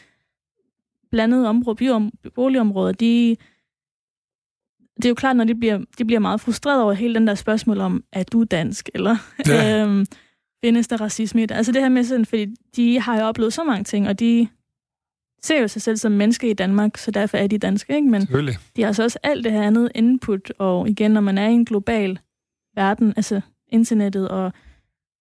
blandede 1.11 1.49
områder, 1.49 2.11
boligområder, 2.35 2.93
de 2.93 3.37
det 4.99 5.05
er 5.05 5.09
jo 5.09 5.15
klart, 5.15 5.37
når 5.37 5.45
de 5.45 5.55
bliver, 5.55 5.79
de 5.99 6.05
bliver 6.05 6.21
meget 6.21 6.41
frustreret 6.41 6.83
over 6.83 6.93
hele 6.93 7.15
den 7.15 7.27
der 7.27 7.35
spørgsmål 7.35 7.81
om, 7.81 8.05
er 8.13 8.23
du 8.23 8.45
dansk, 8.45 8.91
eller 8.95 9.17
ja. 9.47 9.83
øhm, 9.83 10.07
findes 10.65 10.89
der 10.89 11.01
racisme 11.01 11.43
i 11.43 11.47
det? 11.47 11.55
Altså 11.55 11.73
det 11.73 11.83
her 11.83 11.89
med 11.89 12.05
sådan, 12.05 12.27
fordi 12.27 12.47
de 12.77 13.01
har 13.01 13.21
jo 13.21 13.27
oplevet 13.27 13.53
så 13.53 13.65
mange 13.65 13.85
ting, 13.85 14.09
og 14.09 14.21
de 14.21 14.49
ser 15.43 15.61
jo 15.61 15.69
sig 15.69 15.83
selv 15.83 15.97
som 15.97 16.13
menneske 16.13 16.51
i 16.51 16.53
Danmark, 16.53 16.97
så 16.97 17.11
derfor 17.11 17.37
er 17.37 17.47
de 17.47 17.59
danske, 17.59 17.97
ikke? 17.97 18.09
Men 18.09 18.23
de 18.77 18.83
har 18.83 18.93
så 18.93 19.03
også 19.03 19.19
alt 19.23 19.45
det 19.45 19.53
her 19.53 19.63
andet 19.63 19.93
input, 19.95 20.53
og 20.59 20.89
igen, 20.89 21.11
når 21.11 21.21
man 21.21 21.39
er 21.39 21.49
i 21.49 21.53
en 21.53 21.65
global 21.65 22.19
verden, 22.77 23.13
altså 23.17 23.41
internettet 23.69 24.29
og 24.29 24.53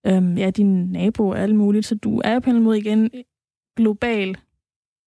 øhm, 0.08 0.38
ja, 0.38 0.50
din 0.50 0.92
nabo 0.92 1.30
og 1.30 1.40
alt 1.40 1.56
muligt, 1.56 1.86
så 1.86 1.96
du 1.96 2.22
er 2.24 2.40
på 2.40 2.50
en 2.50 2.64
måde 2.64 2.78
igen 2.78 3.10
global 3.76 4.38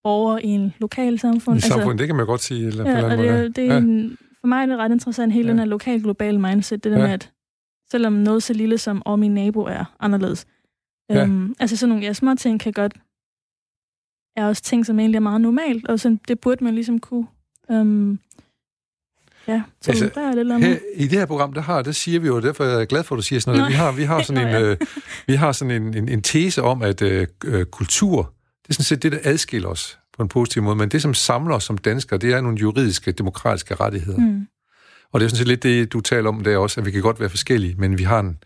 over 0.05 0.39
i 0.39 0.47
en 0.47 0.75
lokal 0.79 1.19
samfund. 1.19 1.59
I 1.59 1.61
samfund, 1.61 1.83
altså, 1.83 1.97
det 1.99 2.07
kan 2.07 2.17
man 2.17 2.27
godt 2.27 2.41
sige. 2.41 2.67
Eller 2.67 2.91
ja, 2.91 3.01
på 3.01 3.07
og 3.07 3.19
det, 3.19 3.57
det 3.57 3.65
er 3.65 3.75
ja. 3.75 3.79
en, 3.79 4.19
for 4.41 4.47
mig 4.47 4.63
er 4.63 4.67
det 4.67 4.79
ret 4.79 4.93
interessant, 4.93 5.33
hele 5.33 5.47
ja. 5.47 5.51
den 5.51 5.59
her 5.59 5.67
lokal-global 5.67 6.41
mindset, 6.41 6.85
det 6.85 6.93
der 6.93 6.99
ja. 6.99 7.05
med, 7.05 7.13
at 7.13 7.33
selvom 7.91 8.13
noget 8.13 8.43
så 8.43 8.53
lille 8.53 8.79
som, 8.79 9.03
og 9.07 9.19
min 9.19 9.35
nabo 9.35 9.61
er 9.61 9.97
anderledes. 10.01 10.47
Ja. 11.11 11.23
Øhm, 11.23 11.55
altså 11.59 11.77
sådan 11.77 11.89
nogle 11.89 12.05
ja, 12.05 12.13
små 12.13 12.35
ting 12.35 12.61
kan 12.61 12.73
godt 12.73 12.95
er 14.37 14.47
også 14.47 14.63
ting, 14.63 14.87
som 14.87 14.99
egentlig 14.99 15.17
er 15.17 15.21
meget 15.21 15.41
normalt, 15.41 15.89
og 15.89 16.01
sådan, 16.01 16.21
det 16.29 16.41
burde 16.41 16.65
man 16.65 16.75
ligesom 16.75 16.99
kunne 16.99 17.27
øhm, 17.71 18.19
ja, 19.49 19.63
altså, 19.87 20.05
lidt 20.05 20.15
her, 20.15 20.77
I 20.95 21.07
det 21.07 21.19
her 21.19 21.27
program, 21.27 21.53
der 21.53 21.61
har, 21.61 21.83
der 21.83 21.93
siger 21.93 22.21
vi 22.21 22.27
jo, 22.27 22.41
derfor 22.41 22.65
er 22.65 22.79
jeg 22.79 22.87
glad 22.87 23.05
for, 23.05 23.15
at 23.15 23.17
du 23.17 23.23
siger 23.23 23.41
sådan 23.41 23.59
noget, 23.59 23.73
vi 23.73 23.77
har, 23.77 23.93
vi 23.93 24.05
har 24.05 24.23
sådan, 24.23 24.49
en, 24.49 24.55
øh, 24.63 24.77
vi 25.27 25.35
har 25.35 25.53
sådan 25.53 25.83
en, 25.83 25.97
en, 25.97 26.09
en 26.09 26.23
tese 26.23 26.63
om, 26.63 26.83
at 26.83 27.03
øh, 27.03 27.27
øh, 27.45 27.67
kultur, 27.67 28.35
det 28.63 28.69
er 28.69 28.75
sådan 28.75 28.85
set 28.85 29.03
det, 29.03 29.13
der 29.13 29.19
adskiller 29.25 29.69
os 29.69 30.00
på 30.21 30.25
en 30.25 30.29
positiv 30.29 30.63
måde, 30.63 30.77
men 30.77 30.89
det, 30.89 31.03
som 31.03 31.15
samler 31.15 31.55
os 31.55 31.65
som 31.65 31.79
danskere, 31.79 32.19
det 32.19 32.33
er 32.33 32.41
nogle 32.41 32.59
juridiske, 32.59 33.13
demokratiske 33.13 33.75
rettigheder. 33.75 34.19
Mm. 34.19 34.47
Og 35.13 35.21
det 35.21 35.25
er 35.25 35.29
sådan 35.29 35.39
set 35.39 35.49
lidt 35.49 35.63
det, 35.63 35.93
du 35.93 36.01
taler 36.01 36.29
om 36.29 36.45
der 36.45 36.57
også, 36.57 36.81
at 36.81 36.87
vi 36.87 36.91
kan 36.91 37.03
godt 37.03 37.21
være 37.21 37.29
forskellige, 37.29 37.75
men 37.79 37.99
vi 37.99 38.03
har 38.03 38.21
en, 38.21 38.39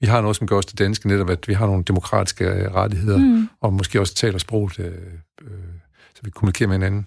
vi 0.00 0.06
har 0.06 0.20
noget, 0.20 0.36
som 0.36 0.46
gør 0.46 0.56
os 0.56 0.66
det 0.66 0.78
danske, 0.78 1.08
netop 1.08 1.30
at 1.30 1.48
vi 1.48 1.52
har 1.52 1.66
nogle 1.66 1.84
demokratiske 1.84 2.44
øh, 2.44 2.74
rettigheder, 2.74 3.18
mm. 3.18 3.48
og 3.60 3.72
måske 3.72 4.00
også 4.00 4.14
taler 4.14 4.38
sproget, 4.38 4.78
øh, 4.78 4.86
øh, 5.42 5.50
så 6.14 6.20
vi 6.24 6.30
kommunikerer 6.30 6.68
med 6.68 6.76
hinanden. 6.76 7.06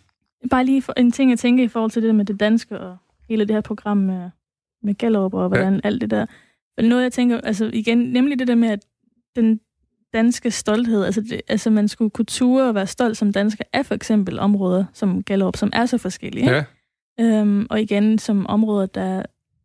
Bare 0.50 0.66
lige 0.66 0.84
en 0.98 1.12
ting 1.12 1.32
at 1.32 1.40
tænke 1.40 1.64
i 1.64 1.68
forhold 1.68 1.92
til 1.92 2.04
det 2.04 2.16
med 2.16 2.26
det 2.26 2.40
danske 2.40 2.80
og 2.80 2.98
hele 3.30 3.46
det 3.46 3.56
her 3.56 3.62
program 3.62 3.98
med, 3.98 4.30
med 4.84 4.94
Gallup 4.94 5.34
og 5.34 5.48
hvordan 5.48 5.74
ja. 5.74 5.80
alt 5.84 6.02
det 6.02 6.12
der. 6.12 6.26
Noget, 6.82 7.04
jeg 7.04 7.12
tænker, 7.12 7.42
altså 7.42 7.70
igen, 7.74 7.98
nemlig 7.98 8.40
det 8.40 8.48
der 8.48 8.56
med, 8.56 8.70
at 8.70 8.80
den 9.36 9.60
danske 10.14 10.52
stolthed, 10.52 11.04
altså, 11.04 11.22
det, 11.22 11.42
altså 11.48 11.70
man 11.70 11.88
skulle 11.88 12.10
kunne 12.10 12.26
ture 12.26 12.68
og 12.68 12.76
være 12.76 12.88
stolt 12.88 13.18
som 13.18 13.34
dansker 13.34 13.64
af 13.74 13.86
for 13.86 13.96
eksempel 13.96 14.40
områder 14.40 14.86
som 14.94 15.24
Gallup, 15.24 15.56
som 15.56 15.70
er 15.74 15.86
så 15.86 15.98
forskellige. 15.98 16.52
Ja. 16.52 16.64
Øhm, 17.20 17.68
og 17.70 17.82
igen 17.82 18.20
som 18.20 18.48
områder, 18.48 18.86
der 18.86 19.24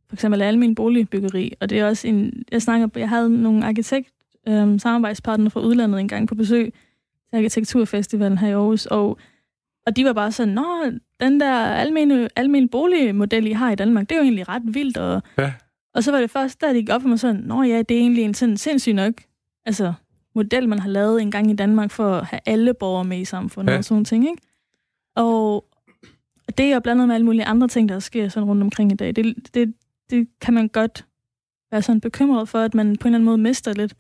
for 0.09 0.17
eksempel 0.17 0.43
almen 0.43 0.75
boligbyggeri, 0.75 1.53
og 1.61 1.71
det 1.71 1.79
er 1.81 1.87
også 1.87 2.09
en, 2.09 2.43
jeg 2.53 2.63
snakker, 2.63 2.89
jeg 2.97 3.09
havde 3.09 3.43
nogle 3.43 3.67
arkitekt 3.67 4.11
øhm, 4.49 4.79
samarbejdspartnere 4.79 5.51
fra 5.51 5.61
udlandet 5.61 6.01
engang 6.01 6.29
på 6.29 6.35
besøg 6.35 6.73
til 7.31 7.37
Arkitekturfestivalen 7.37 8.39
her 8.39 8.49
i 8.49 8.53
Aarhus, 8.53 8.87
og, 8.87 9.19
og 9.87 9.97
de 9.97 10.05
var 10.05 10.13
bare 10.13 10.33
sådan, 10.33 10.55
nå, 10.55 10.93
den 11.21 11.41
der 11.41 11.55
almene, 11.55 12.29
almene 12.37 12.69
boligmodel, 12.69 13.47
I 13.47 13.53
har 13.53 13.71
i 13.71 13.75
Danmark, 13.75 14.09
det 14.09 14.15
er 14.15 14.19
jo 14.19 14.25
egentlig 14.25 14.49
ret 14.49 14.63
vildt, 14.65 14.97
og, 14.97 15.23
ja. 15.39 15.53
og 15.95 16.05
så 16.05 16.11
var 16.11 16.21
det 16.21 16.31
først, 16.31 16.61
der 16.61 16.73
de 16.73 16.79
gik 16.79 16.91
op 16.91 17.03
for 17.03 17.09
mig 17.09 17.21
sådan, 17.21 17.41
nå 17.41 17.63
ja, 17.63 17.83
det 17.83 17.97
er 17.97 18.01
egentlig 18.01 18.25
en 18.25 18.35
sådan 18.35 18.57
sindssyg 18.57 18.93
nok, 18.93 19.13
altså 19.67 19.93
model, 20.35 20.69
man 20.69 20.79
har 20.79 20.89
lavet 20.89 21.23
en 21.23 21.31
gang 21.31 21.51
i 21.51 21.55
Danmark 21.55 21.91
for 21.91 22.15
at 22.15 22.25
have 22.25 22.41
alle 22.47 22.75
borgere 22.75 23.05
med 23.05 23.21
i 23.21 23.25
samfundet 23.25 23.73
ja. 23.73 23.79
og 23.79 23.85
sådan 23.85 24.05
ting, 24.05 24.29
ikke? 24.29 24.43
Og 25.17 25.65
det 26.59 26.73
er 26.73 26.81
blandet 26.81 27.07
med 27.07 27.15
alle 27.15 27.25
mulige 27.25 27.45
andre 27.45 27.69
ting, 27.69 27.89
der 27.89 27.99
sker 27.99 28.29
sådan 28.29 28.49
rundt 28.49 28.63
omkring 28.63 28.93
i 28.93 28.95
dag. 28.95 29.17
Det, 29.17 29.55
det, 29.55 29.75
det 30.11 30.29
kan 30.41 30.55
man 30.55 30.69
godt 30.69 31.07
være 31.71 31.83
sådan 31.83 32.01
bekymret 32.01 32.49
for, 32.49 32.59
at 32.59 32.75
man 32.75 32.97
på 32.97 33.09
en 33.09 33.15
eller 33.15 33.19
anden 33.19 33.25
måde 33.25 33.39
mister 33.39 33.73
lidt 33.73 33.95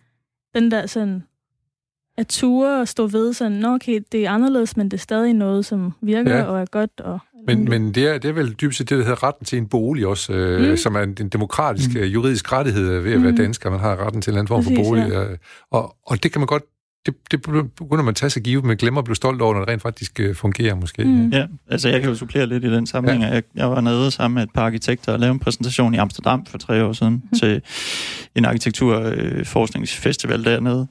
den 0.54 0.70
der 0.70 0.86
sådan 0.86 1.22
at 2.16 2.26
ture 2.26 2.80
og 2.80 2.88
stå 2.88 3.06
ved 3.06 3.32
sådan, 3.32 3.64
okay, 3.64 4.00
det 4.12 4.26
er 4.26 4.30
anderledes, 4.30 4.76
men 4.76 4.90
det 4.90 4.96
er 4.96 5.00
stadig 5.00 5.34
noget, 5.34 5.66
som 5.66 5.92
virker 6.00 6.36
ja. 6.36 6.42
og 6.42 6.60
er 6.60 6.64
godt. 6.64 7.00
Og, 7.00 7.18
men, 7.48 7.64
men 7.64 7.94
det, 7.94 8.08
er, 8.08 8.18
det 8.18 8.28
er 8.28 8.32
vel 8.32 8.52
dybest 8.52 8.78
set 8.78 8.90
det, 8.90 8.98
der 8.98 9.04
hedder 9.04 9.24
retten 9.24 9.46
til 9.46 9.58
en 9.58 9.66
bolig 9.66 10.06
også, 10.06 10.32
øh, 10.32 10.70
mm. 10.70 10.76
som 10.76 10.94
er 10.94 11.00
en, 11.00 11.16
en 11.20 11.28
demokratisk, 11.28 11.94
mm. 11.94 12.00
juridisk 12.00 12.52
rettighed 12.52 13.00
ved 13.00 13.12
at 13.12 13.22
være 13.22 13.30
mm. 13.30 13.36
dansker. 13.36 13.70
Man 13.70 13.80
har 13.80 14.06
retten 14.06 14.22
til 14.22 14.30
en 14.30 14.36
anden 14.36 14.48
form 14.48 14.62
Præcis, 14.62 14.78
for 14.78 14.84
bolig. 14.84 15.08
Ja. 15.08 15.24
Og, 15.70 15.96
og 16.06 16.22
det 16.22 16.32
kan 16.32 16.40
man 16.40 16.46
godt 16.46 16.62
det, 17.06 17.14
det 17.30 17.42
begynder 17.76 18.02
man 18.02 18.08
at 18.08 18.16
tage 18.16 18.30
sig 18.30 18.42
give, 18.42 18.62
men 18.62 18.76
glemmer 18.76 19.00
at 19.00 19.04
blive 19.04 19.16
stolt 19.16 19.42
over, 19.42 19.54
når 19.54 19.60
det 19.60 19.68
rent 19.68 19.82
faktisk 19.82 20.20
øh, 20.20 20.34
fungerer 20.34 20.74
måske. 20.74 21.04
Mm. 21.04 21.28
Ja, 21.28 21.46
altså 21.70 21.88
jeg 21.88 22.00
kan 22.00 22.10
jo 22.10 22.16
supplere 22.16 22.46
lidt 22.46 22.64
i 22.64 22.72
den 22.72 22.86
sammenhæng. 22.86 23.22
Ja. 23.22 23.28
Jeg, 23.28 23.42
jeg 23.54 23.70
var 23.70 23.80
nede 23.80 24.10
sammen 24.10 24.34
med 24.34 24.42
et 24.42 24.50
par 24.54 24.66
arkitekter 24.66 25.12
og 25.12 25.18
lavede 25.18 25.32
en 25.32 25.38
præsentation 25.38 25.94
i 25.94 25.96
Amsterdam 25.96 26.46
for 26.46 26.58
tre 26.58 26.84
år 26.84 26.92
siden 26.92 27.22
mm. 27.32 27.38
til 27.38 27.62
en 28.34 28.44
arkitekturforskningsfestival 28.44 30.44
dernede. 30.44 30.86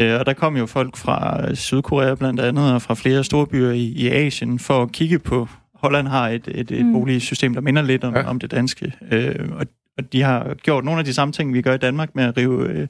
Øh, 0.00 0.20
og 0.20 0.26
der 0.26 0.32
kom 0.32 0.56
jo 0.56 0.66
folk 0.66 0.96
fra 0.96 1.54
Sydkorea 1.54 2.14
blandt 2.14 2.40
andet, 2.40 2.72
og 2.72 2.82
fra 2.82 2.94
flere 2.94 3.24
store 3.24 3.46
byer 3.46 3.70
i, 3.70 3.84
i 3.84 4.08
Asien, 4.08 4.58
for 4.58 4.82
at 4.82 4.92
kigge 4.92 5.18
på, 5.18 5.48
Holland 5.78 6.08
har 6.08 6.28
et, 6.28 6.48
et, 6.48 6.70
et 6.70 6.86
mm. 6.86 6.92
boligsystem, 6.92 7.54
der 7.54 7.60
minder 7.60 7.82
lidt 7.82 8.04
om, 8.04 8.14
ja. 8.14 8.22
om 8.22 8.38
det 8.38 8.50
danske. 8.50 8.92
Øh, 9.10 9.48
og, 9.52 9.66
og 9.98 10.12
de 10.12 10.22
har 10.22 10.54
gjort 10.54 10.84
nogle 10.84 10.98
af 10.98 11.04
de 11.04 11.14
samme 11.14 11.32
ting, 11.32 11.54
vi 11.54 11.62
gør 11.62 11.74
i 11.74 11.78
Danmark 11.78 12.14
med 12.14 12.24
at 12.24 12.36
rive 12.36 12.68
øh, 12.68 12.88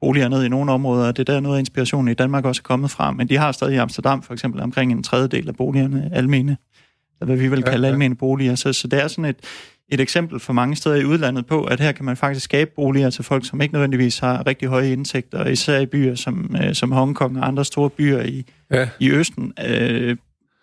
boliger 0.00 0.28
ned 0.28 0.44
i 0.44 0.48
nogle 0.48 0.72
områder, 0.72 1.08
og 1.08 1.16
det 1.16 1.28
er 1.28 1.32
der 1.32 1.40
noget 1.40 1.56
af 1.56 1.60
inspirationen 1.60 2.08
i 2.10 2.14
Danmark 2.14 2.44
også 2.44 2.60
er 2.64 2.68
kommet 2.68 2.90
fra. 2.90 3.10
Men 3.10 3.28
de 3.28 3.36
har 3.36 3.52
stadig 3.52 3.74
i 3.74 3.76
Amsterdam 3.76 4.22
for 4.22 4.32
eksempel 4.32 4.60
omkring 4.60 4.92
en 4.92 5.02
tredjedel 5.02 5.48
af 5.48 5.56
boligerne 5.56 6.10
almene, 6.12 6.56
hvad 7.18 7.36
vi 7.36 7.48
vil 7.48 7.62
kalde 7.62 7.78
ja, 7.78 7.86
ja. 7.86 7.92
almene 7.92 8.14
boliger. 8.14 8.54
Så, 8.54 8.72
så 8.72 8.88
det 8.88 9.02
er 9.02 9.08
sådan 9.08 9.24
et, 9.24 9.36
et 9.88 10.00
eksempel 10.00 10.40
for 10.40 10.52
mange 10.52 10.76
steder 10.76 10.96
i 10.96 11.04
udlandet 11.04 11.46
på, 11.46 11.64
at 11.64 11.80
her 11.80 11.92
kan 11.92 12.04
man 12.04 12.16
faktisk 12.16 12.44
skabe 12.44 12.70
boliger 12.76 13.10
til 13.10 13.24
folk, 13.24 13.46
som 13.46 13.60
ikke 13.60 13.74
nødvendigvis 13.74 14.18
har 14.18 14.46
rigtig 14.46 14.68
høje 14.68 14.92
indtægter, 14.92 15.46
især 15.46 15.78
i 15.78 15.86
byer 15.86 16.14
som, 16.14 16.56
øh, 16.62 16.74
som 16.74 16.92
Hongkong 16.92 17.38
og 17.38 17.46
andre 17.46 17.64
store 17.64 17.90
byer 17.90 18.22
i, 18.22 18.44
ja. 18.70 18.88
i 19.00 19.10
Østen. 19.10 19.52
Øh, 19.66 20.16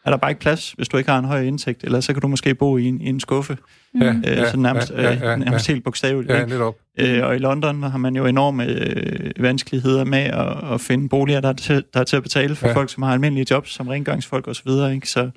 er 0.06 0.10
der 0.10 0.18
bare 0.18 0.32
ikke 0.32 0.42
plads, 0.42 0.72
hvis 0.72 0.88
du 0.88 0.98
ikke 0.98 1.10
har 1.10 1.20
en 1.20 1.26
høj 1.26 1.42
indtægt, 1.42 1.84
eller 1.84 2.00
så 2.00 2.14
kan 2.14 2.22
du 2.22 2.28
måske 2.28 2.56
bo 2.56 2.78
i 2.78 2.86
en, 2.86 3.02
i 3.02 3.10
en 3.10 3.20
skuffe. 3.20 3.58
Ja, 4.02 4.14
øh, 4.14 4.24
ja, 4.24 4.52
så 4.52 4.58
nærmest, 4.58 4.92
ja, 4.92 5.02
ja, 5.02 5.30
ja, 5.30 5.36
nærmest 5.36 5.68
helt 5.68 5.84
bogstaveligt. 5.84 6.34
Ja, 6.34 6.46
netop. 6.46 6.76
Øh, 7.00 7.24
og 7.24 7.36
i 7.36 7.40
London 7.40 7.84
har 7.84 7.98
man 7.98 8.16
jo 8.16 8.26
enorme 8.26 8.66
øh, 8.66 9.32
vanskeligheder 9.40 10.04
med 10.04 10.20
at, 10.20 10.74
at 10.74 10.82
finde 10.82 11.10
boliger, 11.10 11.42
der 11.42 11.50
er, 11.50 11.54
til, 11.54 11.84
der 11.94 12.00
er 12.00 12.04
til 12.04 12.16
at 12.16 12.24
betale 12.24 12.56
for 12.56 12.68
ja. 12.68 12.74
folk, 12.74 12.92
som 12.92 13.04
har 13.04 13.14
almindelige 13.14 13.46
jobs, 13.52 13.74
som 13.74 13.88
rengøringsfolk 13.88 14.48
osv. 14.48 14.70
Ikke? 14.94 15.10
Så, 15.10 15.30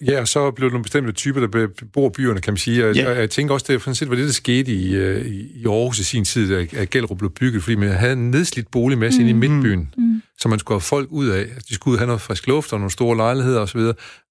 Ja, 0.00 0.20
og 0.20 0.28
så 0.28 0.50
blev 0.50 0.68
der 0.68 0.72
nogle 0.72 0.82
bestemte 0.82 1.12
typer, 1.12 1.46
der 1.46 1.66
bor 1.92 2.08
byerne, 2.08 2.40
kan 2.40 2.52
man 2.52 2.58
sige. 2.58 2.86
Og 2.86 2.96
yeah. 2.96 3.18
jeg 3.18 3.30
tænker 3.30 3.54
også, 3.54 3.66
det 3.68 3.82
for 3.82 4.06
var 4.08 4.16
det, 4.16 4.26
der 4.26 4.32
skete 4.32 4.72
i, 4.72 4.94
øh, 4.94 5.26
i 5.26 5.66
Aarhus 5.66 5.98
i 5.98 6.04
sin 6.04 6.24
tid, 6.24 6.54
at 6.76 6.90
Gellerup 6.90 7.18
blev 7.18 7.30
bygget, 7.30 7.62
fordi 7.62 7.76
man 7.76 7.88
havde 7.88 8.12
en 8.12 8.30
nedslidt 8.30 8.70
boligmasse 8.70 9.20
mm. 9.20 9.28
inde 9.28 9.46
i 9.46 9.48
midtbyen, 9.48 9.90
mm. 9.98 10.22
så 10.38 10.48
man 10.48 10.58
skulle 10.58 10.74
have 10.74 10.80
folk 10.80 11.08
ud 11.10 11.26
af. 11.26 11.46
De 11.68 11.74
skulle 11.74 11.92
ud 11.92 11.98
have 11.98 12.06
noget 12.06 12.20
frisk 12.20 12.46
luft 12.46 12.72
og 12.72 12.78
nogle 12.78 12.90
store 12.90 13.16
lejligheder 13.16 13.60
osv., 13.60 13.80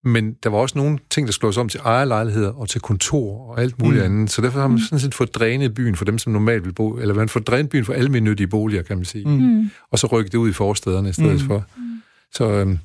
men 0.04 0.34
der 0.44 0.50
var 0.50 0.58
også 0.58 0.78
nogle 0.78 0.98
ting, 1.10 1.28
der 1.28 1.34
skulle 1.34 1.60
om 1.60 1.70
til 1.70 1.80
ejerlejligheder 1.84 2.52
og 2.52 2.70
til 2.70 2.82
kontor 2.82 3.52
og 3.52 3.62
alt 3.62 3.82
muligt 3.82 4.04
mm. 4.04 4.12
andet. 4.12 4.32
Så 4.32 4.42
derfor 4.42 4.60
har 4.60 4.68
man 4.68 4.80
sådan 4.80 5.00
set 5.00 5.16
fået 5.16 5.36
drænet 5.36 5.74
byen 5.74 5.96
for 5.96 6.06
dem, 6.06 6.18
som 6.18 6.34
normalt 6.34 6.66
vil 6.66 6.74
bo, 6.74 6.98
eller 6.98 7.14
man 7.14 7.30
fået 7.30 7.48
drænet 7.48 7.70
byen 7.70 7.86
for 7.86 7.94
almindelige 7.94 8.48
boliger, 8.48 8.84
kan 8.84 8.96
man 8.96 9.06
sige. 9.06 9.28
Mm. 9.28 9.70
Og 9.92 10.00
så 10.00 10.08
rykket 10.08 10.32
det 10.32 10.38
ud 10.38 10.50
i 10.50 10.54
forstederne 10.54 11.10
i 11.10 11.14
stedet 11.14 11.42
mm. 11.42 11.48
for. 11.48 11.66
Så... 12.34 12.52
Øhm, 12.52 12.80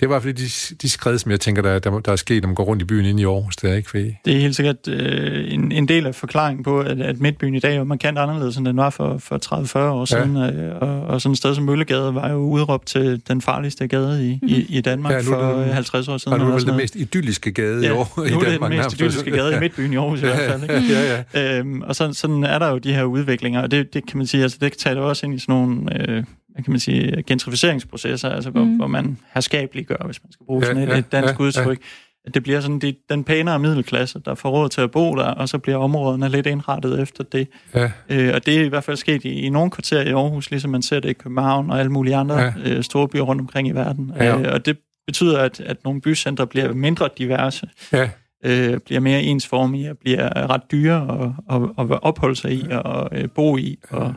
det 0.00 0.08
var 0.08 0.14
i 0.14 0.22
hvert 0.22 0.22
fald 0.22 0.34
de, 0.34 0.76
de 0.82 0.90
skred, 0.90 1.18
som 1.18 1.30
jeg 1.30 1.40
tænker, 1.40 1.62
der, 1.62 1.78
der, 1.78 2.00
der 2.00 2.12
er 2.12 2.16
sket, 2.16 2.42
når 2.42 2.48
man 2.48 2.54
går 2.54 2.64
rundt 2.64 2.82
i 2.82 2.84
byen 2.84 3.04
inde 3.04 3.22
i 3.22 3.24
Aarhus. 3.24 3.56
Det 3.56 3.70
er 3.70 3.74
ikke 3.74 3.90
fordi... 3.90 4.16
Det 4.24 4.36
er 4.36 4.40
helt 4.40 4.56
sikkert 4.56 4.88
øh, 4.88 5.54
en, 5.54 5.72
en 5.72 5.88
del 5.88 6.06
af 6.06 6.14
forklaringen 6.14 6.64
på, 6.64 6.80
at, 6.80 7.00
at 7.00 7.20
midtbyen 7.20 7.54
i 7.54 7.60
dag 7.60 7.76
er 7.76 7.84
markant 7.84 8.18
anderledes, 8.18 8.56
end 8.56 8.66
den 8.66 8.76
var 8.76 8.90
for, 8.90 9.18
for 9.18 9.76
30-40 9.76 9.78
år 9.78 10.04
siden. 10.04 10.36
Ja. 10.36 10.52
Øh, 10.52 10.76
og, 10.80 11.02
og 11.02 11.20
sådan 11.20 11.32
et 11.32 11.38
sted 11.38 11.54
som 11.54 11.64
Møllegade 11.64 12.14
var 12.14 12.30
jo 12.30 12.36
udråbt 12.36 12.86
til 12.86 13.22
den 13.28 13.40
farligste 13.40 13.88
gade 13.88 14.28
i, 14.28 14.38
i, 14.42 14.66
i 14.68 14.80
Danmark 14.80 15.12
ja, 15.12 15.20
for 15.20 15.58
det, 15.58 15.74
50 15.74 16.08
år 16.08 16.18
siden. 16.18 16.40
Og 16.40 16.46
nu 16.46 16.52
er 16.52 16.58
det 16.58 16.66
den 16.66 16.76
mest 16.76 16.96
idylliske 16.96 17.52
gade 17.52 17.82
ja, 17.82 17.88
i, 17.88 17.90
år, 17.90 18.24
i 18.26 18.30
Danmark. 18.30 18.42
Ja, 18.42 18.48
det 18.48 18.62
er 18.62 18.68
den 18.68 18.76
mest 18.76 18.92
idylliske 18.92 19.30
gade 19.30 19.56
i 19.56 19.60
midtbyen 19.60 19.92
i 19.92 19.96
Aarhus 19.96 20.18
i 20.18 20.24
hvert 20.24 20.50
fald. 20.50 20.62
Ikke? 20.62 20.92
ja, 20.94 21.22
ja. 21.34 21.58
Øhm, 21.58 21.82
og 21.82 21.96
sådan, 21.96 22.14
sådan 22.14 22.44
er 22.44 22.58
der 22.58 22.70
jo 22.70 22.78
de 22.78 22.94
her 22.94 23.04
udviklinger, 23.04 23.62
og 23.62 23.70
det, 23.70 23.94
det 23.94 24.06
kan 24.06 24.18
man 24.18 24.26
sige, 24.26 24.42
altså 24.42 24.58
det 24.60 24.72
tager 24.72 25.00
også 25.00 25.26
ind 25.26 25.34
i 25.34 25.38
sådan 25.38 25.54
nogle... 25.54 26.10
Øh, 26.10 26.24
hvad 26.52 26.64
kan 26.64 26.72
man 26.72 26.80
sige, 26.80 27.22
gentrificeringsprocesser, 27.22 28.28
altså 28.28 28.50
hvor, 28.50 28.64
mm. 28.64 28.76
hvor 28.76 28.86
man 28.86 29.18
herskabeligt 29.34 29.88
gør, 29.88 30.04
hvis 30.04 30.22
man 30.24 30.32
skal 30.32 30.46
bruge 30.46 30.60
ja, 30.60 30.66
sådan 30.66 30.82
et, 30.82 30.88
ja, 30.88 30.98
et 30.98 31.12
dansk 31.12 31.34
ja, 31.38 31.44
udtryk. 31.44 31.78
Ja. 32.26 32.30
Det 32.34 32.42
bliver 32.42 32.60
sådan 32.60 32.78
det, 32.78 32.96
den 33.10 33.24
pænere 33.24 33.58
middelklasse, 33.58 34.20
der 34.24 34.34
får 34.34 34.50
råd 34.50 34.68
til 34.68 34.80
at 34.80 34.90
bo 34.90 35.16
der, 35.16 35.24
og 35.24 35.48
så 35.48 35.58
bliver 35.58 35.78
områderne 35.78 36.28
lidt 36.28 36.46
indrettet 36.46 37.00
efter 37.00 37.24
det. 37.24 37.48
Ja. 37.74 37.90
Øh, 38.08 38.34
og 38.34 38.46
det 38.46 38.60
er 38.60 38.64
i 38.64 38.68
hvert 38.68 38.84
fald 38.84 38.96
sket 38.96 39.24
i, 39.24 39.28
i 39.28 39.48
nogle 39.48 39.70
kvarterer 39.70 40.02
i 40.02 40.10
Aarhus, 40.10 40.50
ligesom 40.50 40.70
man 40.70 40.82
ser 40.82 41.00
det 41.00 41.08
i 41.08 41.12
København 41.12 41.70
og 41.70 41.78
alle 41.78 41.92
mulige 41.92 42.16
andre 42.16 42.38
ja. 42.38 42.52
øh, 42.64 42.82
store 42.82 43.08
byer 43.08 43.22
rundt 43.22 43.40
omkring 43.40 43.68
i 43.68 43.70
verden. 43.70 44.12
Ja. 44.16 44.38
Øh, 44.38 44.52
og 44.52 44.66
det 44.66 44.78
betyder, 45.06 45.38
at, 45.38 45.60
at 45.60 45.76
nogle 45.84 46.00
bycentre 46.00 46.46
bliver 46.46 46.72
mindre 46.72 47.08
diverse. 47.18 47.68
Ja 47.92 48.10
øh, 48.44 48.78
bliver 48.78 49.00
mere 49.00 49.22
ensformige 49.22 49.90
og 49.90 49.98
bliver 49.98 50.50
ret 50.50 50.62
dyre 50.72 51.32
at, 51.50 51.56
at, 51.56 51.90
at 51.90 52.02
opholde 52.02 52.36
sig 52.36 52.52
i 52.52 52.66
og 52.70 53.08
øh, 53.12 53.28
bo 53.28 53.56
i 53.56 53.78
og, 53.90 54.14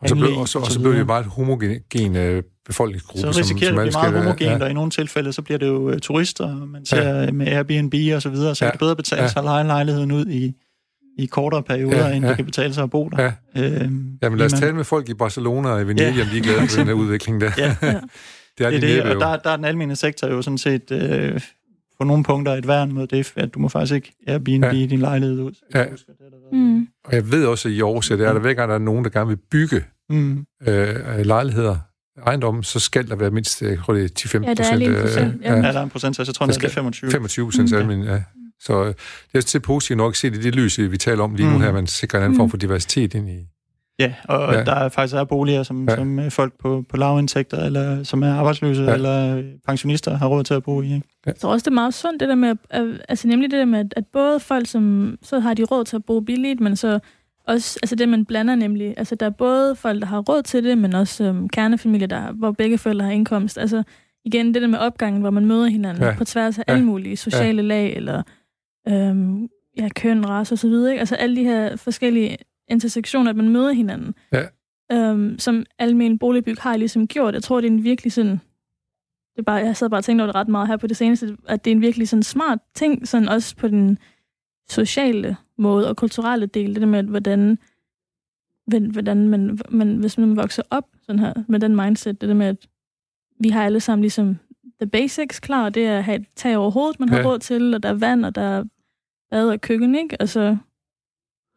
og 0.00 0.08
så, 0.08 0.14
blev, 0.14 0.36
og 0.36 0.48
så, 0.48 0.58
og 0.58 0.66
så 0.66 0.80
blev 0.80 0.92
det 0.92 0.98
jo 0.98 1.04
meget 1.04 1.26
homogen 1.26 2.16
øh, 2.16 2.42
befolkningsgruppe. 2.66 3.20
Så 3.20 3.38
risikerer 3.40 3.70
som, 3.70 3.76
det 3.76 3.86
at 3.86 3.88
blive 3.88 4.10
meget 4.10 4.24
homogent, 4.24 4.60
ja. 4.60 4.64
og 4.64 4.70
i 4.70 4.72
nogle 4.72 4.90
tilfælde, 4.90 5.32
så 5.32 5.42
bliver 5.42 5.58
det 5.58 5.66
jo 5.66 5.90
uh, 5.90 5.98
turister, 5.98 6.66
man 6.66 6.86
ser 6.86 7.20
ja. 7.20 7.30
med 7.30 7.46
Airbnb 7.46 7.94
og 8.14 8.22
så 8.22 8.28
videre, 8.28 8.54
så 8.54 8.64
ja. 8.64 8.70
det 8.70 8.78
bedre 8.78 8.96
betale 8.96 9.22
ja. 9.22 9.28
sig 9.28 9.38
at 9.38 9.44
lege 9.44 9.64
lejligheden 9.64 10.12
ud 10.12 10.26
i, 10.26 10.54
i 11.18 11.26
kortere 11.26 11.62
perioder, 11.62 12.08
ja, 12.08 12.14
end 12.14 12.24
ja. 12.24 12.28
det 12.28 12.36
kan 12.36 12.44
betale 12.44 12.74
sig 12.74 12.82
at 12.82 12.90
bo 12.90 13.08
der. 13.08 13.22
Ja. 13.22 13.62
Øhm, 13.62 14.18
Jamen 14.22 14.38
lad 14.38 14.46
os 14.46 14.52
tale 14.52 14.72
med 14.72 14.84
folk 14.84 15.08
i 15.08 15.14
Barcelona 15.14 15.68
og 15.68 15.82
i 15.82 15.86
Venedig, 15.86 16.16
ja. 16.16 16.22
om 16.22 16.28
de 16.28 16.38
er 16.38 16.42
glade 16.42 16.68
for 16.68 16.76
den 16.76 16.86
her 16.86 16.94
udvikling 17.04 17.40
der. 17.40 17.50
Ja. 17.58 17.76
ja. 17.86 18.00
det 18.58 18.66
er 18.66 18.70
det, 18.70 18.82
det, 18.82 18.82
det 18.82 19.02
og 19.02 19.20
der, 19.20 19.36
der 19.36 19.50
er 19.50 19.56
den 19.56 19.64
almindelige 19.64 19.96
sektor 19.96 20.28
jo 20.28 20.42
sådan 20.42 20.58
set 20.58 20.90
øh, 20.90 21.40
på 21.98 22.04
nogle 22.04 22.24
punkter 22.24 22.52
et 22.52 22.68
værn 22.68 22.92
mod 22.92 23.06
det, 23.06 23.32
at 23.36 23.54
du 23.54 23.58
må 23.58 23.68
faktisk 23.68 23.94
ikke 23.94 24.12
Airbnb 24.26 24.64
ja. 24.64 24.70
din 24.70 24.98
lejlighed 24.98 25.40
ud. 25.40 25.52
Ja. 25.74 25.90
Husker, 25.90 26.12
det, 26.12 26.58
mm. 26.58 26.88
Og 27.04 27.14
jeg 27.14 27.30
ved 27.30 27.46
også, 27.46 27.68
at 27.68 27.74
i 27.74 27.80
Aarhus, 27.80 28.10
at 28.10 28.18
det 28.18 28.26
er 28.26 28.32
der 28.32 28.40
hver 28.40 28.54
gang, 28.54 28.68
der 28.68 28.74
er 28.74 28.78
nogen, 28.78 29.04
der 29.04 29.10
gerne 29.10 29.28
vil 29.28 29.38
bygge 29.50 29.84
mm. 30.10 30.46
øh, 30.66 31.18
lejligheder, 31.24 31.76
ejendom, 32.26 32.62
så 32.62 32.80
skal 32.80 33.08
der 33.08 33.16
være 33.16 33.30
mindst, 33.30 33.62
jeg 33.62 33.78
tror, 33.78 33.94
det 33.94 34.04
er 34.04 34.38
10-15 34.38 34.48
ja, 34.48 34.54
der 34.54 34.64
er 34.64 34.76
lige 34.76 34.96
en 34.96 35.02
procent. 35.02 35.42
Ja, 35.42 35.54
ja. 35.54 35.56
ja, 35.56 35.72
der 35.72 35.78
er 35.78 35.82
en 35.82 35.90
procent, 35.90 36.16
så 36.16 36.22
jeg 36.26 36.34
tror, 36.34 36.46
det 36.46 36.64
er 36.64 36.68
25. 36.68 37.10
25 37.10 37.46
procent 37.46 37.86
mm. 37.86 38.02
ja. 38.02 38.22
Så 38.60 38.84
øh, 38.84 38.94
det 39.32 39.38
er 39.38 39.40
til 39.40 39.60
positivt 39.60 39.96
nok 39.96 40.12
at 40.12 40.16
se 40.16 40.30
det, 40.30 40.44
det 40.44 40.54
lys, 40.54 40.78
vi 40.78 40.98
taler 40.98 41.24
om 41.24 41.34
lige 41.34 41.46
mm. 41.46 41.52
nu 41.52 41.58
her, 41.58 41.72
man 41.72 41.86
sikrer 41.86 42.18
en 42.18 42.24
anden 42.24 42.34
mm. 42.34 42.38
form 42.38 42.50
for 42.50 42.56
diversitet 42.56 43.14
ind 43.14 43.30
i... 43.30 43.46
Ja, 43.98 44.14
og 44.24 44.54
ja. 44.54 44.64
der 44.64 44.74
er 44.74 44.88
faktisk 44.88 45.16
er 45.16 45.24
boliger, 45.24 45.62
som, 45.62 45.88
ja. 45.88 45.96
som 45.96 46.18
øh, 46.18 46.30
folk 46.30 46.52
på, 46.58 46.84
på 46.88 46.96
lavindtægter, 46.96 47.64
eller 47.64 48.02
som 48.02 48.22
er 48.22 48.34
arbejdsløse, 48.34 48.82
ja. 48.82 48.94
eller 48.94 49.42
pensionister 49.66 50.18
har 50.18 50.26
råd 50.28 50.44
til 50.44 50.54
at 50.54 50.62
bo 50.62 50.82
i. 50.82 50.94
Ikke? 50.94 51.06
Ja. 51.26 51.32
Så 51.36 51.48
også 51.48 51.64
det 51.64 51.70
er 51.70 51.74
meget 51.74 51.94
sundt, 51.94 52.20
det 52.20 52.28
der 52.28 52.34
med, 52.34 52.56
at, 52.70 52.86
altså 53.08 53.28
nemlig 53.28 53.50
det 53.50 53.58
der 53.58 53.64
med, 53.64 53.84
at 53.96 54.06
både 54.06 54.40
folk, 54.40 54.66
som 54.66 55.16
så 55.22 55.38
har 55.40 55.54
de 55.54 55.64
råd 55.64 55.84
til 55.84 55.96
at 55.96 56.04
bo 56.04 56.20
billigt, 56.20 56.60
men 56.60 56.76
så 56.76 56.98
også, 57.48 57.78
altså 57.82 57.96
det 57.96 58.08
man 58.08 58.24
blander 58.24 58.54
nemlig, 58.54 58.94
altså 58.96 59.14
der 59.14 59.26
er 59.26 59.30
både 59.30 59.76
folk, 59.76 60.00
der 60.00 60.06
har 60.06 60.18
råd 60.18 60.42
til 60.42 60.64
det, 60.64 60.78
men 60.78 60.94
også 60.94 61.24
øhm, 61.24 61.48
kernefamilier, 61.48 62.08
der, 62.08 62.32
hvor 62.32 62.52
begge 62.52 62.78
forældre 62.78 63.04
har 63.04 63.12
indkomst. 63.12 63.58
Altså 63.58 63.82
igen, 64.24 64.54
det 64.54 64.62
der 64.62 64.68
med 64.68 64.78
opgangen, 64.78 65.20
hvor 65.20 65.30
man 65.30 65.46
møder 65.46 65.66
hinanden 65.66 66.04
ja. 66.04 66.14
på 66.18 66.24
tværs 66.24 66.58
af 66.58 66.64
ja. 66.68 66.72
alle 66.72 66.84
mulige 66.84 67.16
sociale 67.16 67.62
ja. 67.62 67.68
lag, 67.68 67.96
eller 67.96 68.22
øhm, 68.88 69.48
ja, 69.78 69.88
køn, 69.96 70.28
race 70.28 70.54
og 70.54 70.58
så 70.58 70.68
videre. 70.68 70.92
Ikke? 70.92 71.00
Altså 71.00 71.14
alle 71.14 71.36
de 71.36 71.44
her 71.44 71.76
forskellige 71.76 72.36
intersektioner, 72.70 73.30
at 73.30 73.36
man 73.36 73.48
møder 73.48 73.72
hinanden. 73.72 74.14
Ja. 74.32 74.46
Øhm, 74.92 75.38
som 75.38 75.64
almen 75.78 76.18
boligbyg 76.18 76.56
har 76.58 76.76
ligesom 76.76 77.08
gjort. 77.08 77.34
Jeg 77.34 77.42
tror, 77.42 77.60
det 77.60 77.68
er 77.68 77.72
en 77.72 77.84
virkelig 77.84 78.12
sådan... 78.12 78.40
Det 79.32 79.42
er 79.42 79.42
bare, 79.42 79.56
jeg 79.56 79.76
sad 79.76 79.90
bare 79.90 80.00
og 80.00 80.04
tænkte 80.04 80.22
over 80.22 80.26
det 80.26 80.34
ret 80.34 80.48
meget 80.48 80.68
her 80.68 80.76
på 80.76 80.86
det 80.86 80.96
seneste, 80.96 81.36
at 81.48 81.64
det 81.64 81.70
er 81.70 81.74
en 81.74 81.80
virkelig 81.80 82.08
sådan 82.08 82.22
smart 82.22 82.58
ting, 82.74 83.08
sådan 83.08 83.28
også 83.28 83.56
på 83.56 83.68
den 83.68 83.98
sociale 84.70 85.36
måde 85.58 85.88
og 85.88 85.96
kulturelle 85.96 86.46
del, 86.46 86.74
det 86.74 86.80
der 86.80 86.86
med, 86.86 87.02
hvordan, 87.02 87.58
hvordan 88.92 89.28
man, 89.28 89.58
man, 89.68 89.96
hvis 89.96 90.18
man 90.18 90.36
vokser 90.36 90.62
op 90.70 90.84
sådan 91.02 91.18
her, 91.18 91.32
med 91.48 91.60
den 91.60 91.76
mindset, 91.76 92.20
det 92.20 92.28
der 92.28 92.34
med, 92.34 92.46
at 92.46 92.68
vi 93.40 93.48
har 93.48 93.64
alle 93.64 93.80
sammen 93.80 94.02
ligesom 94.02 94.38
the 94.80 94.90
basics 94.90 95.40
klar, 95.40 95.68
det 95.68 95.86
er 95.86 95.98
at 95.98 96.04
have 96.04 96.20
et 96.20 96.26
tag 96.36 96.56
over 96.56 96.70
hovedet, 96.70 97.00
man 97.00 97.08
har 97.08 97.18
ja. 97.18 97.26
råd 97.26 97.38
til, 97.38 97.74
og 97.74 97.82
der 97.82 97.88
er 97.88 97.94
vand, 97.94 98.24
og 98.24 98.34
der 98.34 98.42
er 98.42 98.64
bad 99.30 99.48
og 99.48 99.60
køkken, 99.60 99.94
ikke? 99.94 100.16
Og 100.20 100.28
så 100.28 100.56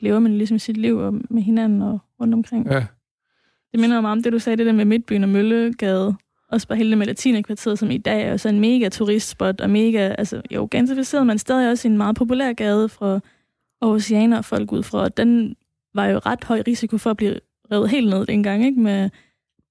lever 0.01 0.19
man 0.19 0.37
ligesom 0.37 0.59
sit 0.59 0.77
liv 0.77 1.21
med 1.29 1.41
hinanden 1.41 1.81
og 1.81 1.99
rundt 2.19 2.33
omkring. 2.33 2.67
Ja. 2.71 2.85
Det 3.71 3.79
minder 3.79 4.01
mig 4.01 4.11
om 4.11 4.23
det, 4.23 4.33
du 4.33 4.39
sagde, 4.39 4.57
det 4.57 4.65
der 4.65 4.71
med 4.71 4.85
Midtbyen 4.85 5.23
og 5.23 5.29
Møllegade, 5.29 6.15
også 6.51 6.67
bare 6.67 6.77
hele 6.77 6.89
det 6.89 6.97
med 6.97 7.07
latinekvarteret, 7.07 7.79
som 7.79 7.91
i 7.91 7.97
dag 7.97 8.23
er 8.23 8.37
så 8.37 8.49
en 8.49 8.59
mega 8.59 8.89
turistspot, 8.89 9.61
og 9.61 9.69
mega, 9.69 10.15
altså 10.17 10.41
jo, 10.51 10.67
gentrificeret, 10.71 11.27
men 11.27 11.37
stadig 11.37 11.71
også 11.71 11.87
en 11.87 11.97
meget 11.97 12.15
populær 12.15 12.53
gade 12.53 12.89
fra 12.89 13.19
oceaner 13.81 14.41
folk 14.41 14.71
ud 14.71 14.83
fra. 14.83 15.09
Den 15.09 15.55
var 15.93 16.05
jo 16.05 16.17
ret 16.17 16.43
høj 16.43 16.63
risiko 16.67 16.97
for 16.97 17.09
at 17.09 17.17
blive 17.17 17.39
revet 17.71 17.89
helt 17.89 18.09
ned 18.09 18.25
dengang, 18.25 18.65
ikke? 18.65 18.79
Med 18.79 19.09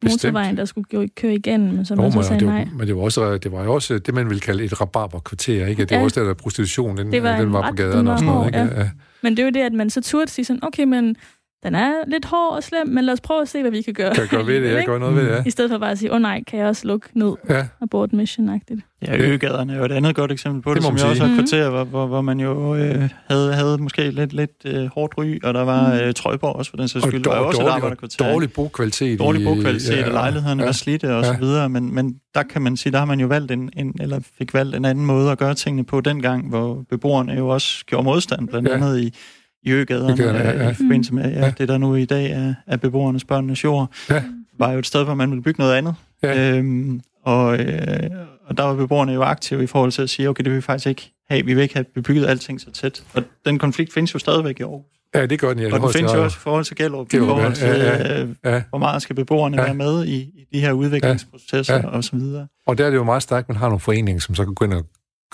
motorvejen, 0.02 0.56
der 0.56 0.64
skulle 0.64 1.08
køre 1.08 1.34
igen, 1.34 1.76
men 1.76 1.84
så 1.84 1.94
man 1.94 2.12
så 2.12 2.22
sagde 2.22 2.46
nej. 2.46 2.68
Men 2.76 2.86
det 2.86 2.96
var, 2.96 3.02
også, 3.02 3.38
det 3.38 3.52
var 3.52 3.64
jo 3.64 3.74
også 3.74 3.98
det, 3.98 4.14
man 4.14 4.26
ville 4.28 4.40
kalde 4.40 4.64
et 4.64 4.80
rabarberkvarter, 4.80 5.66
ikke? 5.66 5.84
Det 5.84 5.96
var 5.96 6.04
også 6.04 6.20
der, 6.20 6.26
der 6.26 6.34
prostitution, 6.34 6.96
den, 6.96 7.12
det 7.12 7.22
var, 7.22 7.36
den 7.40 7.52
var 7.52 7.70
på 7.70 7.76
gaderne 7.76 8.12
og 8.12 8.18
sådan 8.18 8.34
noget, 8.34 8.46
ikke? 8.46 8.58
Ja. 8.58 8.90
Men 9.22 9.36
det 9.36 9.42
er 9.42 9.46
jo 9.46 9.50
det, 9.50 9.60
at 9.60 9.72
man 9.72 9.90
så 9.90 10.00
turde 10.00 10.30
sige 10.30 10.44
sådan, 10.44 10.64
okay, 10.64 10.84
men 10.84 11.16
den 11.62 11.74
er 11.74 11.92
lidt 12.06 12.24
hård 12.24 12.56
og 12.56 12.62
slem, 12.62 12.86
men 12.86 13.04
lad 13.04 13.12
os 13.12 13.20
prøve 13.20 13.42
at 13.42 13.48
se, 13.48 13.60
hvad 13.60 13.70
vi 13.70 13.82
kan 13.82 13.94
gøre. 13.94 14.14
Kan 14.14 14.26
gøre 14.30 14.46
ved 14.46 14.60
det, 14.60 14.72
jeg 14.72 14.84
gør 14.90 14.98
noget 14.98 15.16
ved 15.16 15.22
det, 15.22 15.30
ja. 15.30 15.42
I 15.46 15.50
stedet 15.50 15.70
for 15.70 15.78
bare 15.78 15.90
at 15.90 15.98
sige, 15.98 16.10
åh 16.10 16.14
oh, 16.14 16.22
nej, 16.22 16.42
kan 16.46 16.58
jeg 16.58 16.68
også 16.68 16.86
lukke 16.86 17.08
ned 17.14 17.32
ja. 17.48 17.66
abort 17.82 18.12
mission-agtigt. 18.12 18.80
Ja, 19.06 19.16
Øgaderne 19.16 19.72
er 19.72 19.78
jo 19.78 19.84
et 19.84 19.92
andet 19.92 20.16
godt 20.16 20.32
eksempel 20.32 20.62
på 20.62 20.70
det, 20.70 20.76
det 20.76 20.84
som 20.84 20.96
jeg 20.96 21.06
også 21.06 21.26
har 21.26 21.34
kvarter, 21.34 21.70
hvor, 21.70 21.84
hvor, 21.84 22.06
hvor 22.06 22.20
man 22.20 22.40
jo 22.40 22.76
øh, 22.76 23.08
havde, 23.30 23.54
havde 23.54 23.78
måske 23.78 24.10
lidt, 24.10 24.32
lidt 24.32 24.50
øh, 24.64 24.86
hårdt 24.86 25.14
ry, 25.18 25.38
og 25.42 25.54
der 25.54 25.62
var 25.62 25.94
mm. 25.94 26.00
øh, 26.00 26.14
Trøjborg 26.14 26.56
også 26.56 26.70
for 26.70 26.76
den 26.76 26.88
sags 26.88 27.06
skyld. 27.06 27.26
Og 27.26 27.34
dårlig, 27.34 27.46
også 27.46 27.62
dårlig, 27.62 28.04
et 28.04 28.18
dårlig 28.18 28.52
bokvalitet. 28.52 29.18
Dårlig 29.18 29.44
bokvalitet, 29.44 29.96
ja, 29.96 30.06
og 30.06 30.12
lejlighederne 30.12 30.62
ja, 30.62 30.66
var 30.66 30.72
slidte 30.72 31.16
og 31.16 31.24
ja. 31.24 31.34
så 31.34 31.40
videre, 31.40 31.68
men, 31.68 31.94
men 31.94 32.16
der 32.34 32.42
kan 32.42 32.62
man 32.62 32.76
sige, 32.76 32.92
der 32.92 32.98
har 32.98 33.06
man 33.06 33.20
jo 33.20 33.26
valgt 33.26 33.52
en, 33.52 33.70
en, 33.76 33.94
eller 34.00 34.20
fik 34.38 34.54
valgt 34.54 34.76
en 34.76 34.84
anden 34.84 35.06
måde 35.06 35.30
at 35.30 35.38
gøre 35.38 35.54
tingene 35.54 35.84
på 35.84 36.00
dengang, 36.00 36.48
hvor 36.48 36.84
beboerne 36.90 37.32
jo 37.32 37.48
også 37.48 37.84
gjorde 37.86 38.04
modstand, 38.04 38.48
blandt 38.48 38.68
ja. 38.68 38.74
andet 38.74 39.00
i 39.00 39.14
i 39.62 39.70
øgaderne, 39.70 40.24
ja, 40.24 40.64
ja. 40.64 40.70
i 40.70 40.74
forbindelse 40.74 41.14
med 41.14 41.32
ja, 41.32 41.44
ja. 41.44 41.52
det, 41.58 41.68
der 41.68 41.78
nu 41.78 41.94
i 41.94 42.04
dag 42.04 42.30
er, 42.30 42.54
er 42.66 42.76
beboernes 42.76 43.24
børnenes 43.24 43.64
jord, 43.64 43.90
ja. 44.10 44.22
var 44.58 44.72
jo 44.72 44.78
et 44.78 44.86
sted, 44.86 45.04
hvor 45.04 45.14
man 45.14 45.30
ville 45.30 45.42
bygge 45.42 45.60
noget 45.60 45.74
andet. 45.74 45.94
Ja. 46.22 46.56
Øhm, 46.56 47.00
og, 47.24 47.58
øh, 47.58 48.10
og 48.46 48.56
der 48.56 48.64
var 48.64 48.74
beboerne 48.74 49.12
jo 49.12 49.22
aktive 49.22 49.62
i 49.62 49.66
forhold 49.66 49.92
til 49.92 50.02
at 50.02 50.10
sige, 50.10 50.28
okay, 50.28 50.44
det 50.44 50.50
vil 50.50 50.56
vi 50.56 50.62
faktisk 50.62 50.86
ikke 50.86 51.12
have. 51.30 51.44
Vi 51.44 51.54
vil 51.54 51.62
ikke 51.62 51.74
have 51.74 51.84
bebygget 51.94 52.26
alting 52.26 52.60
så 52.60 52.70
tæt. 52.70 53.04
Og 53.14 53.22
den 53.44 53.58
konflikt 53.58 53.92
findes 53.92 54.14
jo 54.14 54.18
stadigvæk 54.18 54.60
i 54.60 54.62
Aarhus. 54.62 54.84
Ja, 55.14 55.26
det 55.26 55.38
gør 55.40 55.48
den. 55.48 55.58
Ja, 55.58 55.74
og 55.74 55.80
den 55.80 55.92
findes 55.92 56.14
jo 56.14 56.24
også 56.24 56.36
i 56.36 56.42
forhold 56.42 56.64
til 56.64 56.76
Gellerup, 56.76 57.14
i 57.14 57.18
forhold 57.18 57.54
til, 57.54 57.66
ja, 57.66 57.96
ja, 57.96 58.26
ja. 58.44 58.56
Øh, 58.56 58.62
hvor 58.68 58.78
meget 58.78 59.02
skal 59.02 59.16
beboerne 59.16 59.56
ja. 59.56 59.64
være 59.64 59.74
med 59.74 60.06
i, 60.06 60.16
i 60.16 60.46
de 60.52 60.60
her 60.60 60.72
udviklingsprocesser 60.72 61.74
ja, 61.74 61.80
ja. 61.80 61.86
og 61.86 62.04
så 62.04 62.16
videre. 62.16 62.46
Og 62.66 62.78
der 62.78 62.86
er 62.86 62.90
det 62.90 62.96
jo 62.96 63.04
meget 63.04 63.22
stærkt, 63.22 63.44
at 63.44 63.48
man 63.48 63.56
har 63.56 63.66
nogle 63.66 63.80
foreninger, 63.80 64.20
som 64.20 64.34
så 64.34 64.44
kan 64.44 64.54
gå 64.54 64.64
ind 64.64 64.72
og 64.72 64.84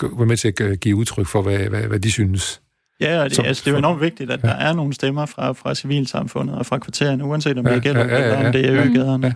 være 0.01 0.25
med 0.25 0.37
til 0.37 0.53
at 0.59 0.79
give 0.79 0.95
udtryk 0.95 1.27
for, 1.27 1.41
hvad, 1.41 1.57
hvad, 1.57 1.81
hvad 1.81 1.99
de 1.99 2.11
synes. 2.11 2.61
Ja, 2.99 3.19
og 3.19 3.29
det, 3.29 3.35
som, 3.35 3.45
altså, 3.45 3.61
det 3.65 3.67
er 3.67 3.71
jo 3.71 3.77
enormt 3.77 4.01
vigtigt, 4.01 4.31
at 4.31 4.43
ja. 4.43 4.47
der 4.47 4.53
er 4.53 4.73
nogle 4.73 4.93
stemmer 4.93 5.25
fra, 5.25 5.51
fra 5.51 5.75
civilsamfundet 5.75 6.55
og 6.55 6.65
fra 6.65 6.77
kvartererne, 6.77 7.23
uanset 7.25 7.57
om 7.57 7.63
det 7.63 7.71
ja, 7.71 7.77
er 7.77 7.81
gælder, 7.81 8.05
ja, 8.05 8.07
ja, 8.07 8.19
ja, 8.19 8.23
eller 8.23 8.45
om 8.45 8.51
det 8.51 8.65
er 8.65 8.85
øgaderne, 8.85 9.35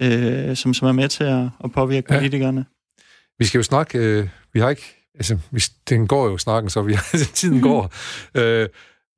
ja. 0.00 0.48
øh, 0.48 0.56
som, 0.56 0.74
som 0.74 0.88
er 0.88 0.92
med 0.92 1.08
til 1.08 1.24
at, 1.24 1.48
at 1.64 1.72
påvirke 1.72 2.14
ja. 2.14 2.18
politikerne. 2.18 2.64
Vi 3.38 3.44
skal 3.44 3.58
jo 3.58 3.62
snakke, 3.62 3.98
øh, 3.98 4.28
vi 4.52 4.60
har 4.60 4.70
ikke, 4.70 5.06
altså, 5.14 5.38
vi, 5.50 5.62
den 5.88 6.06
går 6.08 6.28
jo 6.28 6.38
snakken, 6.38 6.70
så 6.70 6.82
vi, 6.82 6.96
tiden 7.34 7.60
går. 7.60 7.92
øh, 8.40 8.68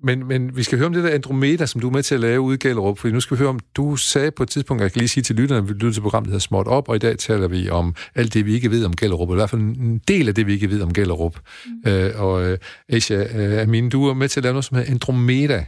men, 0.03 0.29
men 0.29 0.57
vi 0.57 0.63
skal 0.63 0.79
høre 0.79 0.87
om 0.87 0.93
det 0.93 1.05
der 1.05 1.11
Andromeda, 1.11 1.67
som 1.67 1.81
du 1.81 1.89
er 1.89 1.93
med 1.93 2.03
til 2.03 2.15
at 2.15 2.21
lave 2.21 2.41
ude 2.41 2.55
i 2.55 2.59
Gellerup, 2.59 2.99
fordi 2.99 3.13
nu 3.15 3.21
skal 3.21 3.37
vi 3.37 3.39
høre 3.39 3.49
om, 3.49 3.61
du 3.75 3.97
sagde 3.97 4.31
på 4.31 4.43
et 4.43 4.49
tidspunkt, 4.49 4.83
jeg 4.83 4.93
kan 4.93 4.99
lige 4.99 5.09
sige 5.09 5.25
til 5.25 5.37
lytterne, 5.37 5.63
at 5.63 5.69
vi 5.69 5.73
lytter 5.73 5.93
til 5.93 6.01
programmet, 6.01 6.27
der 6.27 6.31
hedder 6.31 6.41
Småt 6.41 6.67
Op, 6.67 6.89
og 6.89 6.97
i 6.97 6.99
dag 6.99 7.19
taler 7.19 7.49
vi 7.49 7.71
om 7.71 7.95
alt 8.15 8.35
det, 8.35 8.47
vi 8.47 8.55
ikke 8.55 8.71
ved 8.71 8.85
om 8.85 8.97
Gellerup, 8.97 9.31
i 9.31 9.35
hvert 9.35 9.51
fald 9.51 9.61
en 9.61 10.01
del 10.09 10.29
af 10.29 10.35
det, 10.35 10.47
vi 10.47 10.53
ikke 10.53 10.71
ved 10.71 10.83
om 10.83 10.93
Gellerup. 10.93 11.39
Mm. 11.67 11.91
Øh, 11.91 12.13
og 12.23 12.45
øh, 12.45 12.59
Asia, 12.89 13.39
øh, 13.39 13.63
Amin, 13.63 13.89
du 13.89 14.09
er 14.09 14.15
med 14.15 14.29
til 14.29 14.41
at 14.41 14.45
lave 14.45 14.53
noget, 14.53 14.65
som 14.65 14.77
hedder 14.77 14.91
Andromeda. 14.91 15.67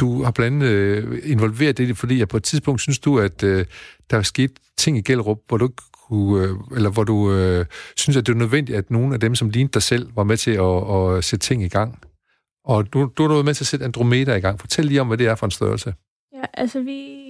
Du 0.00 0.22
har 0.22 0.30
blandt 0.30 0.62
andet 0.62 0.68
øh, 0.68 1.18
involveret 1.24 1.78
det, 1.78 1.96
fordi 1.96 2.18
jeg 2.18 2.28
på 2.28 2.36
et 2.36 2.42
tidspunkt 2.42 2.80
synes 2.80 2.98
du, 2.98 3.18
at 3.18 3.42
øh, 3.42 3.64
der 4.10 4.16
er 4.16 4.22
sket 4.22 4.50
ting 4.78 4.98
i 4.98 5.00
Gellerup, 5.00 5.38
hvor 5.48 5.56
du 5.56 5.70
kunne, 6.08 6.44
øh, 6.44 6.54
eller 6.76 6.90
hvor 6.90 7.04
du 7.04 7.32
øh, 7.32 7.66
synes, 7.96 8.16
at 8.16 8.26
det 8.26 8.32
er 8.32 8.36
nødvendigt, 8.36 8.78
at 8.78 8.90
nogle 8.90 9.14
af 9.14 9.20
dem, 9.20 9.34
som 9.34 9.50
lignede 9.50 9.72
dig 9.72 9.82
selv, 9.82 10.08
var 10.16 10.24
med 10.24 10.36
til 10.36 10.50
at, 10.50 11.16
at 11.16 11.24
sætte 11.24 11.46
ting 11.46 11.62
i 11.62 11.68
gang. 11.68 11.98
Og 12.66 12.92
du, 12.92 13.10
du 13.18 13.24
er 13.24 13.28
nået 13.28 13.44
med 13.44 13.54
til 13.54 13.62
at 13.62 13.66
sætte 13.66 13.84
Andromeda 13.84 14.34
i 14.34 14.40
gang. 14.40 14.60
Fortæl 14.60 14.84
lige 14.84 15.00
om, 15.00 15.06
hvad 15.06 15.18
det 15.18 15.26
er 15.26 15.34
for 15.34 15.46
en 15.46 15.50
størrelse. 15.50 15.94
Ja, 16.34 16.42
altså 16.54 16.80
vi, 16.80 17.22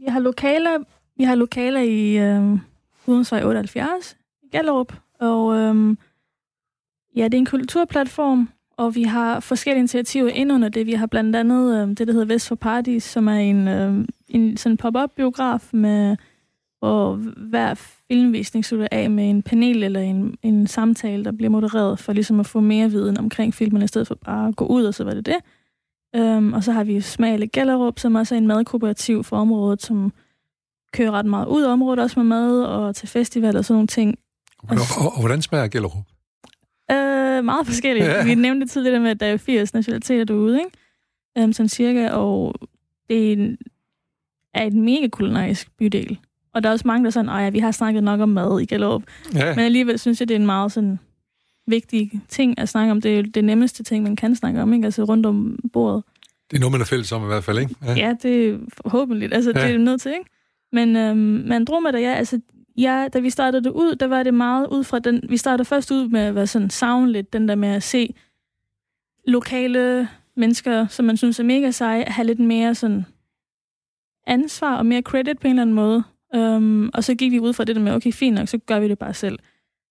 vi 0.00 0.06
har 0.08 0.20
lokaler, 0.20 0.78
vi 1.16 1.24
har 1.24 1.34
lokaler 1.34 1.80
i 1.80 2.16
øh, 2.18 2.58
Udensvej 3.06 3.42
78 3.44 4.16
i 4.42 4.48
Gallerup, 4.52 4.92
og 5.20 5.56
øh, 5.56 5.96
ja, 7.16 7.24
det 7.24 7.34
er 7.34 7.38
en 7.38 7.46
kulturplatform, 7.46 8.48
og 8.76 8.94
vi 8.94 9.02
har 9.02 9.40
forskellige 9.40 9.78
initiativer 9.78 10.28
ind 10.28 10.52
under 10.52 10.68
det. 10.68 10.86
Vi 10.86 10.92
har 10.92 11.06
blandt 11.06 11.36
andet 11.36 11.82
øh, 11.82 11.88
det, 11.88 12.06
der 12.06 12.12
hedder 12.12 12.26
Vest 12.26 12.48
for 12.48 12.54
Paradis, 12.54 13.04
som 13.04 13.28
er 13.28 13.32
en, 13.32 13.68
øh, 13.68 14.04
en 14.28 14.56
sådan 14.56 14.76
pop-up 14.76 15.10
biograf 15.16 15.70
med 15.72 16.16
hvor 16.84 17.14
hver 17.36 17.74
filmvisning 18.08 18.64
slutter 18.64 18.88
af 18.90 19.10
med 19.10 19.30
en 19.30 19.42
panel 19.42 19.82
eller 19.82 20.00
en, 20.00 20.36
en 20.42 20.66
samtale, 20.66 21.24
der 21.24 21.32
bliver 21.32 21.50
modereret 21.50 21.98
for 21.98 22.12
ligesom 22.12 22.40
at 22.40 22.46
få 22.46 22.60
mere 22.60 22.90
viden 22.90 23.18
omkring 23.18 23.54
filmen, 23.54 23.82
i 23.82 23.86
stedet 23.86 24.08
for 24.08 24.14
bare 24.14 24.48
at 24.48 24.56
gå 24.56 24.66
ud, 24.66 24.84
og 24.84 24.94
så 24.94 25.04
var 25.04 25.14
det 25.14 25.26
det. 25.26 25.36
Um, 26.20 26.52
og 26.52 26.64
så 26.64 26.72
har 26.72 26.84
vi 26.84 27.00
Smale 27.00 27.46
Gellerup, 27.46 27.98
som 27.98 28.14
også 28.14 28.34
er 28.34 28.38
en 28.38 28.46
madkooperativ 28.46 29.24
for 29.24 29.36
området, 29.36 29.82
som 29.82 30.12
kører 30.92 31.10
ret 31.10 31.26
meget 31.26 31.46
ud 31.46 31.62
af 31.62 31.72
området, 31.72 31.98
også 31.98 32.18
med 32.18 32.24
mad 32.24 32.62
og 32.62 32.96
til 32.96 33.08
festival 33.08 33.56
og 33.56 33.64
sådan 33.64 33.74
nogle 33.74 33.86
ting. 33.86 34.18
Og, 34.58 34.76
og, 34.98 35.12
og 35.12 35.20
hvordan 35.20 35.42
smager 35.42 35.68
Gellerup? 35.68 36.04
Uh, 36.92 37.44
meget 37.44 37.66
forskelligt. 37.66 38.06
Ja. 38.06 38.24
Vi 38.24 38.34
nævnte 38.34 38.66
tidligere 38.66 39.00
med, 39.00 39.10
at 39.10 39.20
der 39.20 39.26
er 39.26 39.36
80 39.36 39.74
nationaliteter 39.74 40.24
derude, 40.24 40.58
ikke? 40.58 41.44
Um, 41.44 41.52
sådan 41.52 41.68
cirka, 41.68 42.10
og 42.10 42.54
det 43.08 43.28
er, 43.28 43.32
en, 43.32 43.58
er 44.54 44.66
et 44.66 44.74
mega 44.74 45.08
kulinarisk 45.08 45.68
bydel. 45.78 46.18
Og 46.54 46.62
der 46.62 46.68
er 46.68 46.72
også 46.72 46.88
mange, 46.88 47.04
der 47.04 47.08
er 47.08 47.12
sådan, 47.12 47.42
ja, 47.42 47.50
vi 47.50 47.58
har 47.58 47.70
snakket 47.70 48.04
nok 48.04 48.20
om 48.20 48.28
mad 48.28 48.60
i 48.60 48.64
Gallup. 48.64 49.02
Ja. 49.34 49.54
Men 49.54 49.64
alligevel 49.64 49.98
synes 49.98 50.20
jeg, 50.20 50.28
det 50.28 50.34
er 50.34 50.38
en 50.38 50.46
meget 50.46 50.72
sådan 50.72 50.98
vigtig 51.66 52.20
ting 52.28 52.58
at 52.58 52.68
snakke 52.68 52.90
om. 52.90 53.00
Det 53.00 53.12
er 53.12 53.16
jo 53.16 53.22
det 53.22 53.44
nemmeste 53.44 53.82
ting, 53.82 54.02
man 54.02 54.16
kan 54.16 54.36
snakke 54.36 54.62
om, 54.62 54.72
ikke? 54.72 54.84
Altså 54.84 55.04
rundt 55.04 55.26
om 55.26 55.58
bordet. 55.72 56.04
Det 56.50 56.56
er 56.56 56.60
noget, 56.60 56.72
man 56.72 56.80
er 56.80 56.84
fælles 56.84 57.12
om 57.12 57.22
i 57.22 57.26
hvert 57.26 57.44
fald, 57.44 57.58
ikke? 57.58 57.74
Ja, 57.84 57.94
ja 57.94 58.14
det 58.22 58.48
er 58.48 58.58
forhåbentlig. 58.82 59.32
Altså, 59.32 59.52
ja. 59.56 59.66
det 59.66 59.74
er 59.74 59.78
nødt 59.78 60.00
til, 60.00 60.12
ikke? 60.12 60.30
Men, 60.72 60.96
øhm, 60.96 61.18
men 61.18 61.64
Dromedar, 61.64 61.98
ja, 61.98 62.14
altså, 62.14 62.40
ja, 62.76 63.08
da 63.12 63.18
vi 63.20 63.30
startede 63.30 63.64
det 63.64 63.70
ud, 63.70 63.94
der 63.94 64.06
var 64.06 64.22
det 64.22 64.34
meget 64.34 64.66
ud 64.66 64.84
fra 64.84 64.98
den... 64.98 65.20
Vi 65.28 65.36
startede 65.36 65.64
først 65.64 65.90
ud 65.90 66.08
med 66.08 66.20
at 66.20 66.34
være 66.34 66.46
sådan 66.46 66.70
savn 66.70 67.10
lidt, 67.10 67.32
den 67.32 67.48
der 67.48 67.54
med 67.54 67.68
at 67.68 67.82
se 67.82 68.14
lokale 69.26 70.08
mennesker, 70.36 70.86
som 70.86 71.04
man 71.04 71.16
synes 71.16 71.40
er 71.40 71.44
mega 71.44 71.70
seje, 71.70 72.04
have 72.04 72.26
lidt 72.26 72.40
mere 72.40 72.74
sådan 72.74 73.06
ansvar 74.26 74.76
og 74.76 74.86
mere 74.86 75.02
credit 75.02 75.38
på 75.38 75.46
en 75.46 75.50
eller 75.50 75.62
anden 75.62 75.76
måde. 75.76 76.02
Um, 76.36 76.90
og 76.94 77.04
så 77.04 77.14
gik 77.14 77.32
vi 77.32 77.40
ud 77.40 77.52
fra 77.52 77.64
det 77.64 77.76
der 77.76 77.82
med, 77.82 77.92
okay, 77.92 78.12
fint 78.12 78.34
nok, 78.34 78.48
så 78.48 78.58
gør 78.58 78.80
vi 78.80 78.88
det 78.88 78.98
bare 78.98 79.14
selv. 79.14 79.38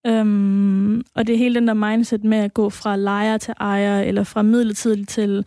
Um, 0.10 1.04
og 1.16 1.28
det 1.28 1.34
er 1.34 1.38
hele 1.38 1.56
den 1.56 1.68
der 1.68 1.74
mindset 1.74 2.24
med 2.24 2.38
at 2.38 2.54
gå 2.54 2.70
fra 2.70 2.96
lejer 2.96 3.38
til 3.38 3.54
ejer, 3.60 4.02
eller 4.02 4.24
fra 4.24 4.42
midlertidigt 4.42 5.10
til 5.10 5.46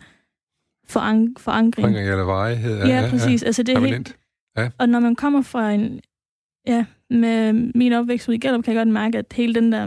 foran- 0.87 1.33
forankring. 1.37 1.75
Forankring 1.75 2.09
eller 2.09 2.23
varighed. 2.23 2.77
Ja, 2.77 3.01
ja, 3.01 3.09
præcis. 3.09 3.41
Ja. 3.41 3.45
Altså, 3.45 3.63
det 3.63 3.75
er 3.75 3.79
helt, 3.79 4.17
ja. 4.57 4.69
Og 4.77 4.89
når 4.89 4.99
man 4.99 5.15
kommer 5.15 5.41
fra 5.41 5.71
en... 5.71 5.99
Ja, 6.67 6.85
med 7.09 7.53
min 7.53 7.93
opvækst 7.93 8.29
ud 8.29 8.33
i 8.33 8.37
Gellerup, 8.37 8.63
kan 8.63 8.73
jeg 8.73 8.79
godt 8.79 8.93
mærke, 8.93 9.17
at 9.17 9.33
hele 9.35 9.55
den 9.55 9.71
der 9.71 9.85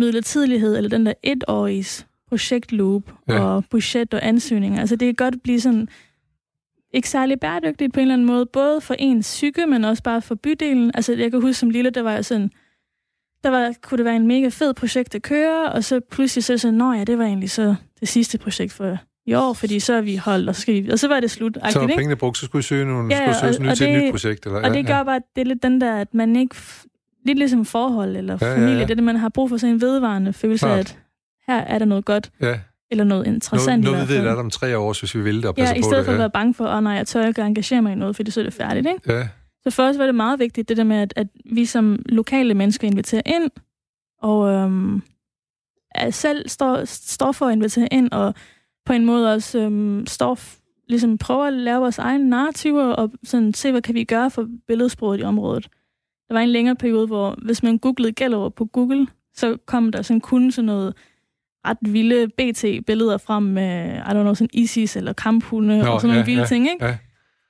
midlertidighed, 0.00 0.76
eller 0.76 0.90
den 0.90 1.06
der 1.06 1.12
etåriges 1.22 2.06
projektloop 2.28 3.12
ja. 3.28 3.40
og 3.40 3.64
budget 3.70 4.14
og 4.14 4.26
ansøgninger, 4.26 4.80
altså 4.80 4.96
det 4.96 5.06
kan 5.06 5.14
godt 5.14 5.42
blive 5.42 5.60
sådan 5.60 5.88
ikke 6.94 7.08
særlig 7.08 7.40
bæredygtigt 7.40 7.92
på 7.92 8.00
en 8.00 8.02
eller 8.02 8.14
anden 8.14 8.26
måde, 8.26 8.46
både 8.46 8.80
for 8.80 8.94
ens 8.98 9.26
psyke, 9.26 9.66
men 9.66 9.84
også 9.84 10.02
bare 10.02 10.22
for 10.22 10.34
bydelen. 10.34 10.90
Altså 10.94 11.12
jeg 11.12 11.30
kan 11.30 11.40
huske 11.40 11.54
som 11.54 11.70
lille, 11.70 11.90
der 11.90 12.02
var 12.02 12.22
sådan, 12.22 12.50
der 13.44 13.50
var, 13.50 13.74
kunne 13.82 13.98
det 13.98 14.04
være 14.04 14.16
en 14.16 14.26
mega 14.26 14.48
fed 14.48 14.74
projekt 14.74 15.14
at 15.14 15.22
køre, 15.22 15.72
og 15.72 15.84
så 15.84 16.00
pludselig 16.10 16.44
så 16.44 16.58
sådan, 16.58 16.74
nå 16.74 16.92
ja, 16.92 17.04
det 17.04 17.18
var 17.18 17.24
egentlig 17.24 17.50
så 17.50 17.74
det 18.00 18.08
sidste 18.08 18.38
projekt 18.38 18.72
for 18.72 18.98
i 19.26 19.34
år, 19.34 19.52
fordi 19.52 19.80
så 19.80 19.94
er 19.94 20.00
vi 20.00 20.16
holdt, 20.16 20.48
og 20.48 20.54
så, 20.54 20.60
skal 20.60 20.74
vi, 20.74 20.90
og 20.90 20.98
så 20.98 21.08
var 21.08 21.20
det 21.20 21.30
slut. 21.30 21.58
Så 21.70 21.78
var 21.78 21.86
pengene 21.86 22.16
brugt, 22.16 22.38
så 22.38 22.46
skulle 22.46 22.60
vi 22.60 22.62
søge, 22.62 22.84
nogle, 22.84 23.14
ja, 23.14 23.32
skulle 23.32 23.54
søge 23.54 23.70
og, 23.70 23.76
til 23.76 23.86
det, 23.86 23.96
et 23.96 24.02
nyt 24.02 24.10
projekt? 24.10 24.46
Eller, 24.46 24.58
og 24.58 24.66
ja, 24.66 24.72
det 24.72 24.86
gør 24.86 24.96
ja. 24.96 25.02
bare, 25.02 25.16
at 25.16 25.22
det 25.36 25.40
er 25.40 25.46
lidt 25.46 25.62
den 25.62 25.80
der, 25.80 25.96
at 25.96 26.14
man 26.14 26.36
ikke, 26.36 26.56
lidt 27.26 27.38
ligesom 27.38 27.64
forhold 27.64 28.16
eller 28.16 28.38
ja, 28.40 28.54
familie, 28.54 28.74
ja, 28.74 28.78
ja. 28.78 28.84
det 28.84 28.90
er 28.90 28.94
det, 28.94 29.04
man 29.04 29.16
har 29.16 29.28
brug 29.28 29.48
for 29.48 29.56
sådan 29.56 29.74
en 29.74 29.80
vedvarende 29.80 30.32
følelse 30.32 30.66
af, 30.66 30.78
at 30.78 30.98
her 31.46 31.58
er 31.58 31.78
der 31.78 31.86
noget 31.86 32.04
godt. 32.04 32.30
Ja 32.40 32.58
eller 32.94 33.04
noget 33.04 33.26
interessant. 33.26 33.84
Noget, 33.84 33.98
noget 33.98 34.08
ved, 34.08 34.24
der 34.24 34.32
er 34.32 34.36
om 34.36 34.50
tre 34.50 34.78
år, 34.78 35.00
hvis 35.00 35.14
vi 35.14 35.22
vil 35.22 35.36
det 35.36 35.44
og 35.44 35.54
ja, 35.56 35.64
på 35.64 35.74
det. 35.74 35.80
i 35.80 35.82
stedet 35.82 36.04
for 36.04 36.12
at 36.12 36.18
være 36.18 36.30
bange 36.30 36.54
for, 36.54 36.66
at 36.66 36.76
oh, 36.76 36.82
nej, 36.82 36.92
jeg 36.92 37.06
tør 37.06 37.26
ikke 37.26 37.42
engagere 37.42 37.82
mig 37.82 37.92
i 37.92 37.94
noget, 37.94 38.16
fordi 38.16 38.30
så 38.30 38.40
er 38.40 38.44
det 38.44 38.54
færdigt. 38.54 38.86
Ikke? 38.86 39.12
Ja. 39.12 39.28
Så 39.62 39.70
for 39.70 39.82
os 39.82 39.98
var 39.98 40.06
det 40.06 40.14
meget 40.14 40.38
vigtigt, 40.38 40.68
det 40.68 40.76
der 40.76 40.84
med, 40.84 40.96
at, 40.96 41.12
at 41.16 41.26
vi 41.44 41.64
som 41.64 42.02
lokale 42.06 42.54
mennesker 42.54 42.88
inviterer 42.88 43.22
ind, 43.26 43.50
og 44.22 44.52
øhm, 44.52 45.02
selv 46.10 46.48
står, 46.48 46.84
står 46.84 47.32
for 47.32 47.46
at 47.46 47.52
invitere 47.52 47.88
ind, 47.92 48.12
og 48.12 48.34
på 48.86 48.92
en 48.92 49.04
måde 49.04 49.32
også 49.34 49.58
øhm, 49.58 50.06
står, 50.06 50.38
ligesom 50.88 51.18
prøver 51.18 51.44
at 51.44 51.52
lave 51.52 51.80
vores 51.80 51.98
egne 51.98 52.28
narrativer, 52.28 52.84
og 52.84 53.10
sådan 53.24 53.54
se, 53.54 53.70
hvad 53.70 53.82
kan 53.82 53.94
vi 53.94 54.04
gøre 54.04 54.30
for 54.30 54.48
billedsproget 54.66 55.20
i 55.20 55.22
området. 55.22 55.68
Der 56.28 56.34
var 56.34 56.40
en 56.40 56.48
længere 56.48 56.76
periode, 56.76 57.06
hvor 57.06 57.38
hvis 57.44 57.62
man 57.62 57.78
googlede 57.78 58.12
Gellerup 58.12 58.54
på 58.54 58.64
Google, 58.64 59.06
så 59.34 59.56
kom 59.66 59.92
der 59.92 60.02
sådan 60.02 60.20
kun 60.20 60.50
sådan 60.50 60.66
noget 60.66 60.94
ret 61.66 61.78
vilde 61.80 62.28
BT-billeder 62.28 63.18
frem 63.18 63.42
med, 63.42 63.94
I 63.96 63.98
don't 63.98 64.12
know, 64.12 64.34
sådan 64.34 64.50
ISIS 64.52 64.96
eller 64.96 65.12
kamphunde 65.12 65.78
Nå, 65.78 65.84
og 65.84 66.00
sådan 66.00 66.08
nogle 66.08 66.20
ja, 66.20 66.24
vilde 66.26 66.40
ja, 66.40 66.46
ting, 66.46 66.70
ikke? 66.72 66.84
Ja. 66.84 66.96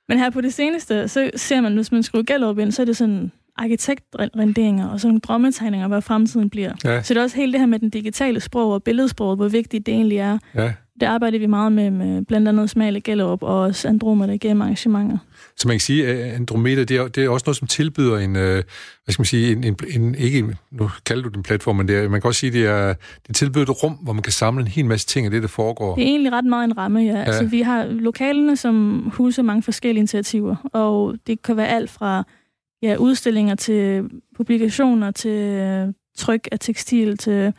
Men 0.07 0.19
her 0.19 0.29
på 0.29 0.41
det 0.41 0.53
seneste, 0.53 1.07
så 1.07 1.31
ser 1.35 1.61
man, 1.61 1.75
hvis 1.75 1.91
man 1.91 2.03
skruer 2.03 2.23
Gellerup 2.23 2.59
ind, 2.59 2.71
så 2.71 2.81
er 2.81 2.85
det 2.85 2.97
sådan 2.97 3.31
arkitektrenderinger 3.57 4.87
og 4.87 4.99
sådan 4.99 5.09
nogle 5.09 5.19
drømmetegninger, 5.19 5.87
hvad 5.87 6.01
fremtiden 6.01 6.49
bliver. 6.49 6.73
Ja. 6.83 7.01
Så 7.01 7.13
det 7.13 7.19
er 7.19 7.23
også 7.23 7.35
hele 7.35 7.51
det 7.51 7.59
her 7.59 7.67
med 7.67 7.79
den 7.79 7.89
digitale 7.89 8.39
sprog 8.39 8.73
og 8.73 8.83
billedsprog, 8.83 9.35
hvor 9.35 9.47
vigtigt 9.47 9.85
det 9.85 9.93
egentlig 9.93 10.17
er. 10.17 10.37
Ja. 10.55 10.73
Det 10.99 11.05
arbejder 11.05 11.39
vi 11.39 11.45
meget 11.45 11.71
med, 11.71 11.91
med 11.91 12.25
blandt 12.25 12.47
andet 12.47 12.69
Smale 12.69 13.01
Gellerup 13.01 13.43
og 13.43 13.61
også 13.61 13.87
Andromeda 13.87 14.35
gennem 14.35 14.61
arrangementer. 14.61 15.17
Så 15.57 15.67
man 15.67 15.73
kan 15.73 15.79
sige, 15.79 16.07
at 16.07 16.33
Andromeda, 16.33 16.83
det 16.83 16.97
er, 16.97 17.07
det 17.07 17.25
er 17.25 17.29
også 17.29 17.43
noget, 17.47 17.57
som 17.57 17.67
tilbyder 17.67 18.17
en, 18.17 18.35
øh, 18.35 18.63
hvad 19.03 19.11
skal 19.11 19.21
man 19.21 19.25
sige, 19.25 19.51
en, 19.51 19.63
en, 19.63 19.75
en 19.95 20.15
ikke, 20.15 20.55
nu 20.71 20.89
kalder 21.05 21.23
du 21.23 21.29
den 21.29 21.43
platform, 21.43 21.75
men 21.75 21.87
det 21.87 21.97
er, 21.97 22.09
man 22.09 22.21
kan 22.21 22.27
også 22.27 22.39
sige, 22.39 22.51
det 22.51 22.65
er, 22.65 22.93
det 23.27 23.35
tilbyder 23.35 23.65
et 23.65 23.83
rum, 23.83 23.93
hvor 23.93 24.13
man 24.13 24.23
kan 24.23 24.33
samle 24.33 24.61
en 24.61 24.67
hel 24.67 24.85
masse 24.85 25.07
ting 25.07 25.25
af 25.25 25.31
det, 25.31 25.41
der 25.41 25.47
foregår. 25.47 25.95
Det 25.95 26.03
er 26.03 26.07
egentlig 26.07 26.31
ret 26.31 26.45
meget 26.45 26.63
en 26.63 26.77
ramme, 26.77 26.99
ja. 26.99 27.05
ja. 27.05 27.23
Altså, 27.23 27.45
vi 27.45 27.61
har 27.61 27.85
lokalene, 27.85 28.57
som 28.57 29.03
huser 29.13 29.43
mange 29.43 29.63
forskellige 29.63 29.99
initiativer, 29.99 30.55
og 30.73 31.15
det 31.27 31.41
kan 31.41 31.57
være 31.57 31.67
alt 31.67 31.89
fra 31.89 32.23
ja, 32.85 32.95
udstillinger 32.95 33.55
til 33.55 34.09
publikationer, 34.35 35.11
til 35.11 35.93
tryk 36.17 36.47
af 36.51 36.59
tekstil, 36.59 37.17
til 37.17 37.53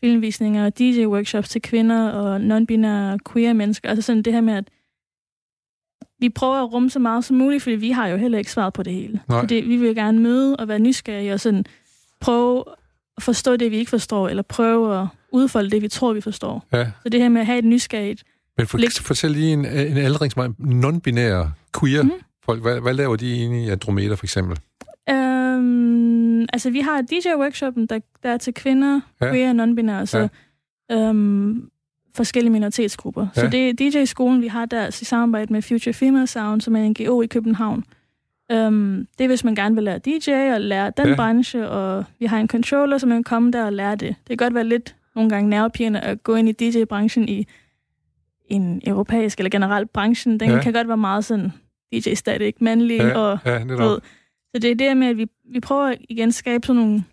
filmvisninger, 0.00 0.70
DJ-workshops 0.80 1.48
til 1.48 1.62
kvinder 1.62 2.08
og 2.08 2.36
non-binære 2.36 3.18
queer 3.32 3.52
mennesker. 3.52 3.88
Altså 3.88 4.02
sådan 4.02 4.22
det 4.22 4.32
her 4.32 4.40
med, 4.40 4.54
at 4.54 4.64
vi 6.20 6.28
prøver 6.28 6.54
at 6.54 6.72
rumme 6.72 6.90
så 6.90 6.98
meget 6.98 7.24
som 7.24 7.36
muligt, 7.36 7.62
fordi 7.62 7.76
vi 7.76 7.90
har 7.90 8.06
jo 8.06 8.16
heller 8.16 8.38
ikke 8.38 8.52
svaret 8.52 8.72
på 8.72 8.82
det 8.82 8.92
hele. 8.92 9.20
Nej. 9.28 9.40
Fordi 9.40 9.54
vi 9.54 9.76
vil 9.76 9.94
gerne 9.94 10.18
møde 10.18 10.56
og 10.56 10.68
være 10.68 10.78
nysgerrige 10.78 11.32
og 11.32 11.40
sådan 11.40 11.64
prøve 12.20 12.64
at 13.16 13.22
forstå 13.22 13.56
det, 13.56 13.70
vi 13.70 13.76
ikke 13.76 13.90
forstår, 13.90 14.28
eller 14.28 14.42
prøve 14.42 15.00
at 15.00 15.06
udfolde 15.32 15.70
det, 15.70 15.82
vi 15.82 15.88
tror, 15.88 16.12
vi 16.12 16.20
forstår. 16.20 16.66
Ja. 16.72 16.90
Så 17.02 17.08
det 17.08 17.20
her 17.20 17.28
med 17.28 17.40
at 17.40 17.46
have 17.46 17.58
et 17.58 17.64
nysgerrigt... 17.64 18.24
Men 18.58 18.66
for, 18.66 18.78
fortæl 19.02 19.30
lige 19.30 19.52
en, 19.52 19.64
en 19.64 19.96
aldringsmand, 19.96 20.54
non-binære 20.58 21.50
queer 21.80 22.02
mm. 22.02 22.12
folk, 22.44 22.62
hvad, 22.62 22.80
hvad 22.80 22.94
laver 22.94 23.16
de 23.16 23.34
egentlig 23.34 23.64
i 23.64 23.68
Andromeda 23.68 24.14
for 24.14 24.26
eksempel? 24.26 24.58
Øhm, 26.58 26.60
altså, 26.60 26.70
vi 26.70 26.80
har 26.80 27.02
DJ-workshoppen, 27.02 27.86
der, 27.86 27.98
der 28.22 28.28
er 28.28 28.36
til 28.36 28.54
kvinder, 28.54 29.00
ja. 29.20 29.30
queer 29.30 29.48
og 29.50 29.64
non-binære, 29.64 30.06
så 30.06 30.28
ja. 30.90 31.08
øhm, 31.08 31.70
forskellige 32.14 32.52
minoritetsgrupper. 32.52 33.26
Ja. 33.36 33.40
Så 33.40 33.48
det 33.48 33.68
er 33.68 33.72
DJ-skolen, 33.72 34.42
vi 34.42 34.46
har 34.46 34.66
der 34.66 34.88
i 34.88 35.04
samarbejde 35.04 35.52
med 35.52 35.62
Future 35.62 35.92
Female 35.92 36.26
Sound, 36.26 36.60
som 36.60 36.76
er 36.76 36.80
en 36.80 36.90
NGO 36.90 37.22
i 37.22 37.26
København. 37.26 37.84
Um, 38.52 39.06
det 39.18 39.24
er, 39.24 39.28
hvis 39.28 39.44
man 39.44 39.54
gerne 39.54 39.74
vil 39.74 39.84
lære 39.84 39.98
DJ 39.98 40.30
og 40.54 40.60
lære 40.60 40.92
den 40.96 41.08
ja. 41.08 41.14
branche, 41.16 41.68
og 41.68 42.04
vi 42.18 42.26
har 42.26 42.38
en 42.38 42.48
controller, 42.48 42.98
så 42.98 43.06
man 43.06 43.16
kan 43.16 43.24
komme 43.24 43.52
der 43.52 43.64
og 43.64 43.72
lære 43.72 43.96
det. 43.96 44.08
Det 44.28 44.28
kan 44.28 44.36
godt 44.36 44.54
være 44.54 44.64
lidt 44.64 44.96
nogle 45.14 45.30
gange 45.30 45.50
nervepirrende 45.50 46.00
at 46.00 46.22
gå 46.22 46.34
ind 46.34 46.48
i 46.48 46.52
DJ-branchen 46.52 47.28
i 47.28 47.46
en 48.46 48.82
europæisk 48.86 49.38
eller 49.38 49.50
generelt 49.50 49.92
branchen. 49.92 50.40
Den 50.40 50.50
ja. 50.50 50.62
kan 50.62 50.72
godt 50.72 50.88
være 50.88 50.96
meget 50.96 51.24
sådan 51.24 51.52
DJ-static, 51.94 52.54
mandlig 52.60 52.98
ja. 52.98 53.18
og 53.18 53.38
ja, 53.44 53.64
ved. 53.64 53.98
Så 54.54 54.58
det 54.62 54.70
er 54.70 54.74
det 54.74 54.96
med, 54.96 55.06
at 55.06 55.16
vi, 55.16 55.26
vi 55.52 55.60
prøver 55.60 55.94
igen 56.08 56.28
at 56.28 56.34
skabe 56.34 56.66
sådan 56.66 56.82
nogle 56.82 57.04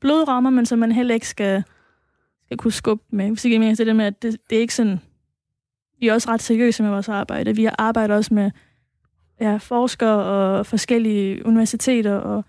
blodrammer, 0.00 0.50
men 0.50 0.66
så 0.66 0.76
man 0.76 0.92
heller 0.92 1.14
ikke 1.14 1.28
skal 1.28 1.64
skal 2.46 2.56
kunne 2.56 2.72
skubbe 2.72 3.04
med. 3.10 3.28
Hvis 3.28 3.44
ikke 3.44 3.58
mener, 3.58 3.84
det 3.84 3.96
med, 3.96 4.04
at 4.04 4.22
det, 4.22 4.36
det 4.50 4.56
er 4.56 4.60
ikke 4.60 4.74
sådan... 4.74 5.00
Vi 6.00 6.08
er 6.08 6.14
også 6.14 6.30
ret 6.30 6.42
seriøse 6.42 6.82
med 6.82 6.90
vores 6.90 7.08
arbejde. 7.08 7.56
Vi 7.56 7.68
arbejder 7.78 8.16
også 8.16 8.34
med 8.34 8.50
ja, 9.40 9.56
forskere 9.56 10.24
og 10.24 10.66
forskellige 10.66 11.46
universiteter 11.46 12.14
og 12.14 12.44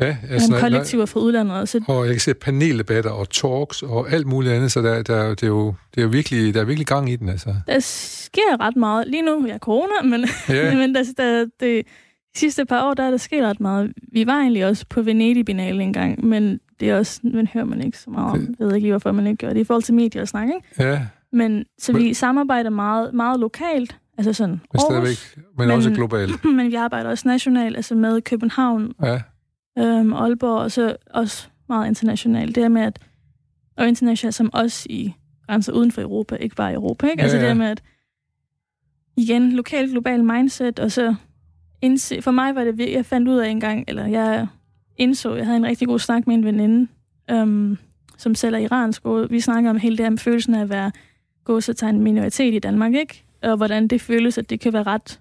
ja, 0.00 0.16
altså, 0.30 0.56
kollektiver 0.60 1.06
fra 1.06 1.20
udlandet. 1.20 1.68
Så... 1.68 1.84
Og 1.88 2.06
jeg 2.06 2.14
kan 2.14 2.20
se 2.20 2.34
paneldebatter 2.34 3.10
og 3.10 3.30
talks 3.30 3.82
og 3.82 4.12
alt 4.12 4.26
muligt 4.26 4.54
andet, 4.54 4.72
så 4.72 4.82
der, 4.82 5.02
der, 5.02 5.28
det 5.28 5.42
er 5.42 5.46
jo, 5.46 5.74
det 5.94 6.00
er 6.00 6.02
jo 6.02 6.08
virkelig, 6.08 6.54
der 6.54 6.60
er 6.60 6.64
virkelig 6.64 6.86
gang 6.86 7.10
i 7.10 7.16
den. 7.16 7.28
Altså. 7.28 7.54
Der 7.66 7.78
sker 7.80 8.60
ret 8.60 8.76
meget. 8.76 9.08
Lige 9.08 9.22
nu, 9.22 9.46
ja, 9.46 9.58
corona, 9.58 10.02
men, 10.04 10.28
ja. 10.48 10.74
men 10.80 10.94
der, 10.94 11.04
der, 11.16 11.46
det, 11.60 11.86
de 12.34 12.38
sidste 12.38 12.64
par 12.64 12.88
år, 12.88 12.94
der 12.94 13.02
er 13.02 13.10
der 13.10 13.16
sket 13.16 13.44
ret 13.44 13.60
meget. 13.60 13.92
Vi 14.12 14.26
var 14.26 14.40
egentlig 14.40 14.66
også 14.66 14.86
på 14.88 15.02
Venedig-binale 15.02 15.82
en 15.82 15.92
gang, 15.92 16.24
men 16.24 16.60
det 16.80 16.90
er 16.90 16.96
også, 16.96 17.20
men 17.24 17.46
hører 17.46 17.64
man 17.64 17.80
ikke 17.80 17.98
så 17.98 18.10
meget 18.10 18.32
om. 18.32 18.54
Jeg 18.58 18.66
ved 18.66 18.74
ikke 18.74 18.84
lige, 18.84 18.92
hvorfor 18.92 19.12
man 19.12 19.26
ikke 19.26 19.46
gør 19.46 19.52
det 19.52 19.60
i 19.60 19.64
forhold 19.64 19.82
til 19.82 19.94
medier 19.94 20.22
og 20.22 20.28
snak, 20.28 20.48
ikke? 20.48 20.90
Ja. 20.90 21.06
Men, 21.32 21.64
så 21.78 21.92
men, 21.92 22.02
vi 22.02 22.14
samarbejder 22.14 22.70
meget, 22.70 23.14
meget 23.14 23.40
lokalt, 23.40 23.98
altså 24.18 24.32
sådan 24.32 24.60
men 24.72 24.80
Aarhus, 24.90 25.36
men, 25.36 25.44
men 25.58 25.70
også 25.70 25.90
globalt. 25.90 26.44
Men 26.56 26.70
vi 26.70 26.74
arbejder 26.74 27.10
også 27.10 27.28
nationalt, 27.28 27.76
altså 27.76 27.94
med 27.94 28.22
København, 28.22 28.92
ja. 29.02 29.20
øhm, 29.78 30.12
Aalborg, 30.12 30.58
og 30.58 30.70
så 30.70 30.96
også 31.10 31.48
meget 31.68 31.88
internationalt. 31.88 32.54
Det 32.54 32.64
er 32.64 32.68
med, 32.68 32.82
at, 32.82 32.98
og 33.76 33.88
internationalt 33.88 34.34
som 34.34 34.50
også 34.52 34.86
i 34.90 35.14
grænser 35.46 35.72
uden 35.72 35.92
for 35.92 36.02
Europa, 36.02 36.34
ikke 36.34 36.56
bare 36.56 36.74
Europa, 36.74 37.06
ikke? 37.06 37.22
Altså 37.22 37.36
ja, 37.36 37.42
ja. 37.42 37.48
det 37.48 37.56
med, 37.56 37.66
at 37.66 37.82
igen, 39.16 39.52
lokalt, 39.52 39.90
global 39.90 40.24
mindset, 40.24 40.78
og 40.78 40.92
så 40.92 41.14
indse, 41.82 42.22
for 42.22 42.30
mig 42.30 42.54
var 42.54 42.64
det, 42.64 42.92
jeg 42.92 43.06
fandt 43.06 43.28
ud 43.28 43.36
af 43.36 43.48
en 43.48 43.60
gang, 43.60 43.84
eller 43.88 44.06
jeg 44.06 44.46
indså, 44.96 45.34
jeg 45.34 45.44
havde 45.44 45.56
en 45.56 45.66
rigtig 45.66 45.88
god 45.88 45.98
snak 45.98 46.26
med 46.26 46.34
en 46.34 46.44
veninde, 46.44 46.88
øhm, 47.30 47.78
som 48.16 48.34
selv 48.34 48.54
er 48.54 48.58
iransk, 48.58 49.04
og 49.04 49.26
vi 49.30 49.40
snakker 49.40 49.70
om 49.70 49.76
hele 49.76 49.96
det 49.96 50.04
her 50.04 50.10
med 50.10 50.18
følelsen 50.18 50.54
af 50.54 50.60
at 50.60 50.70
være 50.70 50.92
gåsetegn 51.44 52.00
minoritet 52.00 52.54
i 52.54 52.58
Danmark, 52.58 52.94
ikke? 52.94 53.24
Og 53.42 53.56
hvordan 53.56 53.88
det 53.88 54.00
føles, 54.00 54.38
at 54.38 54.50
det 54.50 54.60
kan 54.60 54.72
være 54.72 54.82
ret... 54.82 55.20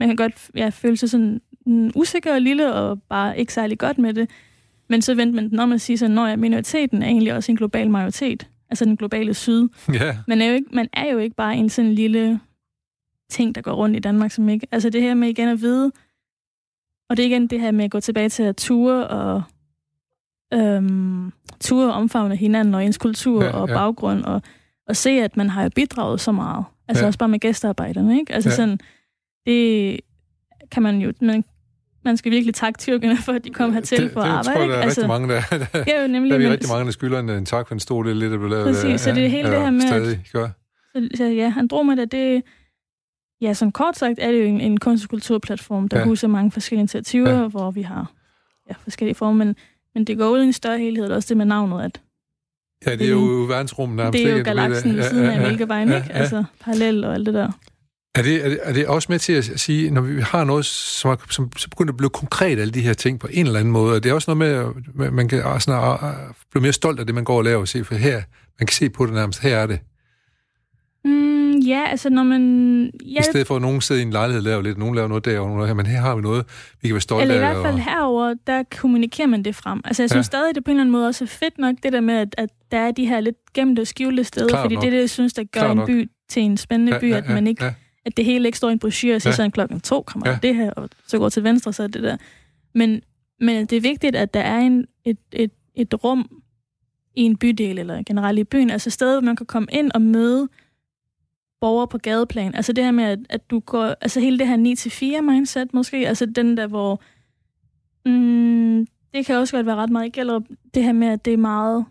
Man 0.00 0.08
kan 0.08 0.16
godt 0.16 0.50
ja, 0.54 0.68
føle 0.68 0.96
sig 0.96 1.10
sådan 1.10 1.40
mm, 1.66 1.90
usikker 1.94 2.34
og 2.34 2.40
lille, 2.40 2.72
og 2.72 3.02
bare 3.02 3.38
ikke 3.38 3.52
særlig 3.52 3.78
godt 3.78 3.98
med 3.98 4.14
det. 4.14 4.30
Men 4.88 5.02
så 5.02 5.14
vendte 5.14 5.36
man 5.36 5.50
den 5.50 5.60
om 5.60 5.72
at 5.72 5.80
sige 5.80 5.98
sådan, 5.98 6.18
at 6.18 6.38
minoriteten 6.38 7.02
er 7.02 7.06
egentlig 7.06 7.34
også 7.34 7.52
en 7.52 7.56
global 7.56 7.90
majoritet. 7.90 8.48
Altså 8.70 8.84
den 8.84 8.96
globale 8.96 9.34
syd. 9.34 9.68
Yeah. 9.94 10.16
Man, 10.28 10.42
er 10.42 10.46
jo 10.46 10.54
ikke, 10.54 10.68
man 10.72 10.88
er 10.92 11.12
jo 11.12 11.18
ikke 11.18 11.36
bare 11.36 11.56
en 11.56 11.68
sådan 11.68 11.92
lille 11.92 12.40
ting, 13.30 13.54
der 13.54 13.60
går 13.60 13.72
rundt 13.72 13.96
i 13.96 14.00
Danmark, 14.00 14.30
som 14.30 14.48
ikke... 14.48 14.66
Altså 14.72 14.90
det 14.90 15.02
her 15.02 15.14
med 15.14 15.28
igen 15.28 15.48
at 15.48 15.60
vide, 15.60 15.92
og 17.10 17.16
det 17.16 17.22
er 17.22 17.26
igen 17.26 17.46
det 17.46 17.60
her 17.60 17.70
med 17.70 17.84
at 17.84 17.90
gå 17.90 18.00
tilbage 18.00 18.28
til 18.28 18.42
at 18.42 18.56
ture 18.56 19.06
og 19.08 19.42
øhm, 20.54 21.32
ture 21.60 21.86
og 21.86 21.92
omfavne 21.92 22.36
hinanden 22.36 22.74
og 22.74 22.84
ens 22.84 22.98
kultur 22.98 23.44
ja, 23.44 23.50
og 23.50 23.68
ja. 23.68 23.74
baggrund, 23.74 24.24
og, 24.24 24.42
og 24.88 24.96
se, 24.96 25.10
at 25.10 25.36
man 25.36 25.50
har 25.50 25.62
jo 25.62 25.70
bidraget 25.74 26.20
så 26.20 26.32
meget. 26.32 26.64
Altså 26.88 27.04
ja. 27.04 27.06
også 27.06 27.18
bare 27.18 27.28
med 27.28 27.38
gæstearbejderne, 27.38 28.18
ikke? 28.18 28.32
Altså 28.32 28.50
ja. 28.50 28.56
sådan, 28.56 28.78
det 29.46 30.00
kan 30.70 30.82
man 30.82 30.98
jo... 30.98 31.12
Man, 31.20 31.44
man 32.04 32.16
skal 32.16 32.32
virkelig 32.32 32.54
takke 32.54 32.78
tyrkerne 32.78 33.16
for, 33.16 33.32
at 33.32 33.44
de 33.44 33.50
kom 33.50 33.72
hertil 33.72 34.02
det, 34.02 34.12
for 34.12 34.20
at 34.20 34.28
arbejde. 34.28 34.48
Det 34.48 34.54
tror 34.54 34.60
jeg, 34.60 34.68
der 34.68 34.76
er 34.76 34.82
altså, 34.82 35.00
rigtig 35.00 35.08
mange, 35.08 35.28
der, 35.34 35.40
der, 35.84 35.84
ja, 35.86 36.02
jo, 36.02 36.08
nemlig, 36.08 36.30
der 36.30 36.36
er 36.36 36.40
vi 36.40 36.48
rigtig 36.48 36.70
mange, 36.70 36.84
der 36.84 36.90
skylder 36.90 37.20
en, 37.20 37.30
en 37.30 37.46
tak 37.46 37.68
for 37.68 37.74
en 37.74 37.80
stor 37.80 38.02
del 38.02 38.16
lidt, 38.16 38.32
der 38.32 38.38
blev 38.38 38.50
lavet. 38.50 38.64
Præcis, 38.64 39.00
så 39.00 39.10
det 39.10 39.24
er 39.24 39.28
hele 39.28 39.48
ja, 39.48 39.54
det 39.54 39.62
her 39.62 39.70
med, 39.70 39.80
stadig, 39.80 40.20
at, 40.34 40.50
så, 40.96 41.08
så, 41.16 41.24
ja, 41.24 41.54
Andromeda, 41.58 42.04
det, 42.04 42.42
Ja, 43.40 43.54
som 43.54 43.72
kort 43.72 43.98
sagt 43.98 44.18
er 44.18 44.32
det 44.32 44.38
jo 44.38 44.44
en, 44.44 44.60
en 44.60 44.80
kunst- 44.80 45.04
og 45.04 45.10
kulturplatform, 45.10 45.88
der 45.88 45.98
ja. 45.98 46.04
huser 46.04 46.28
mange 46.28 46.50
forskellige 46.50 46.80
initiativer, 46.80 47.40
ja. 47.40 47.48
hvor 47.48 47.70
vi 47.70 47.82
har 47.82 48.12
ja, 48.68 48.74
forskellige 48.82 49.14
former, 49.14 49.44
men, 49.44 49.56
men 49.94 50.04
det 50.04 50.18
går 50.18 50.28
ud 50.28 50.42
i 50.42 50.46
en 50.46 50.52
større 50.52 50.78
helhed, 50.78 51.10
og 51.10 51.16
også 51.16 51.28
det 51.28 51.36
med 51.36 51.46
navnet, 51.46 51.84
at 51.84 52.00
Ja, 52.86 52.92
det 52.92 53.06
er 53.06 53.10
jo 53.10 53.46
verdensrummet 53.48 53.96
nærmest. 53.96 54.22
Det 54.22 54.30
er 54.32 54.36
jo 54.36 54.44
galaksen 54.44 54.96
ved 54.96 55.02
siden 55.02 55.24
af 55.24 55.40
Mælkevejen, 55.40 55.92
ikke? 55.92 56.12
Altså 56.12 56.44
parallel 56.60 57.04
og 57.04 57.14
alt 57.14 57.26
det 57.26 57.34
der. 57.34 57.50
Er 58.14 58.22
det, 58.22 58.44
er, 58.44 58.48
det, 58.48 58.58
er 58.62 58.72
det 58.72 58.86
også 58.86 59.12
med 59.12 59.18
til 59.18 59.32
at 59.32 59.60
sige, 59.60 59.90
når 59.90 60.00
vi 60.00 60.20
har 60.20 60.44
noget, 60.44 60.64
som, 60.64 61.10
er, 61.10 61.16
som 61.30 61.52
så 61.56 61.70
begynder 61.70 61.92
at 61.92 61.96
blive 61.96 62.10
konkret, 62.10 62.58
alle 62.58 62.72
de 62.72 62.80
her 62.80 62.92
ting 62.92 63.20
på 63.20 63.28
en 63.30 63.46
eller 63.46 63.58
anden 63.58 63.72
måde, 63.72 64.00
det 64.00 64.10
er 64.10 64.14
også 64.14 64.34
noget 64.34 64.72
med, 64.96 65.06
at 65.06 65.12
man 65.12 65.28
kan 65.28 65.60
sådan, 65.60 66.00
blive 66.50 66.62
mere 66.62 66.72
stolt 66.72 67.00
af 67.00 67.06
det, 67.06 67.14
man 67.14 67.24
går 67.24 67.36
og 67.36 67.44
laver 67.44 67.60
og 67.60 67.68
se, 67.68 67.84
for 67.84 67.94
her, 67.94 68.22
man 68.60 68.66
kan 68.66 68.74
se 68.74 68.90
på 68.90 69.06
det 69.06 69.14
nærmest, 69.14 69.40
her 69.40 69.56
er 69.56 69.66
det. 69.66 69.80
Mm, 71.04 71.58
ja, 71.58 71.84
altså 71.86 72.10
når 72.10 72.22
man... 72.22 72.90
Ja, 73.04 73.20
I 73.20 73.22
stedet 73.22 73.46
for, 73.46 73.56
at 73.56 73.62
nogen 73.62 73.80
sidder 73.80 74.00
i 74.00 74.04
en 74.04 74.10
lejlighed 74.10 74.40
og 74.40 74.44
laver 74.44 74.62
lidt, 74.62 74.78
nogen 74.78 74.94
laver 74.94 75.08
noget 75.08 75.24
der 75.24 75.40
og 75.40 75.50
noget 75.50 75.66
her, 75.68 75.74
men 75.74 75.86
her 75.86 76.00
har 76.00 76.16
vi 76.16 76.22
noget, 76.22 76.44
vi 76.82 76.88
kan 76.88 76.94
være 76.94 77.00
stolte 77.00 77.22
af. 77.22 77.36
Eller 77.36 77.50
i 77.50 77.52
hvert 77.52 77.64
fald 77.64 77.74
og... 77.74 77.80
herover 77.80 78.34
der 78.46 78.62
kommunikerer 78.80 79.28
man 79.28 79.42
det 79.42 79.54
frem. 79.54 79.80
Altså 79.84 80.02
jeg 80.02 80.10
synes 80.10 80.26
ja. 80.26 80.28
stadig, 80.28 80.54
det 80.54 80.64
på 80.64 80.70
en 80.70 80.76
eller 80.76 80.82
anden 80.82 80.92
måde 80.92 81.06
også 81.06 81.24
er 81.24 81.28
fedt 81.28 81.58
nok, 81.58 81.74
det 81.82 81.92
der 81.92 82.00
med, 82.00 82.14
at, 82.14 82.34
at 82.38 82.50
der 82.70 82.78
er 82.78 82.90
de 82.90 83.06
her 83.06 83.20
lidt 83.20 83.36
gemte 83.54 83.80
og 83.80 83.86
skjulte 83.86 84.24
steder, 84.24 84.48
Klar 84.48 84.62
fordi 84.62 84.74
nok. 84.74 84.82
det 84.82 84.86
er 84.86 84.90
det, 84.90 85.00
jeg 85.00 85.10
synes, 85.10 85.32
der 85.32 85.44
gør 85.44 85.60
Klar 85.60 85.72
en 85.72 85.86
by 85.86 85.98
nok. 85.98 86.08
til 86.28 86.42
en 86.42 86.56
spændende 86.56 86.94
ja, 86.94 87.00
by, 87.00 87.10
ja, 87.10 87.16
at 87.16 87.28
man 87.28 87.46
ikke... 87.46 87.64
Ja 87.64 87.74
at 88.04 88.16
det 88.16 88.24
hele 88.24 88.48
ikke 88.48 88.58
står 88.58 88.68
i 88.68 88.72
en 88.72 88.78
brochure, 88.78 89.14
og 89.14 89.22
så 89.22 89.28
ja. 89.28 89.34
sådan 89.34 89.50
klokken 89.50 89.80
to 89.80 90.02
kommer 90.02 90.30
ja. 90.30 90.38
det 90.42 90.54
her, 90.54 90.70
og 90.70 90.88
så 91.06 91.18
går 91.18 91.28
til 91.28 91.44
venstre, 91.44 91.72
så 91.72 91.82
er 91.82 91.86
det 91.86 92.02
der. 92.02 92.16
Men, 92.74 93.00
men 93.40 93.66
det 93.66 93.76
er 93.76 93.80
vigtigt, 93.80 94.16
at 94.16 94.34
der 94.34 94.40
er 94.40 94.58
en, 94.58 94.86
et, 95.04 95.18
et, 95.32 95.50
et 95.74 96.04
rum 96.04 96.42
i 97.16 97.22
en 97.22 97.36
bydel, 97.36 97.78
eller 97.78 98.02
generelt 98.06 98.38
i 98.38 98.44
byen, 98.44 98.70
altså 98.70 98.88
et 98.88 98.92
sted, 98.92 99.14
hvor 99.14 99.20
man 99.20 99.36
kan 99.36 99.46
komme 99.46 99.68
ind 99.72 99.90
og 99.94 100.02
møde 100.02 100.48
borgere 101.60 101.88
på 101.88 101.98
gadeplan. 101.98 102.54
Altså 102.54 102.72
det 102.72 102.84
her 102.84 102.90
med, 102.90 103.04
at, 103.04 103.18
at 103.30 103.50
du 103.50 103.60
går... 103.60 103.84
Altså 104.00 104.20
hele 104.20 104.38
det 104.38 104.46
her 104.48 105.18
9-4 105.18 105.20
mindset 105.20 105.74
måske, 105.74 106.08
altså 106.08 106.26
den 106.26 106.56
der, 106.56 106.66
hvor... 106.66 107.02
Mm, 108.06 108.86
det 109.14 109.26
kan 109.26 109.36
også 109.36 109.56
godt 109.56 109.66
være 109.66 109.76
ret 109.76 109.90
meget 109.90 110.16
eller 110.16 110.40
det 110.74 110.84
her 110.84 110.92
med, 110.92 111.08
at 111.08 111.24
det 111.24 111.32
er 111.32 111.36
meget 111.36 111.84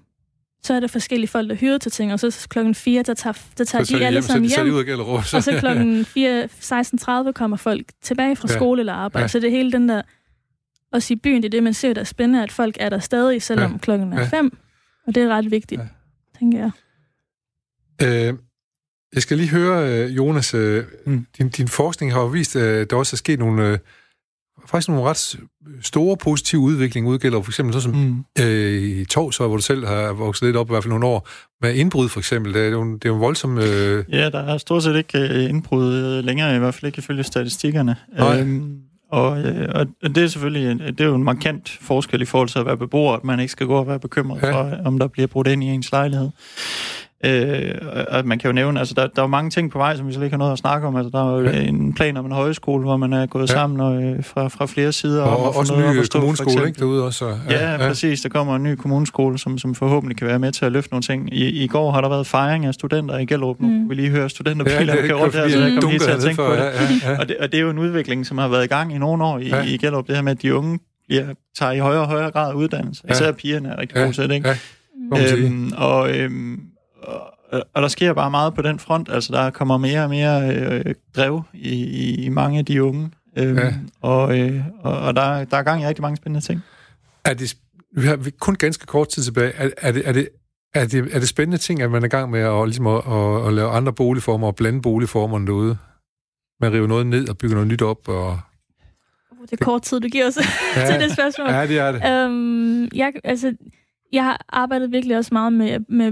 så 0.64 0.74
er 0.74 0.80
der 0.80 0.88
forskellige 0.88 1.28
folk, 1.28 1.50
der 1.50 1.56
hyrer 1.56 1.78
til 1.78 1.92
ting, 1.92 2.14
og 2.14 2.20
så 2.20 2.48
klokken 2.50 2.76
4, 2.76 3.04
der 3.04 3.14
tager, 3.14 3.34
der 3.58 3.64
tager 3.64 3.84
de, 3.84 4.00
de 4.00 4.06
alle 4.06 4.22
sammen 4.22 4.50
hjem, 4.50 4.66
hjem 4.66 4.76
ud 4.76 5.00
og, 5.00 5.26
så. 5.26 5.38
og 5.38 5.44
så 5.44 5.60
klokken 5.60 6.06
4, 6.16 6.46
16.30 7.26 7.32
kommer 7.32 7.58
folk 7.58 7.86
tilbage 8.02 8.36
fra 8.36 8.48
ja. 8.50 8.56
skole 8.56 8.80
eller 8.80 8.94
arbejde. 8.94 9.24
Ja. 9.24 9.28
Så 9.28 9.40
det 9.40 9.48
er 9.48 9.52
hele 9.52 9.72
den 9.72 9.90
der, 9.90 10.02
også 10.92 11.14
i 11.14 11.16
byen, 11.16 11.42
det 11.44 11.46
er 11.46 11.50
det, 11.50 11.64
man 11.64 11.74
ser, 11.74 11.94
der 11.94 12.02
er 12.02 12.06
spændende, 12.06 12.44
at 12.44 12.52
folk 12.52 12.78
er 12.80 12.90
der 12.90 13.00
stadig, 13.00 13.42
selvom 13.42 13.72
ja. 13.72 13.78
klokken 13.78 14.14
er 14.14 14.28
5, 14.28 14.58
og 15.08 15.16
det 15.16 15.24
er 15.24 15.30
ret 15.30 15.52
vigtigt, 15.52 15.82
ja. 15.82 15.88
tænker 16.40 16.60
jeg. 16.60 16.72
Øh, 18.04 18.34
jeg 19.14 19.22
skal 19.22 19.38
lige 19.38 19.50
høre, 19.50 19.90
øh, 19.90 20.18
Jonas, 20.18 20.54
øh, 20.54 20.84
mm. 21.06 21.26
din, 21.38 21.50
din 21.50 21.68
forskning 21.68 22.14
har 22.14 22.20
jo 22.20 22.28
vist, 22.28 22.56
at 22.56 22.90
der 22.90 22.96
også 22.96 23.16
er 23.16 23.18
sket 23.18 23.40
nogle... 23.40 23.70
Øh, 23.70 23.78
faktisk 24.68 24.90
nogle 24.90 25.04
ret 25.04 25.40
store 25.82 26.18
positive 26.18 26.62
udvikling 26.62 27.08
udgælder 27.08 27.42
for 27.42 27.52
eksempel 27.52 27.82
sådan 27.82 27.96
som 27.96 28.26
mm. 28.38 28.44
øh, 28.44 28.84
i 28.84 29.06
Torsøj, 29.06 29.48
hvor 29.48 29.56
du 29.56 29.62
selv 29.62 29.88
har 29.88 30.14
vokset 30.14 30.46
lidt 30.46 30.56
op 30.56 30.68
i 30.68 30.72
hvert 30.72 30.84
fald 30.84 30.90
nogle 30.90 31.06
år, 31.06 31.28
med 31.62 31.76
indbrud 31.76 32.10
for 32.10 32.20
eksempel. 32.20 32.54
Det 32.54 32.62
er 32.62 32.70
jo, 32.70 32.94
det 32.94 33.06
er 33.06 33.10
jo 33.10 33.16
voldsomt... 33.16 33.60
Øh... 33.60 34.06
Ja, 34.12 34.30
der 34.30 34.40
er 34.40 34.58
stort 34.58 34.84
set 34.84 34.96
ikke 34.96 35.20
øh, 35.20 35.50
indbrud 35.50 35.94
øh, 35.94 36.24
længere, 36.24 36.56
i 36.56 36.60
hvert 36.60 36.74
fald 36.74 36.86
ikke 36.86 37.00
ifølge 37.00 37.24
statistikkerne. 37.24 37.96
Øhm, 38.20 38.78
og, 39.12 39.42
øh, 39.42 39.70
og 39.76 39.88
det 40.16 40.18
er 40.18 40.28
selvfølgelig 40.28 40.80
det 40.80 41.02
er 41.02 41.06
jo 41.06 41.16
en 41.16 41.24
markant 41.24 41.78
forskel 41.82 42.22
i 42.22 42.26
forhold 42.26 42.50
til 42.50 42.60
at 42.60 42.66
være 42.66 42.78
beboer, 42.78 43.14
at 43.14 43.24
man 43.24 43.40
ikke 43.40 43.52
skal 43.52 43.68
gå 43.68 43.76
og 43.76 43.88
være 43.88 44.00
bekymret 44.00 44.42
ja. 44.42 44.52
for, 44.52 44.78
om 44.86 45.00
der 45.00 45.08
bliver 45.08 45.28
brudt 45.28 45.48
ind 45.48 45.64
i 45.64 45.68
ens 45.68 45.92
lejlighed. 45.92 46.30
Øh, 47.26 47.76
og 48.10 48.26
man 48.26 48.40
kan 48.40 48.48
jo 48.48 48.54
nævne, 48.54 48.80
altså 48.80 48.94
der, 48.94 49.08
der 49.08 49.24
er 49.24 49.28
mange 49.28 49.50
ting 49.50 49.72
på 49.72 49.78
vej, 49.78 49.98
som 49.98 50.08
vi 50.08 50.14
slet 50.14 50.24
ikke 50.24 50.34
har 50.34 50.38
noget 50.38 50.52
at 50.52 50.58
snakke 50.58 50.88
om. 50.88 50.96
Altså 50.96 51.10
der 51.10 51.34
er 51.34 51.38
jo 51.38 51.46
ja. 51.46 51.62
en 51.62 51.94
plan 51.94 52.18
om 52.18 52.26
en 52.26 52.32
højskole, 52.32 52.84
hvor 52.84 52.98
man 52.98 53.14
er 53.14 53.26
gået 53.26 53.50
ja. 53.50 53.54
sammen 53.54 53.80
og, 53.80 54.04
øh, 54.04 54.24
fra, 54.24 54.48
fra 54.48 54.66
flere 54.66 54.92
sider. 54.92 55.24
Og, 55.24 55.46
og 55.46 55.56
også 55.56 55.74
en 55.74 55.80
ny 55.80 56.06
kommuneskole, 56.12 56.68
ikke, 56.68 56.80
derude 56.80 57.06
også. 57.06 57.26
Ja, 57.26 57.34
ja, 57.50 57.72
ja, 57.72 57.78
præcis. 57.78 58.22
Der 58.22 58.30
kommer 58.30 58.56
en 58.56 58.64
ny 58.64 58.76
kommuneskole, 58.76 59.40
som, 59.40 59.58
som 59.58 59.76
forhåbentlig 59.76 60.18
kan 60.18 60.28
være 60.28 60.40
med 60.40 60.52
til 60.52 60.66
at 60.66 60.72
løfte 60.72 60.92
nogle 60.92 61.04
ting. 61.04 61.34
I, 61.34 61.64
i 61.64 61.68
går 61.68 61.92
har 61.92 62.02
der 62.02 62.10
været 62.10 62.28
fejring 62.28 62.66
af 62.66 62.74
studenter 62.74 63.18
i 63.18 63.26
Gellerup. 63.26 63.60
Nu 63.60 63.68
mm. 63.68 63.90
vi 63.90 63.96
lige 63.96 64.10
høre 64.10 64.30
studenterbiler, 64.30 64.96
ja, 64.96 65.08
der 65.08 65.14
rundt 65.14 65.36
her, 65.36 65.50
så 65.50 65.60
jeg 65.60 65.78
kom 65.82 65.90
lige 65.90 66.00
til 66.00 66.12
at 66.12 66.20
tænke 66.20 66.36
for, 66.36 66.48
på 66.48 66.54
det. 66.54 66.60
Ja, 66.60 66.66
ja, 66.66 67.12
ja. 67.12 67.20
Og 67.20 67.28
det. 67.28 67.38
Og 67.38 67.52
det 67.52 67.58
er 67.58 67.62
jo 67.62 67.70
en 67.70 67.80
udvikling, 67.80 68.26
som 68.26 68.38
har 68.38 68.48
været 68.48 68.64
i 68.64 68.68
gang 68.68 68.96
i 68.96 68.98
nogle 68.98 69.24
år 69.24 69.40
i, 69.40 69.48
ja. 69.48 69.64
i 69.64 69.78
Gellerup, 69.78 70.08
det 70.08 70.16
her 70.16 70.22
med, 70.22 70.32
at 70.32 70.42
de 70.42 70.56
unge 70.56 70.80
bliver, 71.08 71.26
tager 71.58 71.72
i 71.72 71.80
højere 71.80 72.02
og 72.02 72.08
højere 72.08 72.32
grad 72.32 72.56
uddannelse. 72.56 73.04
Ja. 73.08 73.14
Især 73.14 73.32
pigerne 73.32 73.70
er 73.70 73.78
rigtig 73.78 73.98
ja. 73.98 74.04
gode 74.04 74.14
til 74.14 74.30
det, 74.30 74.36
ikke? 74.36 74.50
Ja. 74.50 74.56
Øhm, 75.36 75.72
og, 75.78 76.18
øhm, 76.18 76.60
og 77.74 77.82
der 77.82 77.88
sker 77.88 78.14
bare 78.14 78.32
meget 78.32 78.54
på 78.54 78.62
den 78.62 78.80
front. 78.80 79.10
Altså, 79.10 79.34
der 79.34 79.50
kommer 79.50 79.78
mere 79.78 80.04
og 80.04 80.10
mere 80.10 80.56
øh, 80.56 80.96
drev 81.16 81.42
i, 81.54 82.16
i 82.26 82.30
mange 82.30 82.60
af 82.60 82.66
de 82.66 82.84
unge. 82.84 83.12
Øhm, 83.38 83.58
ja. 83.58 83.74
Og, 84.02 84.40
øh, 84.40 84.64
og, 84.80 85.00
og 85.00 85.16
der, 85.16 85.44
der 85.44 85.58
er 85.58 85.64
gang 85.64 85.82
i 85.82 85.88
rigtig 85.88 86.02
mange 86.02 86.18
spændende 86.18 86.46
ting. 86.46 86.62
Er 87.26 87.34
det, 87.34 87.58
vi 87.96 88.08
har 88.08 88.20
kun 88.40 88.56
ganske 88.56 88.86
kort 88.86 89.10
tid 89.10 89.24
tilbage. 89.24 89.52
Er, 89.52 89.70
er, 89.78 89.92
det, 89.92 90.08
er, 90.08 90.12
det, 90.12 90.30
er, 90.74 90.86
det, 90.88 91.16
er 91.16 91.20
det 91.20 91.30
spændende 91.30 91.58
ting, 91.58 91.82
at 91.82 91.92
man 91.92 92.02
er 92.02 92.06
i 92.06 92.10
gang 92.10 92.32
med 92.32 92.40
at, 92.40 92.68
ligesom 92.68 92.88
at, 92.88 93.02
at, 93.08 93.48
at 93.48 93.54
lave 93.54 93.70
andre 93.70 93.94
boligformer 93.94 94.48
og 94.48 94.56
blande 94.56 94.82
boligformerne 94.82 95.48
derude? 95.48 95.78
Man 96.62 96.74
river 96.74 96.88
noget 96.88 97.08
ned 97.08 97.30
og 97.30 97.38
bygger 97.38 97.56
noget 97.56 97.68
nyt 97.68 97.82
op 97.82 98.08
og... 98.08 98.40
Det 99.42 99.62
er 99.62 99.66
kort 99.66 99.82
tid, 99.82 100.00
du 100.00 100.08
giver 100.08 100.28
os 100.28 100.38
ja, 100.76 100.92
til 100.92 101.00
det 101.00 101.14
spørgsmål. 101.14 101.48
Ja, 101.48 101.68
det 101.68 101.78
er 101.78 101.92
det. 101.92 102.06
Øhm, 102.10 102.90
jeg, 102.96 103.14
altså, 103.24 103.56
jeg 104.14 104.24
har 104.24 104.46
arbejdet 104.50 104.92
virkelig 104.92 105.18
også 105.18 105.30
meget 105.34 105.54
med, 105.54 105.80
med 105.90 106.12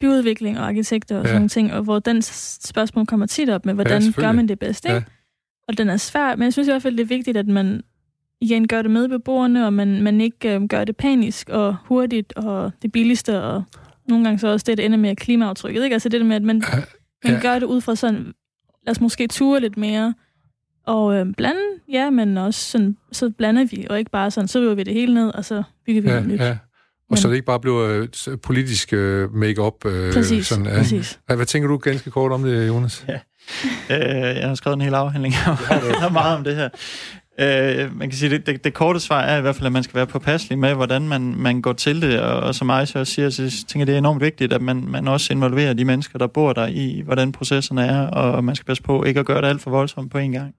byudvikling 0.00 0.58
og 0.58 0.66
arkitekter 0.66 1.18
og 1.18 1.24
ja. 1.24 1.32
sådan 1.32 1.48
ting, 1.48 1.72
og 1.72 1.82
hvor 1.82 1.98
den 1.98 2.22
spørgsmål 2.22 3.06
kommer 3.06 3.26
tit 3.26 3.50
op 3.50 3.66
med, 3.66 3.74
hvordan 3.74 4.02
ja, 4.02 4.10
gør 4.20 4.32
man 4.32 4.48
det 4.48 4.58
bedst, 4.58 4.84
ikke? 4.84 4.94
Ja. 4.94 5.02
Og 5.68 5.78
den 5.78 5.88
er 5.88 5.96
svær, 5.96 6.36
men 6.36 6.44
jeg 6.44 6.52
synes 6.52 6.68
i 6.68 6.70
hvert 6.70 6.82
fald, 6.82 6.96
det 6.96 7.02
er 7.02 7.06
vigtigt, 7.06 7.36
at 7.36 7.46
man 7.46 7.82
igen 8.40 8.68
gør 8.68 8.82
det 8.82 8.90
med 8.90 9.08
beboerne, 9.08 9.66
og 9.66 9.72
man, 9.72 10.02
man 10.02 10.20
ikke 10.20 10.54
øh, 10.54 10.62
gør 10.68 10.84
det 10.84 10.96
panisk 10.96 11.48
og 11.48 11.76
hurtigt 11.84 12.32
og 12.32 12.72
det 12.82 12.92
billigste, 12.92 13.42
og 13.42 13.62
nogle 14.08 14.24
gange 14.24 14.38
så 14.38 14.48
også 14.48 14.64
det, 14.64 14.78
der 14.78 14.84
ender 14.84 14.98
med 14.98 15.16
klimaaftrykket, 15.16 15.84
ikke? 15.84 15.94
Altså 15.94 16.08
det 16.08 16.20
der 16.20 16.26
med, 16.26 16.36
at 16.36 16.42
man, 16.42 16.62
ja. 16.72 17.30
man 17.30 17.40
gør 17.40 17.58
det 17.58 17.66
ud 17.66 17.80
fra 17.80 17.96
sådan, 17.96 18.32
lad 18.86 18.90
os 18.90 19.00
måske 19.00 19.26
ture 19.26 19.60
lidt 19.60 19.76
mere, 19.76 20.14
og 20.86 21.14
øh, 21.14 21.26
blande, 21.36 21.60
ja, 21.88 22.10
men 22.10 22.38
også 22.38 22.60
sådan, 22.60 22.96
så 23.12 23.30
blander 23.30 23.64
vi, 23.64 23.86
og 23.90 23.98
ikke 23.98 24.10
bare 24.10 24.30
sådan, 24.30 24.48
så 24.48 24.58
river 24.60 24.74
vi 24.74 24.82
det 24.82 24.94
hele 24.94 25.14
ned, 25.14 25.34
og 25.34 25.44
så 25.44 25.62
bygger 25.86 26.02
vi 26.02 26.08
ja, 26.08 26.14
noget 26.14 26.28
nyt. 26.28 26.40
Ja. 26.40 26.58
Og 27.10 27.18
så 27.18 27.28
det 27.28 27.34
ikke 27.34 27.46
bare 27.46 27.60
bliver 27.60 28.06
øh, 28.28 28.38
politisk 28.42 28.92
øh, 28.92 29.34
make-up. 29.34 29.86
Øh, 29.86 30.12
præcis, 30.12 30.46
sådan, 30.46 30.66
ja. 30.66 30.76
præcis. 30.76 31.18
Hvad 31.26 31.46
tænker 31.46 31.68
du 31.68 31.76
ganske 31.76 32.10
kort 32.10 32.32
om 32.32 32.42
det, 32.42 32.68
Jonas? 32.68 33.04
Ja. 33.08 33.18
Øh, 33.90 34.36
jeg 34.36 34.48
har 34.48 34.54
skrevet 34.54 34.74
en 34.74 34.80
hel 34.80 34.94
afhandling 34.94 35.34
her 35.34 36.10
meget 36.20 36.36
om 36.36 36.44
det 36.44 36.56
her. 36.56 36.68
Øh, 37.40 37.98
man 37.98 38.10
kan 38.10 38.18
sige, 38.18 38.30
det, 38.30 38.46
det, 38.46 38.64
det 38.64 38.74
korte 38.74 39.00
svar 39.00 39.20
er 39.20 39.38
i 39.38 39.40
hvert 39.40 39.56
fald, 39.56 39.66
at 39.66 39.72
man 39.72 39.82
skal 39.82 39.94
være 39.94 40.06
påpasselig 40.06 40.58
med, 40.58 40.74
hvordan 40.74 41.08
man, 41.08 41.34
man 41.36 41.62
går 41.62 41.72
til 41.72 42.02
det, 42.02 42.20
og, 42.20 42.40
og 42.40 42.54
som 42.54 42.66
mig 42.66 42.88
så 42.88 42.98
også 42.98 43.12
siger, 43.12 43.30
så 43.30 43.42
jeg 43.42 43.52
tænker, 43.68 43.86
det 43.86 43.94
er 43.94 43.98
enormt 43.98 44.20
vigtigt, 44.20 44.52
at 44.52 44.62
man, 44.62 44.84
man 44.88 45.08
også 45.08 45.32
involverer 45.32 45.72
de 45.72 45.84
mennesker, 45.84 46.18
der 46.18 46.26
bor 46.26 46.52
der 46.52 46.66
i, 46.66 47.02
hvordan 47.04 47.32
processerne 47.32 47.86
er, 47.86 48.06
og 48.06 48.44
man 48.44 48.56
skal 48.56 48.66
passe 48.66 48.82
på 48.82 49.04
ikke 49.04 49.20
at 49.20 49.26
gøre 49.26 49.42
det 49.42 49.48
alt 49.48 49.62
for 49.62 49.70
voldsomt 49.70 50.12
på 50.12 50.18
en 50.18 50.32
gang. 50.32 50.54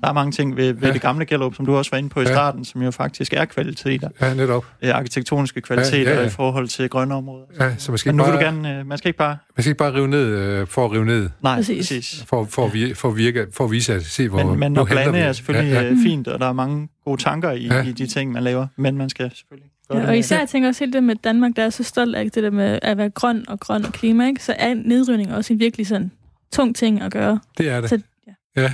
Der 0.00 0.08
er 0.08 0.12
mange 0.12 0.32
ting 0.32 0.56
ved, 0.56 0.72
ved 0.72 0.88
ja. 0.88 0.92
det 0.92 1.02
gamle 1.02 1.26
Gellerup, 1.26 1.54
som 1.54 1.66
du 1.66 1.76
også 1.76 1.90
var 1.90 1.98
inde 1.98 2.08
på 2.08 2.20
i 2.20 2.26
starten, 2.26 2.64
som 2.64 2.82
jo 2.82 2.90
faktisk 2.90 3.32
er 3.32 3.44
kvaliteter. 3.44 4.08
Ja, 4.20 4.34
netop. 4.34 4.66
Arkitektoniske 4.82 5.60
kvaliteter 5.60 6.10
ja, 6.10 6.14
ja, 6.14 6.20
ja. 6.20 6.26
i 6.26 6.30
forhold 6.30 6.68
til 6.68 6.88
grønne 6.88 7.14
områder. 7.14 7.44
Ja, 7.60 7.76
så 7.78 7.92
man 7.92 7.98
skal 7.98 8.14
nu 8.14 8.22
bare, 8.22 8.32
vil 8.32 8.40
du 8.40 8.44
gerne, 8.44 8.78
øh, 8.78 8.86
man 8.86 8.98
skal 8.98 9.08
ikke 9.08 9.18
bare... 9.18 9.36
Man 9.56 9.62
skal 9.62 9.70
ikke 9.70 9.78
bare 9.78 9.94
rive 9.94 10.08
ned 10.08 10.26
øh, 10.26 10.66
for 10.66 10.84
at 10.84 10.92
rive 10.92 11.04
ned. 11.04 11.28
Nej, 11.42 11.56
præcis. 11.56 11.78
præcis. 11.78 12.24
For, 12.26 12.44
for, 12.44 12.76
ja. 12.76 12.92
for, 12.92 13.08
at 13.08 13.16
virke, 13.16 13.46
for 13.52 13.64
at 13.64 13.70
vise 13.70 13.94
at 13.94 14.04
se, 14.04 14.28
hvor 14.28 14.44
Men, 14.44 14.60
men 14.60 14.76
at 14.76 14.86
blande 14.86 15.18
er 15.18 15.32
selvfølgelig 15.32 15.72
ja, 15.72 15.80
ja. 15.80 15.90
Øh, 15.90 15.96
fint, 16.02 16.28
og 16.28 16.40
der 16.40 16.46
er 16.46 16.52
mange 16.52 16.88
gode 17.04 17.22
tanker 17.22 17.50
i, 17.50 17.66
ja. 17.66 17.82
i 17.82 17.92
de 17.92 18.06
ting, 18.06 18.32
man 18.32 18.42
laver. 18.42 18.66
Men 18.76 18.98
man 18.98 19.08
skal 19.08 19.30
selvfølgelig 19.34 19.70
Ja, 19.92 20.08
og 20.08 20.18
især 20.18 20.38
jeg 20.38 20.48
tænker 20.48 20.68
også 20.68 20.84
helt 20.84 20.94
det 20.94 21.02
med 21.02 21.14
Danmark, 21.24 21.52
der 21.56 21.62
er 21.62 21.70
så 21.70 21.82
stolt 21.82 22.16
af 22.16 22.30
det 22.30 22.42
der 22.42 22.50
med 22.50 22.78
at 22.82 22.98
være 22.98 23.10
grøn 23.10 23.44
og 23.48 23.60
grøn 23.60 23.84
og 23.84 23.92
klima, 23.92 24.26
ikke? 24.26 24.44
så 24.44 24.54
er 24.58 24.74
nedrivning 24.74 25.34
også 25.34 25.52
en 25.52 25.60
virkelig 25.60 25.86
sådan 25.86 26.10
tung 26.52 26.76
ting 26.76 27.00
at 27.02 27.12
gøre. 27.12 27.40
Det 27.58 27.68
er 27.68 27.80
det. 27.80 27.90
Så, 27.90 28.00
ja. 28.26 28.62
ja 28.62 28.72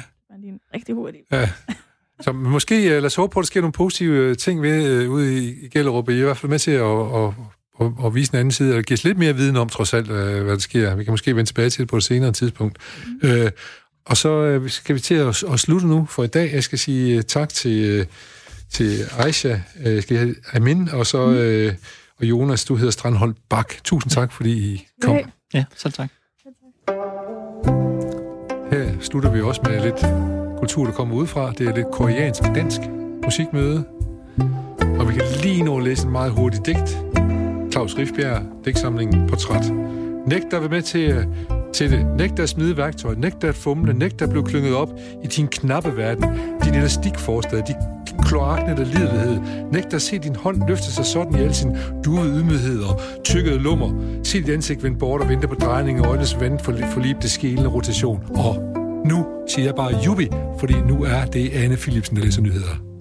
lige 0.52 0.60
en 0.60 0.60
rigtig 0.74 0.94
hurtig. 0.94 1.20
Ja. 1.32 1.50
Så 2.20 2.32
måske 2.32 2.84
øh, 2.84 2.90
lad 2.90 3.04
os 3.04 3.14
håbe 3.14 3.32
på, 3.32 3.40
at 3.40 3.44
der 3.44 3.46
sker 3.46 3.60
nogle 3.60 3.72
positive 3.72 4.16
øh, 4.16 4.36
ting 4.36 4.62
ved, 4.62 5.06
uh, 5.06 5.12
ude 5.12 5.44
i, 5.44 5.64
i 5.64 5.68
Gellerup. 5.68 6.08
I 6.08 6.12
er 6.12 6.16
i 6.16 6.20
hvert 6.22 6.36
fald 6.36 6.50
med 6.50 6.58
til 6.58 6.70
at, 6.70 6.82
at, 6.82 7.32
at, 7.80 8.06
at 8.06 8.14
vise 8.14 8.32
en 8.34 8.38
anden 8.38 8.52
side, 8.52 8.76
og 8.76 8.82
give 8.82 8.94
os 8.94 9.04
lidt 9.04 9.18
mere 9.18 9.36
viden 9.36 9.56
om, 9.56 9.68
trods 9.68 9.94
alt, 9.94 10.06
hvad 10.06 10.44
der 10.44 10.58
sker. 10.58 10.94
Vi 10.94 11.04
kan 11.04 11.12
måske 11.12 11.36
vende 11.36 11.48
tilbage 11.48 11.70
til 11.70 11.80
det 11.80 11.88
på 11.88 11.96
et 11.96 12.02
senere 12.02 12.32
tidspunkt. 12.32 12.78
Mm. 13.22 13.30
Uh, 13.30 13.46
og 14.06 14.16
så 14.16 14.62
skal 14.68 14.94
vi 14.94 15.00
til 15.00 15.14
at, 15.14 15.44
at 15.52 15.60
slutte 15.60 15.86
nu 15.86 16.06
for 16.10 16.24
i 16.24 16.26
dag. 16.26 16.52
Jeg 16.52 16.62
skal 16.62 16.78
sige 16.78 17.16
uh, 17.16 17.22
tak 17.22 17.48
til, 17.48 18.00
uh, 18.00 18.06
til 18.70 19.04
Aisha, 19.18 19.54
uh, 19.86 20.02
skal 20.02 20.16
jeg 20.16 20.34
Amin, 20.52 20.88
og 20.88 21.06
så 21.06 21.24
uh, 21.68 21.74
og 22.18 22.24
Jonas, 22.28 22.64
du 22.64 22.76
hedder 22.76 22.90
Strandhold 22.90 23.34
Bak. 23.48 23.74
Tusind 23.84 24.10
tak, 24.10 24.32
fordi 24.32 24.50
I 24.50 24.86
kom. 25.02 25.18
Ja, 25.54 25.64
selv 25.76 25.92
tak. 25.92 26.08
Her 28.70 29.00
slutter 29.00 29.32
vi 29.32 29.40
også 29.40 29.60
med 29.64 29.82
lidt 29.82 30.41
kultur, 30.62 30.84
der 30.84 30.92
kommer 30.92 31.14
udefra. 31.14 31.52
Det 31.58 31.68
er 31.68 31.74
lidt 31.74 31.90
koreansk-dansk 31.90 32.80
musikmøde. 33.24 33.84
Og 34.98 35.08
vi 35.08 35.12
kan 35.12 35.22
lige 35.42 35.62
nå 35.62 35.76
at 35.76 35.84
læse 35.84 36.06
en 36.06 36.12
meget 36.12 36.32
hurtig 36.32 36.66
digt. 36.66 36.98
Claus 37.72 37.98
Rifbjerg, 37.98 38.42
digtsamlingen 38.64 39.28
Portræt. 39.28 39.72
Nægt, 40.26 40.54
at 40.54 40.60
være 40.60 40.70
med 40.70 40.82
til 40.82 41.26
til 41.72 41.90
det. 41.90 42.06
Nægt 42.18 42.38
at 42.38 42.48
smide 42.48 42.76
værktøj, 42.76 43.14
nægt 43.14 43.44
at 43.44 43.54
fumle, 43.54 43.92
nægt 43.92 44.22
at 44.22 44.30
blive 44.30 44.44
klynget 44.44 44.74
op 44.74 44.88
i 45.24 45.26
din 45.26 45.48
knappe 45.48 45.96
verden, 45.96 46.24
din 46.64 46.74
elastikforstad, 46.74 47.62
din 47.62 47.76
kloaknet 48.22 48.78
af 48.78 48.94
lidelighed. 48.94 49.40
Nægt 49.72 49.94
at 49.94 50.02
se 50.02 50.18
din 50.18 50.36
hånd 50.36 50.62
løfte 50.68 50.92
sig 50.92 51.04
sådan 51.04 51.34
i 51.34 51.42
al 51.42 51.54
sin 51.54 51.76
duede 52.04 52.38
ydmyghed 52.38 52.82
og 52.82 53.00
tykkede 53.24 53.58
lummer. 53.58 54.18
Se 54.22 54.38
dit 54.38 54.54
ansigt 54.54 54.82
vende 54.82 54.98
bort 54.98 55.20
og 55.20 55.28
vente 55.28 55.48
på 55.48 55.54
drejning 55.54 56.00
og 56.00 56.06
øjnes 56.06 56.40
vand 56.40 56.58
for 56.58 56.72
forlibte 56.92 57.28
skælende 57.28 57.68
rotation. 57.68 58.24
Og 58.34 58.81
nu 59.04 59.26
siger 59.48 59.64
jeg 59.64 59.74
bare 59.74 59.94
jubi, 60.06 60.28
fordi 60.58 60.74
nu 60.88 61.04
er 61.04 61.24
det 61.24 61.52
Anne 61.52 61.76
Philipsen, 61.76 62.16
der 62.16 62.22
læser 62.22 62.42
nyheder. 62.42 62.91